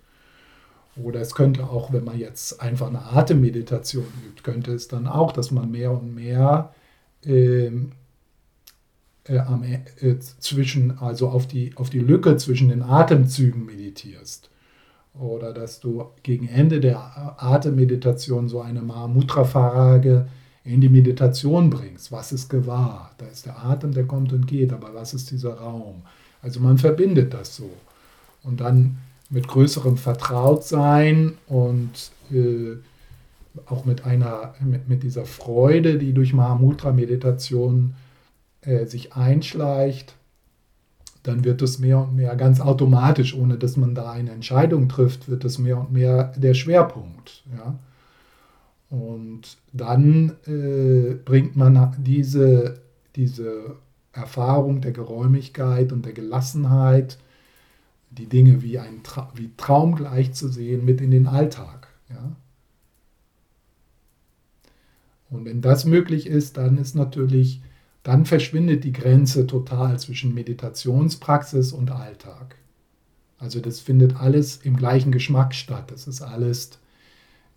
Oder 0.97 1.21
es 1.21 1.35
könnte 1.35 1.65
auch, 1.65 1.93
wenn 1.93 2.05
man 2.05 2.19
jetzt 2.19 2.61
einfach 2.61 2.89
eine 2.89 3.05
Atemmeditation 3.05 4.07
übt, 4.27 4.43
könnte 4.43 4.73
es 4.73 4.89
dann 4.89 5.07
auch, 5.07 5.33
dass 5.33 5.51
man 5.51 5.71
mehr 5.71 5.93
und 5.93 6.15
mehr 6.15 6.75
ähm, 7.23 7.93
äh, 9.29 9.37
äh, 10.01 10.19
zwischen, 10.19 10.99
also 10.99 11.29
auf 11.29 11.47
die, 11.47 11.77
auf 11.77 11.91
die 11.91 12.01
Lücke 12.01 12.37
zwischen 12.39 12.71
den 12.71 12.83
Atemzügen 12.83 13.67
meditierst 13.67 14.51
oder 15.21 15.53
dass 15.53 15.81
du 15.81 16.07
gegen 16.23 16.49
Ende 16.49 16.81
der 16.81 17.43
Atemmeditation 17.43 18.49
so 18.49 18.61
eine 18.61 18.83
Mahamudra-Frage 18.83 20.29
in 20.65 20.81
die 20.81 20.89
Meditation 20.89 21.71
bringst. 21.71 22.11
Was 22.13 22.33
ist 22.33 22.49
gewahr? 22.49 23.13
Da 23.19 23.27
ist 23.27 23.47
der 23.47 23.65
Atem, 23.65 23.93
der 23.93 24.05
kommt 24.05 24.33
und 24.33 24.47
geht, 24.47 24.73
aber 24.73 24.95
was 24.95 25.15
ist 25.15 25.31
dieser 25.31 25.55
Raum? 25.55 26.03
Also 26.43 26.61
man 26.61 26.79
verbindet 26.79 27.33
das 27.33 27.57
so. 27.57 27.71
Und 28.43 28.61
dann 28.61 28.99
mit 29.31 29.49
größerem 29.49 29.97
Vertrautsein 29.97 31.35
und 31.47 31.91
äh, 32.33 32.77
auch 33.67 33.85
mit 33.85 34.05
einer, 34.05 34.55
mit, 34.61 34.89
mit 34.89 35.03
dieser 35.03 35.25
Freude, 35.25 35.99
die 35.99 36.13
durch 36.13 36.33
Mahamudra-Meditation 36.35 37.95
äh, 38.61 38.87
sich 38.87 39.15
einschleicht, 39.15 40.15
dann 41.27 41.45
wird 41.45 41.63
es 41.63 41.79
mehr 41.79 41.99
und 41.99 42.15
mehr 42.15 42.37
ganz 42.37 42.61
automatisch, 42.61 43.35
ohne 43.35 43.59
dass 43.59 43.77
man 43.77 43.95
da 43.95 44.11
eine 44.11 44.31
Entscheidung 44.31 44.89
trifft, 44.89 45.29
wird 45.29 45.45
es 45.45 45.59
mehr 45.59 45.79
und 45.79 45.93
mehr 45.93 46.33
der 46.37 46.55
Schwerpunkt. 46.55 47.43
Ja? 47.57 47.79
Und 48.91 49.59
dann 49.73 50.33
äh, 50.47 51.15
bringt 51.15 51.57
man 51.57 51.97
diese, 51.99 52.81
diese 53.17 53.77
Erfahrung 54.13 54.81
der 54.81 54.93
Geräumigkeit 54.93 55.93
und 55.93 56.07
der 56.07 56.13
Gelassenheit, 56.13 57.19
die 58.11 58.27
Dinge 58.27 58.63
wie, 58.63 58.79
ein 58.79 59.03
Tra 59.03 59.31
wie 59.35 59.51
traumgleich 59.57 60.33
zu 60.33 60.49
sehen, 60.49 60.85
mit 60.85 61.01
in 61.01 61.11
den 61.11 61.27
Alltag. 61.27 61.89
Ja? 62.09 62.37
Und 65.29 65.45
wenn 65.45 65.61
das 65.61 65.85
möglich 65.85 66.29
ist, 66.29 66.57
dann 66.57 66.79
ist 66.79 66.95
natürlich 66.95 67.61
dann 68.07 68.25
verschwindet 68.25 68.85
die 68.85 68.93
Grenze 68.93 69.49
total 69.49 69.99
zwischen 69.99 70.33
Meditationspraxis 70.33 71.73
und 71.73 71.91
Alltag. 71.91 72.55
Also 73.37 73.59
das 73.59 73.81
findet 73.81 74.15
alles 74.15 74.59
im 74.59 74.77
gleichen 74.77 75.11
Geschmack 75.11 75.57
statt. 75.57 75.91
Das 75.91 76.07
ist 76.07 76.23
alles, 76.23 76.71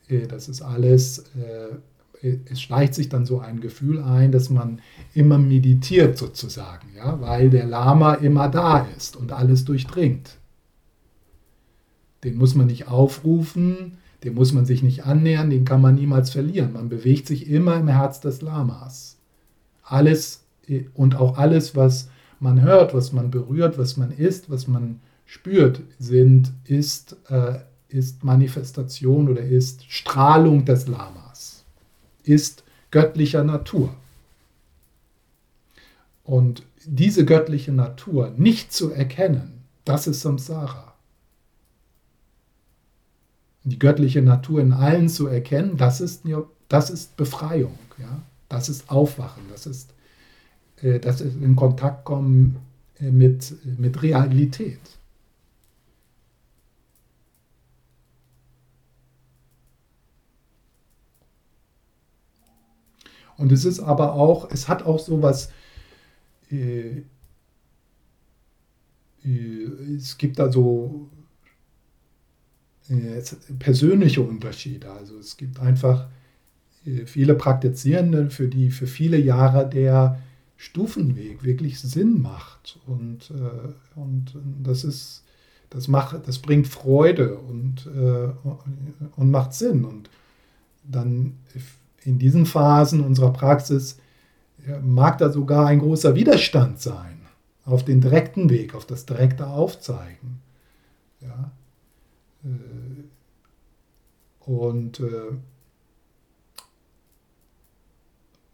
äh, 0.08 0.26
das 0.26 0.50
ist 0.50 0.64
alles, 0.64 1.26
äh, 1.36 2.38
es 2.50 2.60
schleicht 2.64 2.96
sich 2.96 3.10
dann 3.10 3.28
so 3.28 3.40
ein 3.40 3.62
Gefühl 3.62 4.02
ein, 4.02 4.32
dass 4.32 4.50
man 4.50 4.82
immer 5.14 5.38
meditiert 5.38 6.18
sozusagen, 6.18 6.88
ja, 6.98 7.22
weil 7.22 7.52
der 7.52 7.68
Lama 7.68 8.16
immer 8.16 8.50
da 8.50 8.88
ist 8.98 9.16
und 9.16 9.32
alles 9.32 9.66
durchdringt. 9.66 10.40
Den 12.24 12.38
muss 12.38 12.56
man 12.56 12.66
nicht 12.66 12.88
aufrufen, 12.88 14.00
dem 14.24 14.34
muss 14.34 14.52
man 14.52 14.66
sich 14.66 14.82
nicht 14.82 15.06
annähern, 15.06 15.52
den 15.52 15.64
kann 15.64 15.80
man 15.80 15.94
niemals 15.94 16.32
verlieren. 16.32 16.74
Man 16.74 16.90
bewegt 16.90 17.28
sich 17.28 17.48
immer 17.48 17.76
im 17.76 17.88
Herz 17.88 18.20
des 18.20 18.42
Lamas 18.42 19.19
alles 19.92 20.44
und 20.94 21.16
auch 21.16 21.38
alles, 21.38 21.76
was 21.76 22.10
man 22.40 22.62
hört, 22.62 22.94
was 22.94 23.12
man 23.12 23.32
berührt, 23.32 23.78
was 23.78 23.98
man 23.98 24.12
isst, 24.12 24.50
was 24.50 24.68
man 24.68 25.02
spürt, 25.26 25.82
sind, 26.00 26.52
ist, 26.66 27.18
äh, 27.30 27.60
ist 27.90 28.24
Manifestation 28.24 29.30
oder 29.30 29.42
ist 29.42 29.86
Strahlung 29.92 30.66
des 30.66 30.88
Lamas, 30.88 31.64
ist 32.24 32.64
göttlicher 32.92 33.44
Natur. 33.44 33.94
Und 36.24 36.64
diese 36.86 37.26
göttliche 37.26 37.72
Natur 37.72 38.34
nicht 38.38 38.72
zu 38.72 38.92
erkennen, 38.92 39.64
das 39.86 40.08
ist 40.08 40.22
Samsara. 40.22 40.94
Die 43.64 43.80
göttliche 43.80 44.22
Natur 44.22 44.62
in 44.62 44.74
allen 44.74 45.10
zu 45.10 45.28
erkennen, 45.28 45.78
das 45.78 46.02
ist, 46.02 46.24
das 46.70 46.90
ist 46.90 47.18
Befreiung. 47.18 47.78
Ja? 47.98 48.22
Das 48.50 48.68
ist 48.68 48.90
Aufwachen, 48.90 49.44
das 49.50 49.68
ist, 49.68 49.94
äh, 50.82 51.00
das 51.00 51.22
ist 51.22 51.36
in 51.36 51.56
Kontakt 51.56 52.06
kommen 52.06 52.58
äh, 53.00 53.12
mit, 53.12 53.54
mit 53.80 54.02
Realität. 54.02 54.80
Und 63.38 63.54
es 63.54 63.64
ist 63.64 63.80
aber 63.80 64.14
auch, 64.16 64.52
es 64.52 64.68
hat 64.68 64.84
auch 64.84 65.00
so 65.00 65.22
was, 65.22 65.50
äh, 66.52 67.04
äh, 69.24 69.64
es 69.96 70.18
gibt 70.18 70.40
da 70.40 70.52
so 70.52 71.08
äh, 72.90 73.22
persönliche 73.60 74.22
Unterschiede. 74.22 74.92
Also 74.92 75.18
es 75.20 75.38
gibt 75.38 75.58
einfach 75.60 76.10
viele 77.06 77.36
Praktizierende, 77.36 78.30
für 78.30 78.48
die 78.48 78.72
für 78.72 78.88
viele 78.88 79.18
Jahre 79.18 79.68
der 79.68 80.20
Stufenweg 80.58 81.44
wirklich 81.44 81.80
Sinn 81.80 82.22
macht. 82.22 82.80
Und, 82.86 83.32
äh, 83.32 84.00
und 84.00 84.38
das 84.62 84.84
ist, 84.84 85.24
das 85.70 85.88
macht, 85.88 86.28
das 86.28 86.40
bringt 86.40 86.68
Freude 86.68 87.38
und, 87.38 87.88
äh, 87.88 88.30
und 89.16 89.32
macht 89.32 89.54
Sinn. 89.54 89.86
Und 89.86 90.10
dann 90.84 91.38
in 92.04 92.20
diesen 92.20 92.46
Phasen 92.46 93.02
unserer 93.02 93.32
Praxis 93.32 93.98
mag 94.84 95.18
da 95.20 95.32
sogar 95.32 95.68
ein 95.68 95.80
großer 95.80 96.16
Widerstand 96.16 96.82
sein 96.82 97.20
auf 97.66 97.86
den 97.86 98.02
direkten 98.02 98.50
Weg, 98.50 98.76
auf 98.76 98.86
das 98.86 99.06
direkte 99.06 99.48
Aufzeigen. 99.48 100.42
Ja. 101.22 101.52
Äh, 102.44 103.04
und, 104.50 105.00
äh, 105.00 105.38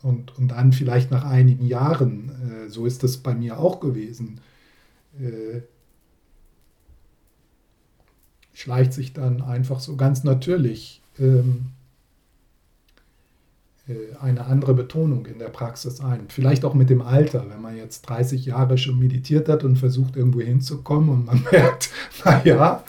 und, 0.06 0.38
und 0.38 0.50
dann 0.50 0.72
vielleicht 0.72 1.10
nach 1.10 1.26
einigen 1.26 1.66
Jahren, 1.66 2.30
äh, 2.30 2.70
so 2.70 2.86
ist 2.86 3.04
das 3.04 3.18
bei 3.18 3.34
mir 3.34 3.60
auch 3.60 3.80
gewesen, 3.80 4.40
schleicht 8.54 8.92
sich 8.92 9.14
dann 9.14 9.42
einfach 9.42 9.80
so 9.80 9.96
ganz 9.96 10.26
natürlich 10.26 11.02
ähm, 11.18 11.68
eine 14.20 14.46
andere 14.46 14.74
Betonung 14.74 15.26
in 15.26 15.40
der 15.40 15.48
Praxis 15.48 16.02
ein. 16.02 16.26
Vielleicht 16.28 16.66
auch 16.66 16.74
mit 16.74 16.90
dem 16.90 17.02
Alter, 17.02 17.46
wenn 17.50 17.62
man 17.62 17.78
jetzt 17.78 18.02
30 18.02 18.46
Jahre 18.46 18.78
schon 18.78 19.00
meditiert 19.00 19.48
hat 19.48 19.64
und 19.64 19.78
versucht 19.78 20.18
irgendwo 20.18 20.42
hinzukommen 20.42 21.10
und 21.10 21.26
man 21.26 21.46
merkt, 21.52 21.90
naja, 22.26 22.84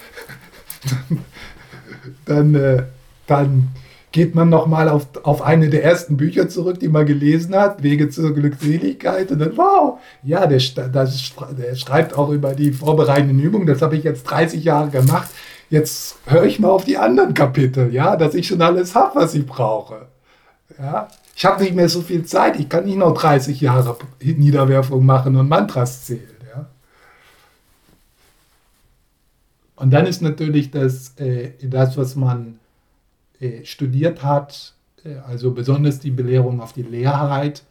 dann, 2.25 2.55
äh, 2.57 2.85
dann 3.27 3.69
geht 4.17 4.35
man 4.35 4.49
nochmal 4.49 4.89
auf, 4.89 5.09
auf 5.25 5.43
eine 5.43 5.69
der 5.69 5.85
ersten 5.85 6.17
Bücher 6.17 6.49
zurück, 6.49 6.81
die 6.81 6.89
man 6.89 7.05
gelesen 7.05 7.55
hat, 7.55 7.83
Wege 7.83 8.09
zur 8.09 8.33
Glückseligkeit. 8.33 9.31
Und 9.31 9.41
dann, 9.41 9.59
wow, 9.59 9.99
ja, 10.23 10.47
der, 10.47 10.59
das, 10.89 11.35
der 11.59 11.75
schreibt 11.75 12.17
auch 12.17 12.31
über 12.31 12.55
die 12.55 12.73
vorbereitenden 12.73 13.39
Übungen. 13.39 13.67
Das 13.67 13.83
habe 13.83 13.95
ich 13.95 14.05
jetzt 14.05 14.23
30 14.23 14.65
Jahre 14.65 14.89
gemacht. 14.89 15.29
Jetzt 15.69 16.17
höre 16.25 16.45
ich 16.45 16.59
mal 16.59 16.71
auf 16.71 16.87
die 16.87 16.97
anderen 16.97 17.35
Kapitel, 17.35 17.93
ja, 17.93 18.17
dass 18.17 18.35
ich 18.35 18.47
schon 18.47 18.63
alles 18.63 18.95
habe, 18.95 19.21
was 19.21 19.35
ich 19.35 19.45
brauche. 19.45 20.07
Ja, 20.79 21.09
ich 21.35 21.45
habe 21.45 21.63
nicht 21.63 21.75
mehr 21.75 21.91
so 21.91 22.01
viel 22.01 22.25
Zeit. 22.25 22.59
Ich 22.59 22.71
kann 22.71 22.87
nicht 22.87 22.97
noch 22.97 23.13
30 23.13 23.61
Jahre 23.61 23.99
Niederwerfung 24.23 25.05
machen 25.05 25.37
und 25.37 25.47
Mantras 25.47 26.07
zählen. 26.07 26.37
Und 29.79 29.91
dann 29.91 30.07
ist 30.07 30.23
natürlich 30.23 30.71
das, 30.71 31.13
äh, 31.19 31.51
das 31.63 31.99
was 31.99 32.17
man 32.17 32.59
äh, 33.41 33.65
studiert 33.65 34.23
hat, 34.23 34.75
äh, 35.05 35.17
also 35.17 35.53
besonders 35.53 36.01
die 36.01 36.11
Belehrung 36.11 36.61
auf 36.61 36.73
die 36.73 36.83
Leerheit, 36.83 37.65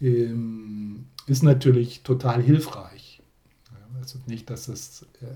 ähm, 0.00 1.06
ist 1.26 1.42
natürlich 1.42 2.02
total 2.02 2.42
hilfreich. 2.42 3.20
Ja, 3.70 3.98
also 4.00 4.18
nicht, 4.26 4.50
dass 4.50 4.68
es, 4.68 5.06
äh, 5.20 5.26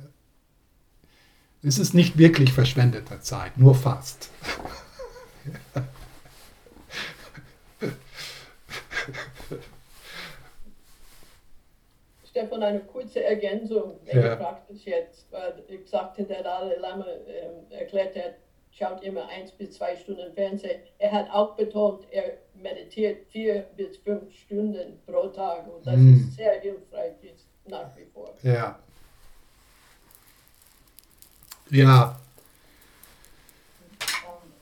es 1.62 1.78
ist 1.78 1.94
nicht 1.94 2.18
wirklich 2.18 2.52
verschwendete 2.52 3.20
Zeit, 3.20 3.58
nur 3.58 3.74
fast. 3.74 4.30
Stefan, 12.28 12.62
eine 12.62 12.80
kurze 12.80 13.24
Ergänzung. 13.24 13.98
Ja. 14.04 14.32
Ich 14.32 14.38
fragte 14.38 14.74
jetzt, 14.74 15.26
weil 15.30 15.64
ich 15.68 15.88
sagte, 15.88 16.24
der 16.24 16.42
Dalai 16.42 16.76
Lama 16.76 17.06
äh, 17.06 17.74
erklärt, 17.74 18.14
er 18.14 18.34
schaut 18.76 19.02
immer 19.02 19.26
eins 19.28 19.52
bis 19.52 19.72
zwei 19.72 19.96
Stunden 19.96 20.32
Fernsehen. 20.34 20.80
Er 20.98 21.12
hat 21.12 21.30
auch 21.30 21.56
betont, 21.56 22.06
er 22.10 22.38
meditiert 22.54 23.26
vier 23.30 23.66
bis 23.76 23.96
fünf 23.98 24.32
Stunden 24.32 24.98
pro 25.06 25.28
Tag 25.28 25.66
und 25.72 25.86
das 25.86 25.96
mm. 25.96 26.14
ist 26.14 26.36
sehr 26.36 26.60
hilfreich 26.60 27.14
ist 27.22 27.46
nach 27.66 27.96
wie 27.96 28.04
vor. 28.12 28.34
Ja. 28.42 28.78
Ja. 31.70 32.20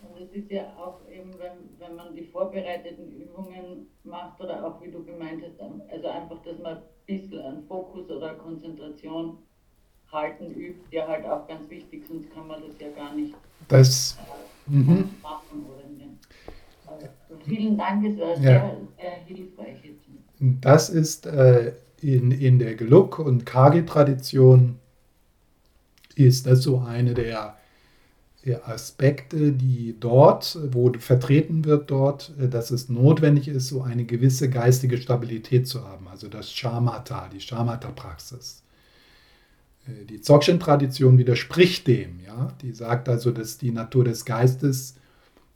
Und 0.02 0.22
es 0.22 0.32
ist 0.32 0.50
ja 0.50 0.64
auch 0.78 1.00
eben, 1.10 1.34
wenn, 1.38 1.78
wenn 1.78 1.96
man 1.96 2.14
die 2.14 2.24
vorbereiteten 2.24 3.12
Übungen 3.12 3.88
macht 4.04 4.40
oder 4.40 4.64
auch 4.64 4.80
wie 4.80 4.90
du 4.90 5.04
gemeint 5.04 5.42
hast, 5.44 5.60
also 5.90 6.08
einfach, 6.08 6.42
dass 6.42 6.58
man 6.58 6.82
bisschen 7.06 7.40
an 7.42 7.64
Fokus 7.66 8.08
oder 8.10 8.34
Konzentration 8.34 9.38
halten 10.14 10.54
übt, 10.54 10.80
ja 10.90 11.06
halt 11.06 11.26
auch 11.26 11.46
ganz 11.46 11.68
wichtig, 11.68 12.04
sonst 12.08 12.32
kann 12.32 12.46
man 12.46 12.62
das 12.62 12.74
ja 12.80 12.88
gar 12.96 13.14
nicht 13.14 13.34
das, 13.68 14.16
äh, 14.66 14.70
mhm. 14.70 15.10
machen. 15.22 15.66
Oder 15.66 15.84
also, 16.86 17.06
vielen 17.44 17.76
Dank, 17.76 18.06
es 18.06 18.18
war 18.18 18.28
ja. 18.28 18.36
sehr, 18.38 18.76
sehr 18.98 19.36
hilfreich. 19.36 19.76
Das 20.38 20.88
ist 20.88 21.26
äh, 21.26 21.72
in, 22.00 22.30
in 22.30 22.58
der 22.58 22.74
Geluk- 22.74 23.18
und 23.18 23.46
Kagi-Tradition 23.46 24.78
ist 26.14 26.46
das 26.46 26.62
so 26.62 26.80
eine 26.80 27.14
der 27.14 27.56
Aspekte, 28.66 29.52
die 29.52 29.96
dort, 29.98 30.58
wo 30.70 30.92
vertreten 30.98 31.64
wird 31.64 31.90
dort, 31.90 32.32
äh, 32.38 32.48
dass 32.48 32.70
es 32.70 32.88
notwendig 32.88 33.48
ist, 33.48 33.68
so 33.68 33.82
eine 33.82 34.04
gewisse 34.04 34.50
geistige 34.50 34.98
Stabilität 34.98 35.66
zu 35.66 35.84
haben. 35.84 36.08
Also 36.08 36.28
das 36.28 36.52
Shamatha, 36.52 37.28
die 37.32 37.40
Shamatha-Praxis. 37.40 38.62
Äh, 39.86 40.04
die 40.04 40.20
Dzogchen-Tradition 40.20 41.18
widerspricht 41.18 41.86
dem. 41.86 42.20
Ja? 42.26 42.48
Die 42.62 42.72
sagt 42.72 43.08
also, 43.08 43.30
dass 43.30 43.58
die 43.58 43.70
Natur 43.70 44.04
des 44.04 44.24
Geistes, 44.24 44.96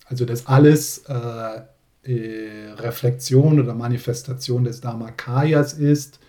also 0.07 0.25
dass 0.25 0.47
alles 0.47 1.05
äh, 1.09 1.61
äh, 2.09 2.73
Reflexion 2.77 3.61
oder 3.61 3.75
Manifestation 3.75 4.65
des 4.65 4.81
Dharmakayas 4.81 5.75
ist 5.75 6.21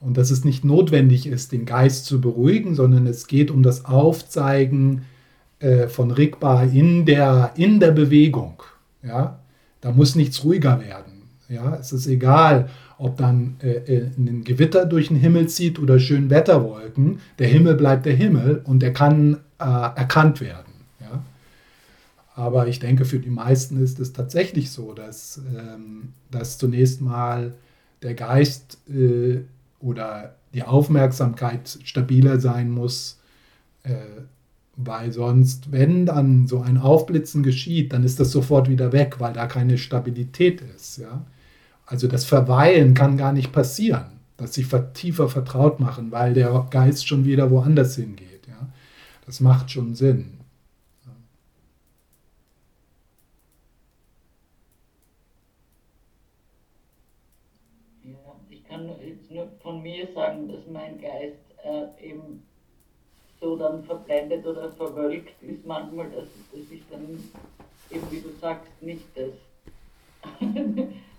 und 0.00 0.16
dass 0.16 0.30
es 0.30 0.44
nicht 0.44 0.64
notwendig 0.64 1.26
ist, 1.26 1.52
den 1.52 1.64
Geist 1.64 2.06
zu 2.06 2.20
beruhigen, 2.20 2.74
sondern 2.74 3.06
es 3.06 3.26
geht 3.26 3.50
um 3.50 3.62
das 3.62 3.84
Aufzeigen 3.84 5.06
äh, 5.60 5.88
von 5.88 6.10
Rigpa 6.10 6.64
in 6.64 7.06
der, 7.06 7.52
in 7.56 7.80
der 7.80 7.92
Bewegung. 7.92 8.62
Ja? 9.02 9.40
Da 9.80 9.92
muss 9.92 10.14
nichts 10.14 10.44
ruhiger 10.44 10.80
werden. 10.80 11.30
Ja? 11.48 11.76
Es 11.76 11.92
ist 11.92 12.06
egal, 12.06 12.68
ob 12.98 13.16
dann 13.16 13.56
äh, 13.62 13.76
äh, 13.76 14.10
ein 14.16 14.44
Gewitter 14.44 14.86
durch 14.86 15.08
den 15.08 15.16
Himmel 15.16 15.48
zieht 15.48 15.78
oder 15.78 15.98
schön 15.98 16.30
Wetterwolken. 16.30 17.20
Der 17.38 17.48
Himmel 17.48 17.74
bleibt 17.74 18.06
der 18.06 18.14
Himmel 18.14 18.62
und 18.64 18.82
er 18.82 18.92
kann 18.92 19.38
äh, 19.58 19.64
erkannt 19.64 20.40
werden. 20.40 20.72
Ja? 21.00 21.22
Aber 22.34 22.66
ich 22.68 22.78
denke, 22.78 23.04
für 23.04 23.18
die 23.18 23.30
meisten 23.30 23.82
ist 23.82 24.00
es 24.00 24.12
tatsächlich 24.12 24.70
so, 24.70 24.92
dass, 24.92 25.40
ähm, 25.56 26.12
dass 26.30 26.58
zunächst 26.58 27.00
mal 27.00 27.54
der 28.02 28.14
Geist 28.14 28.78
äh, 28.88 29.40
oder 29.80 30.36
die 30.52 30.62
Aufmerksamkeit 30.62 31.78
stabiler 31.84 32.38
sein 32.38 32.70
muss, 32.70 33.20
äh, 33.82 33.94
weil 34.76 35.12
sonst, 35.12 35.70
wenn 35.70 36.06
dann 36.06 36.46
so 36.46 36.60
ein 36.60 36.78
Aufblitzen 36.78 37.42
geschieht, 37.42 37.92
dann 37.92 38.02
ist 38.02 38.18
das 38.18 38.30
sofort 38.30 38.68
wieder 38.68 38.92
weg, 38.92 39.16
weil 39.20 39.32
da 39.32 39.46
keine 39.46 39.78
Stabilität 39.78 40.62
ist. 40.74 40.98
Ja? 40.98 41.24
Also 41.86 42.08
das 42.08 42.24
Verweilen 42.24 42.94
kann 42.94 43.16
gar 43.16 43.32
nicht 43.32 43.52
passieren, 43.52 44.06
dass 44.36 44.54
sich 44.54 44.66
tiefer 44.94 45.28
vertraut 45.28 45.80
machen, 45.80 46.10
weil 46.10 46.32
der 46.34 46.66
Geist 46.70 47.06
schon 47.06 47.24
wieder 47.24 47.50
woanders 47.50 47.96
hingeht. 47.96 48.46
Ja? 48.48 48.68
Das 49.26 49.40
macht 49.40 49.70
schon 49.70 49.94
Sinn. 49.94 50.38
Ja, 58.02 58.16
ich 58.48 58.64
kann 58.66 58.88
jetzt 59.06 59.30
nur 59.30 59.48
von 59.62 59.82
mir 59.82 60.08
sagen, 60.14 60.48
dass 60.48 60.66
mein 60.72 60.98
Geist 61.00 61.36
äh, 61.62 62.08
eben 62.08 62.42
so 63.40 63.56
dann 63.56 63.84
verblendet 63.84 64.46
oder 64.46 64.70
verwölkt 64.72 65.42
ist 65.42 65.66
manchmal, 65.66 66.06
dass, 66.06 66.24
dass 66.50 66.70
ich 66.70 66.82
dann 66.90 67.02
eben, 67.90 68.10
wie 68.10 68.20
du 68.20 68.30
sagst, 68.40 68.70
nicht 68.80 69.04
das 69.14 69.32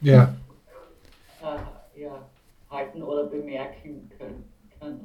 ja. 0.01 0.35
äh, 1.45 2.01
ja, 2.01 2.29
halten 2.69 3.03
oder 3.03 3.25
bemerken 3.25 4.09
können. 4.17 4.43
kann. 4.79 4.99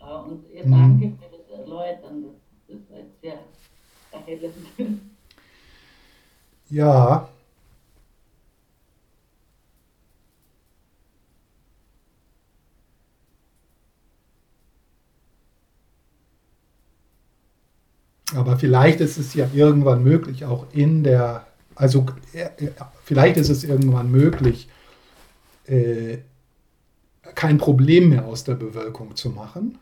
Äh, 0.00 0.28
und 0.28 0.44
ihr 0.50 0.66
mhm. 0.66 0.70
danke 0.70 1.12
für 1.18 1.36
das 1.36 1.58
Erläutern, 1.58 2.24
das, 2.68 2.78
das 2.78 2.90
war 2.90 3.04
sehr 3.20 3.38
erhellend. 4.12 4.56
Ja, 6.68 7.28
Aber 18.34 18.58
vielleicht 18.58 19.00
ist 19.00 19.18
es 19.18 19.34
ja 19.34 19.48
irgendwann 19.54 20.02
möglich, 20.02 20.44
auch 20.44 20.66
in 20.72 21.04
der 21.04 21.46
also 21.76 22.06
vielleicht 23.04 23.36
ist 23.36 23.50
es 23.50 23.62
irgendwann 23.62 24.10
möglich, 24.10 24.68
äh, 25.66 26.18
kein 27.34 27.58
Problem 27.58 28.10
mehr 28.10 28.24
aus 28.24 28.44
der 28.44 28.54
Bewölkung 28.54 29.16
zu 29.16 29.30
machen. 29.30 29.78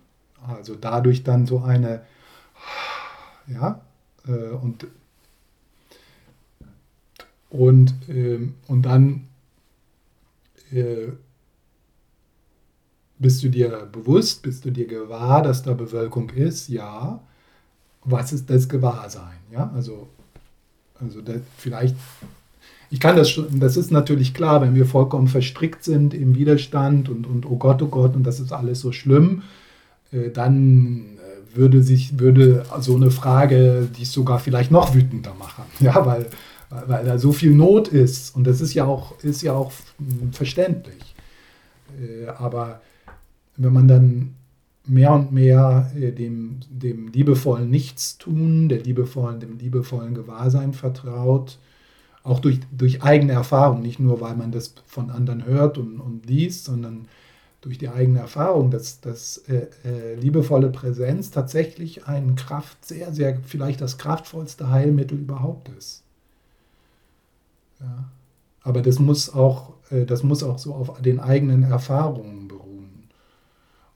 Also 0.46 0.74
dadurch 0.74 1.22
dann 1.22 1.46
so 1.46 1.60
eine, 1.60 2.02
ja, 3.46 3.80
äh, 4.26 4.50
und, 4.50 4.86
und, 7.50 7.94
äh, 8.08 8.48
und 8.66 8.82
dann 8.82 9.28
äh, 10.70 11.12
bist 13.18 13.42
du 13.42 13.48
dir 13.48 13.88
bewusst, 13.90 14.42
bist 14.42 14.64
du 14.64 14.70
dir 14.70 14.86
gewahr, 14.86 15.42
dass 15.42 15.62
da 15.62 15.72
Bewölkung 15.72 16.30
ist? 16.30 16.68
Ja. 16.68 17.20
Was 18.02 18.32
ist 18.32 18.50
das 18.50 18.68
Gewahrsein? 18.68 19.38
Ja, 19.50 19.70
also, 19.74 20.08
also 21.00 21.22
das, 21.22 21.40
vielleicht 21.56 21.96
ich 22.90 23.00
kann 23.00 23.16
das 23.16 23.30
schon, 23.30 23.60
das 23.60 23.76
ist 23.76 23.90
natürlich 23.90 24.34
klar, 24.34 24.60
wenn 24.60 24.74
wir 24.74 24.86
vollkommen 24.86 25.28
verstrickt 25.28 25.84
sind 25.84 26.14
im 26.14 26.34
Widerstand 26.34 27.08
und, 27.08 27.26
und 27.26 27.46
oh 27.46 27.56
Gott, 27.56 27.82
oh 27.82 27.88
Gott, 27.88 28.14
und 28.14 28.24
das 28.24 28.40
ist 28.40 28.52
alles 28.52 28.80
so 28.80 28.92
schlimm, 28.92 29.42
äh, 30.12 30.30
dann 30.30 31.18
äh, 31.18 31.56
würde 31.56 31.82
sich, 31.82 32.18
würde 32.18 32.64
so 32.80 32.96
eine 32.96 33.10
Frage 33.10 33.88
dies 33.96 34.12
sogar 34.12 34.38
vielleicht 34.38 34.70
noch 34.70 34.94
wütender 34.94 35.34
machen. 35.38 35.64
Ja, 35.80 36.04
weil, 36.06 36.26
weil 36.86 37.04
da 37.04 37.18
so 37.18 37.32
viel 37.32 37.54
Not 37.54 37.88
ist. 37.88 38.34
Und 38.34 38.46
das 38.46 38.60
ist 38.60 38.74
ja 38.74 38.84
auch, 38.84 39.18
ist 39.22 39.42
ja 39.42 39.52
auch 39.52 39.72
verständlich. 40.32 41.14
Äh, 42.00 42.28
aber 42.28 42.80
wenn 43.56 43.72
man 43.72 43.88
dann 43.88 44.34
mehr 44.86 45.12
und 45.12 45.32
mehr 45.32 45.90
dem, 45.94 46.60
dem 46.68 47.08
liebevollen 47.08 47.70
Nichtstun, 47.70 48.68
der 48.68 48.80
liebevollen, 48.80 49.40
dem 49.40 49.58
liebevollen 49.58 50.14
Gewahrsein 50.14 50.74
vertraut, 50.74 51.58
auch 52.24 52.40
durch, 52.40 52.58
durch 52.72 53.02
eigene 53.02 53.34
Erfahrung, 53.34 53.82
nicht 53.82 54.00
nur, 54.00 54.20
weil 54.20 54.34
man 54.34 54.50
das 54.50 54.74
von 54.86 55.10
anderen 55.10 55.44
hört 55.44 55.78
und, 55.78 56.00
und 56.00 56.26
liest, 56.26 56.64
sondern 56.64 57.06
durch 57.60 57.78
die 57.78 57.88
eigene 57.88 58.18
Erfahrung, 58.18 58.70
dass, 58.70 59.00
dass 59.00 59.38
äh, 59.48 59.68
äh, 59.84 60.14
liebevolle 60.16 60.70
Präsenz 60.70 61.30
tatsächlich 61.30 62.06
ein 62.06 62.34
Kraft, 62.34 62.84
sehr, 62.84 63.12
sehr, 63.12 63.38
vielleicht 63.46 63.80
das 63.80 63.98
kraftvollste 63.98 64.70
Heilmittel 64.70 65.18
überhaupt 65.18 65.68
ist. 65.70 66.02
Ja. 67.80 68.10
Aber 68.62 68.80
das 68.80 68.98
muss 68.98 69.32
auch, 69.32 69.74
äh, 69.90 70.06
das 70.06 70.22
muss 70.22 70.42
auch 70.42 70.58
so 70.58 70.74
auf 70.74 71.00
den 71.00 71.20
eigenen 71.20 71.62
Erfahrungen 71.62 72.48
beruhen. 72.48 73.08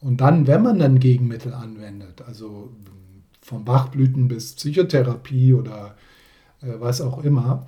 Und 0.00 0.20
dann, 0.20 0.46
wenn 0.46 0.62
man 0.62 0.78
dann 0.78 1.00
Gegenmittel 1.00 1.54
anwendet, 1.54 2.22
also 2.26 2.70
vom 3.40 3.64
Bachblüten 3.64 4.28
bis 4.28 4.54
Psychotherapie 4.54 5.54
oder 5.54 5.96
äh, 6.60 6.74
was 6.78 7.00
auch 7.00 7.24
immer, 7.24 7.66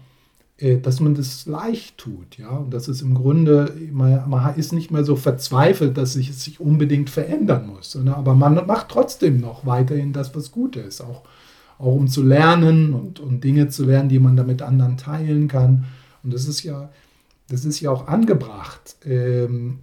dass 0.60 1.00
man 1.00 1.14
das 1.14 1.46
leicht 1.46 1.96
tut, 1.96 2.36
ja, 2.36 2.50
und 2.50 2.74
dass 2.74 2.86
es 2.86 3.00
im 3.00 3.14
Grunde, 3.14 3.74
man, 3.92 4.28
man 4.28 4.54
ist 4.56 4.74
nicht 4.74 4.90
mehr 4.90 5.04
so 5.04 5.16
verzweifelt, 5.16 5.96
dass 5.96 6.12
sich 6.12 6.28
es 6.28 6.44
sich 6.44 6.60
unbedingt 6.60 7.08
verändern 7.08 7.66
muss, 7.66 7.92
sondern, 7.92 8.16
aber 8.16 8.34
man 8.34 8.66
macht 8.66 8.90
trotzdem 8.90 9.40
noch 9.40 9.64
weiterhin 9.64 10.12
das, 10.12 10.34
was 10.34 10.52
gut 10.52 10.76
ist, 10.76 11.00
auch, 11.00 11.22
auch 11.78 11.94
um 11.94 12.08
zu 12.08 12.22
lernen 12.22 12.92
und, 12.92 13.20
und 13.20 13.42
Dinge 13.42 13.68
zu 13.68 13.86
lernen, 13.86 14.10
die 14.10 14.18
man 14.18 14.36
dann 14.36 14.48
mit 14.48 14.60
anderen 14.60 14.98
teilen 14.98 15.48
kann. 15.48 15.86
Und 16.22 16.34
das 16.34 16.46
ist 16.46 16.62
ja, 16.62 16.90
das 17.48 17.64
ist 17.64 17.80
ja 17.80 17.90
auch 17.90 18.06
angebracht, 18.06 18.96
ähm, 19.06 19.78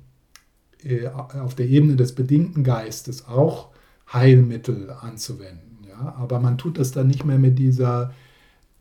äh, 0.84 1.08
auf 1.08 1.56
der 1.56 1.68
Ebene 1.68 1.96
des 1.96 2.14
bedingten 2.14 2.64
Geistes 2.64 3.28
auch 3.28 3.70
Heilmittel 4.14 4.92
anzuwenden, 4.92 5.80
ja, 5.90 6.16
aber 6.20 6.40
man 6.40 6.60
tut 6.60 6.78
das 6.78 6.92
dann 6.92 7.08
nicht 7.08 7.26
mehr 7.26 7.40
mit 7.40 7.58
dieser 7.58 8.14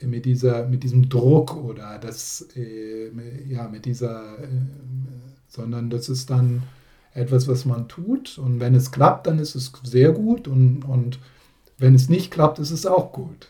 mit, 0.02 0.24
dieser, 0.24 0.66
mit 0.66 0.82
diesem 0.82 1.08
Druck 1.08 1.56
oder 1.56 1.98
das, 1.98 2.46
äh, 2.56 3.10
ja, 3.48 3.68
mit 3.68 3.84
dieser, 3.84 4.38
äh, 4.38 4.48
sondern 5.48 5.90
das 5.90 6.08
ist 6.08 6.30
dann 6.30 6.62
etwas, 7.14 7.48
was 7.48 7.64
man 7.64 7.88
tut 7.88 8.36
und 8.38 8.60
wenn 8.60 8.74
es 8.74 8.90
klappt, 8.90 9.26
dann 9.26 9.38
ist 9.38 9.54
es 9.54 9.72
sehr 9.82 10.12
gut 10.12 10.48
und, 10.48 10.82
und 10.84 11.18
wenn 11.78 11.94
es 11.94 12.08
nicht 12.08 12.30
klappt, 12.30 12.58
ist 12.58 12.70
es 12.70 12.86
auch 12.86 13.12
gut. 13.12 13.48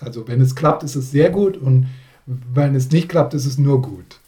Also 0.00 0.26
wenn 0.28 0.40
es 0.40 0.56
klappt, 0.56 0.82
ist 0.82 0.96
es 0.96 1.10
sehr 1.10 1.30
gut 1.30 1.56
und 1.56 1.88
wenn 2.26 2.74
es 2.74 2.90
nicht 2.90 3.08
klappt, 3.08 3.34
ist 3.34 3.46
es 3.46 3.58
nur 3.58 3.82
gut. 3.82 4.20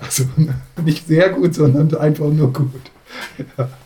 Also 0.00 0.24
nicht 0.84 1.06
sehr 1.06 1.30
gut, 1.30 1.54
sondern 1.54 1.94
einfach 1.96 2.28
nur 2.28 2.52
gut. 2.52 2.90
Ja. 3.56 3.68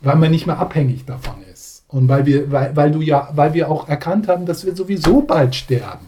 Weil 0.00 0.16
man 0.16 0.30
nicht 0.30 0.46
mehr 0.46 0.58
abhängig 0.58 1.06
davon 1.06 1.42
ist. 1.50 1.53
Und 1.94 2.08
weil 2.08 2.26
wir, 2.26 2.50
weil, 2.50 2.74
weil 2.74 2.90
du 2.90 3.02
ja, 3.02 3.30
weil 3.36 3.54
wir 3.54 3.70
auch 3.70 3.88
erkannt 3.88 4.26
haben, 4.26 4.46
dass 4.46 4.66
wir 4.66 4.74
sowieso 4.74 5.20
bald 5.20 5.54
sterben. 5.54 6.06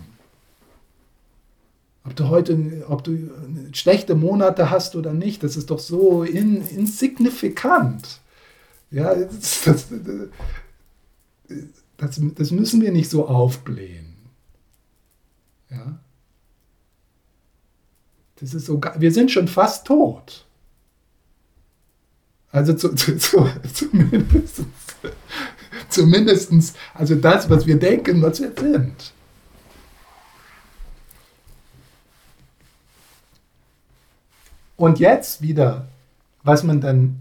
Ob 2.04 2.16
du 2.16 2.28
heute, 2.28 2.84
ob 2.88 3.04
du 3.04 3.30
schlechte 3.70 4.16
Monate 4.16 4.70
hast 4.70 4.96
oder 4.96 5.12
nicht, 5.12 5.44
das 5.44 5.56
ist 5.56 5.70
doch 5.70 5.78
so 5.78 6.24
in, 6.24 6.66
insignifikant. 6.66 8.20
Ja, 8.90 9.14
das, 9.14 9.62
das, 9.62 9.86
das, 11.98 12.20
das 12.34 12.50
müssen 12.50 12.80
wir 12.80 12.90
nicht 12.90 13.08
so 13.08 13.28
aufblähen. 13.28 14.16
Ja. 15.70 16.00
Das 18.40 18.54
ist 18.54 18.66
so, 18.66 18.80
wir 18.98 19.12
sind 19.12 19.30
schon 19.30 19.46
fast 19.46 19.86
tot. 19.86 20.46
Also 22.50 22.74
zu, 22.74 22.92
zu, 22.96 23.16
zu, 23.18 23.48
zumindest 23.72 24.64
Zumindest, 25.90 26.76
also 26.94 27.14
das, 27.14 27.48
was 27.48 27.66
wir 27.66 27.78
denken, 27.78 28.22
was 28.22 28.40
wir 28.40 28.52
sind. 28.58 29.12
Und 34.76 34.98
jetzt 34.98 35.40
wieder, 35.40 35.88
was 36.42 36.62
man 36.62 36.80
dann, 36.80 37.16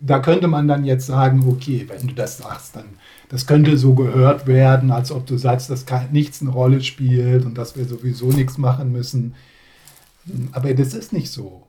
da 0.00 0.20
könnte 0.20 0.48
man 0.48 0.68
dann 0.68 0.84
jetzt 0.84 1.06
sagen, 1.06 1.44
okay, 1.46 1.86
wenn 1.88 2.06
du 2.06 2.14
das 2.14 2.38
sagst, 2.38 2.76
dann, 2.76 2.86
das 3.28 3.46
könnte 3.46 3.76
so 3.76 3.94
gehört 3.94 4.46
werden, 4.46 4.90
als 4.90 5.12
ob 5.12 5.26
du 5.26 5.36
sagst, 5.36 5.68
dass 5.70 5.84
nichts 6.10 6.40
eine 6.40 6.50
Rolle 6.50 6.82
spielt 6.82 7.44
und 7.44 7.58
dass 7.58 7.76
wir 7.76 7.84
sowieso 7.84 8.32
nichts 8.32 8.56
machen 8.56 8.90
müssen. 8.90 9.34
Aber 10.52 10.72
das 10.72 10.94
ist 10.94 11.12
nicht 11.12 11.30
so. 11.30 11.66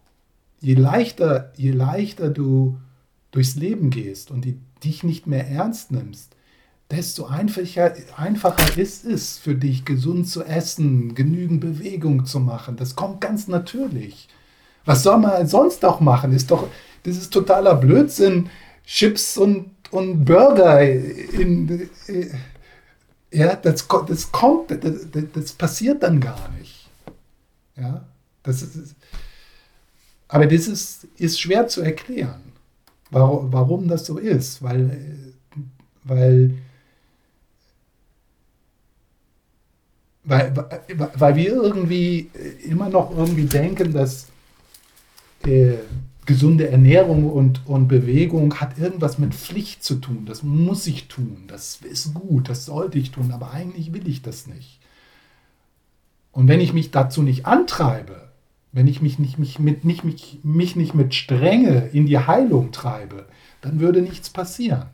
Je 0.62 0.76
leichter, 0.76 1.52
je 1.56 1.72
leichter 1.72 2.30
du 2.30 2.78
durchs 3.32 3.56
Leben 3.56 3.90
gehst 3.90 4.32
und 4.32 4.46
die 4.46 4.58
dich 4.84 5.04
nicht 5.04 5.28
mehr 5.28 5.48
ernst 5.48 5.92
nimmst, 5.92 6.36
desto 6.92 7.26
einfacher, 7.26 7.94
einfacher 8.18 8.78
ist 8.78 9.06
es 9.06 9.38
für 9.38 9.56
dich, 9.56 9.86
gesund 9.86 10.28
zu 10.28 10.44
essen, 10.44 11.14
genügend 11.14 11.62
Bewegung 11.62 12.26
zu 12.26 12.40
machen. 12.40 12.78
Das 12.78 12.96
kommt 12.96 13.22
ganz 13.22 13.48
natürlich. 13.48 14.28
Was 14.86 15.04
soll 15.04 15.20
man 15.20 15.46
sonst 15.48 15.86
auch 15.86 16.00
machen? 16.00 16.34
Ist 16.34 16.50
doch, 16.50 16.68
das 17.04 17.18
ist 17.18 17.32
totaler 17.32 17.76
Blödsinn. 17.76 18.50
Chips 18.86 19.38
und, 19.38 19.70
und 19.92 20.26
Burger 20.26 20.82
in, 20.82 21.90
äh, 22.08 22.30
ja, 23.32 23.56
das, 23.56 23.88
das 24.08 24.32
kommt, 24.32 24.72
das, 24.72 25.08
das 25.34 25.52
passiert 25.54 26.02
dann 26.02 26.20
gar 26.20 26.50
nicht. 26.58 26.90
Ja, 27.76 28.04
das 28.42 28.64
ist, 28.64 28.96
aber 30.28 30.48
das 30.48 30.68
ist, 30.68 31.08
ist 31.18 31.40
schwer 31.40 31.68
zu 31.68 31.82
erklären 31.82 32.49
warum, 33.12 33.52
warum 33.52 33.88
das 33.88 34.06
so 34.06 34.18
ist, 34.18 34.62
weil, 34.62 35.34
weil, 36.04 36.54
weil, 40.24 40.54
weil 41.16 41.36
wir 41.36 41.54
irgendwie 41.54 42.30
immer 42.64 42.90
noch 42.90 43.16
irgendwie 43.16 43.46
denken, 43.46 43.94
dass 43.94 44.28
äh, 45.46 45.78
gesunde 46.30 46.70
Ernährung 46.70 47.28
und, 47.28 47.66
und 47.66 47.88
Bewegung 47.88 48.54
hat 48.60 48.78
irgendwas 48.78 49.18
mit 49.18 49.34
Pflicht 49.34 49.84
zu 49.84 49.96
tun. 49.96 50.26
Das 50.28 50.44
muss 50.44 50.86
ich 50.86 51.08
tun, 51.08 51.46
das 51.48 51.80
ist 51.82 52.14
gut, 52.14 52.50
das 52.50 52.66
sollte 52.66 53.00
ich 53.00 53.10
tun, 53.10 53.32
aber 53.32 53.52
eigentlich 53.52 53.94
will 53.94 54.08
ich 54.08 54.22
das 54.22 54.46
nicht. 54.46 54.80
Und 56.32 56.48
wenn 56.48 56.60
ich 56.60 56.72
mich 56.72 56.92
dazu 56.92 57.24
nicht 57.24 57.48
antreibe, 57.48 58.29
wenn 58.72 58.88
ich 58.88 59.02
mich 59.02 59.20
nicht, 59.20 59.40
mich, 59.40 59.60
mit, 59.60 59.84
nicht, 59.84 60.04
mich, 60.04 60.40
mich 60.44 60.76
nicht 60.76 60.94
mit 60.94 61.16
Strenge 61.16 61.90
in 61.92 62.06
die 62.06 62.20
Heilung 62.20 62.72
treibe, 62.72 63.26
dann 63.62 63.80
würde 63.80 64.02
nichts 64.02 64.30
passieren. 64.30 64.86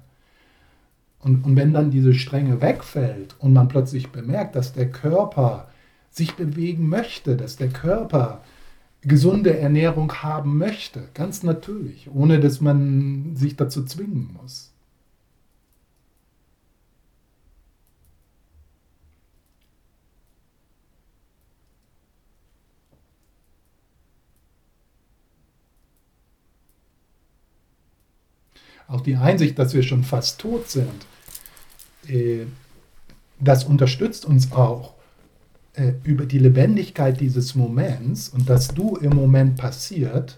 Und, 1.20 1.44
und 1.44 1.56
wenn 1.56 1.74
dann 1.74 1.92
diese 1.92 2.14
Strenge 2.14 2.62
wegfällt 2.62 3.36
und 3.40 3.54
man 3.54 3.68
plötzlich 3.68 4.12
bemerkt, 4.12 4.56
dass 4.56 4.74
der 4.74 4.90
Körper 4.90 5.70
sich 6.10 6.36
bewegen 6.36 6.88
möchte, 6.88 7.36
dass 7.36 7.58
der 7.58 7.70
Körper 7.70 8.44
gesunde 9.02 9.58
Ernährung 9.58 10.12
haben 10.14 10.58
möchte, 10.58 11.10
ganz 11.14 11.44
natürlich, 11.44 12.10
ohne 12.14 12.40
dass 12.40 12.62
man 12.62 13.36
sich 13.36 13.56
dazu 13.56 13.84
zwingen 13.86 14.36
muss. 14.40 14.75
Auch 28.88 29.02
die 29.02 29.16
Einsicht, 29.16 29.58
dass 29.58 29.74
wir 29.74 29.84
schon 29.84 30.04
fast 30.04 30.40
tot 30.40 30.70
sind, 30.70 31.06
äh, 32.08 32.46
das 33.40 33.64
unterstützt 33.64 34.26
uns 34.26 34.52
auch, 34.52 34.94
äh, 35.74 35.94
über 36.04 36.26
die 36.26 36.40
Lebendigkeit 36.40 37.20
dieses 37.20 37.56
Moments 37.56 38.30
und 38.30 38.50
dass 38.50 38.70
du 38.70 38.96
im 38.96 39.16
Moment 39.16 39.58
passiert, 39.58 40.38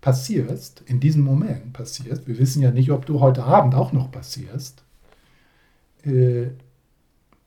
passierst, 0.00 0.82
in 0.86 1.00
diesem 1.00 1.22
Moment 1.22 1.72
passierst, 1.72 2.26
wir 2.26 2.38
wissen 2.38 2.62
ja 2.62 2.70
nicht, 2.70 2.90
ob 2.90 3.06
du 3.06 3.20
heute 3.20 3.44
Abend 3.44 3.74
auch 3.74 3.92
noch 3.92 4.10
passierst, 4.10 4.82
äh, 6.04 6.48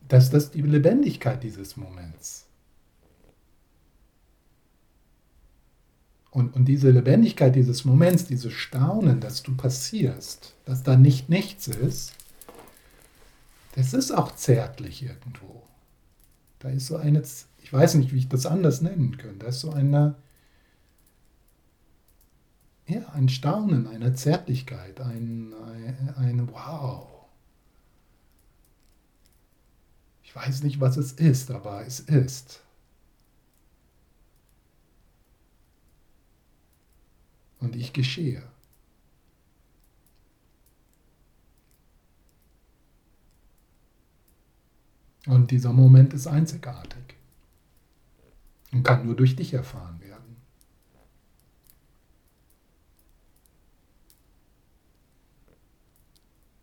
dass 0.08 0.32
das 0.32 0.52
die 0.52 0.62
Lebendigkeit 0.62 1.44
dieses 1.44 1.78
Moments. 1.78 2.49
Und, 6.32 6.56
und 6.56 6.66
diese 6.66 6.92
Lebendigkeit 6.92 7.56
dieses 7.56 7.86
Moments, 7.86 8.26
dieses 8.26 8.54
Staunen, 8.54 9.20
dass 9.20 9.42
du 9.42 9.56
passierst, 9.56 10.54
dass 10.66 10.84
da 10.84 10.96
nicht 10.96 11.30
nichts 11.30 11.68
ist, 11.68 12.14
das 13.76 13.94
ist 13.94 14.12
auch 14.12 14.36
zärtlich 14.36 15.04
irgendwo. 15.04 15.64
Da 16.60 16.70
ist 16.70 16.88
so 16.88 16.98
eine, 16.98 17.24
ich 17.60 17.74
weiß 17.74 17.96
nicht, 17.96 18.14
wie 18.14 18.18
ich 18.18 18.30
das 18.30 18.46
anders 18.46 18.82
nennen 18.82 19.18
könnte, 19.18 19.40
da 19.40 19.48
ist 19.48 19.62
so 19.62 19.72
eine, 19.72 20.16
ja, 22.86 23.08
ein 23.14 23.30
Staunen, 23.30 23.88
eine 23.88 24.14
Zärtlichkeit, 24.14 25.00
ein, 25.00 25.54
ein, 25.54 26.14
ein 26.18 26.50
Wow. 26.52 27.08
Ich 30.24 30.36
weiß 30.36 30.62
nicht, 30.64 30.80
was 30.80 30.98
es 30.98 31.14
ist, 31.14 31.50
aber 31.50 31.86
es 31.86 32.02
ist. 32.02 32.62
Und 37.60 37.76
ich 37.76 37.94
geschehe. 37.94 38.44
Und 45.28 45.52
dieser 45.52 45.74
Moment 45.74 46.14
ist 46.14 46.28
einzigartig 46.28 47.16
und 48.72 48.84
kann 48.84 49.06
nur 49.06 49.16
durch 49.16 49.36
dich 49.36 49.54
erfahren 49.54 50.00
werden. 50.00 50.38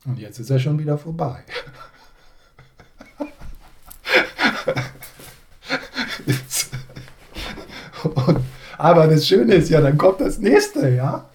Und 0.05 0.19
jetzt 0.19 0.39
ist 0.39 0.51
er 0.51 0.59
schon 0.59 0.79
wieder 0.79 0.99
vorbei. 0.99 1.45
Und, 8.15 8.45
aber 8.79 9.07
das 9.07 9.27
Schöne 9.27 9.55
ist 9.55 9.71
ja, 9.71 9.81
dann 9.81 9.99
kommt 9.99 10.21
das 10.21 10.39
nächste, 10.39 10.89
ja? 10.91 11.29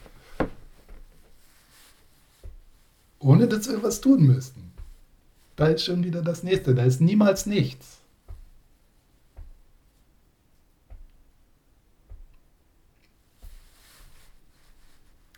Ohne 3.19 3.47
dass 3.47 3.69
wir 3.69 3.81
was 3.83 4.01
tun 4.01 4.23
müssten. 4.23 4.71
Da 5.55 5.67
ist 5.67 5.85
schon 5.85 6.03
wieder 6.03 6.21
das 6.21 6.43
nächste, 6.43 6.73
da 6.73 6.83
ist 6.83 7.01
niemals 7.01 7.45
nichts. 7.45 7.97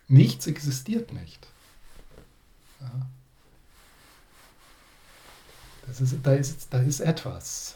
Nichts 0.08 0.46
existiert 0.46 1.12
nicht. 1.12 1.46
Ja. 2.80 3.06
Das 5.86 6.00
ist, 6.00 6.16
da, 6.22 6.34
ist, 6.34 6.68
da 6.70 6.78
ist 6.80 7.00
etwas. 7.00 7.74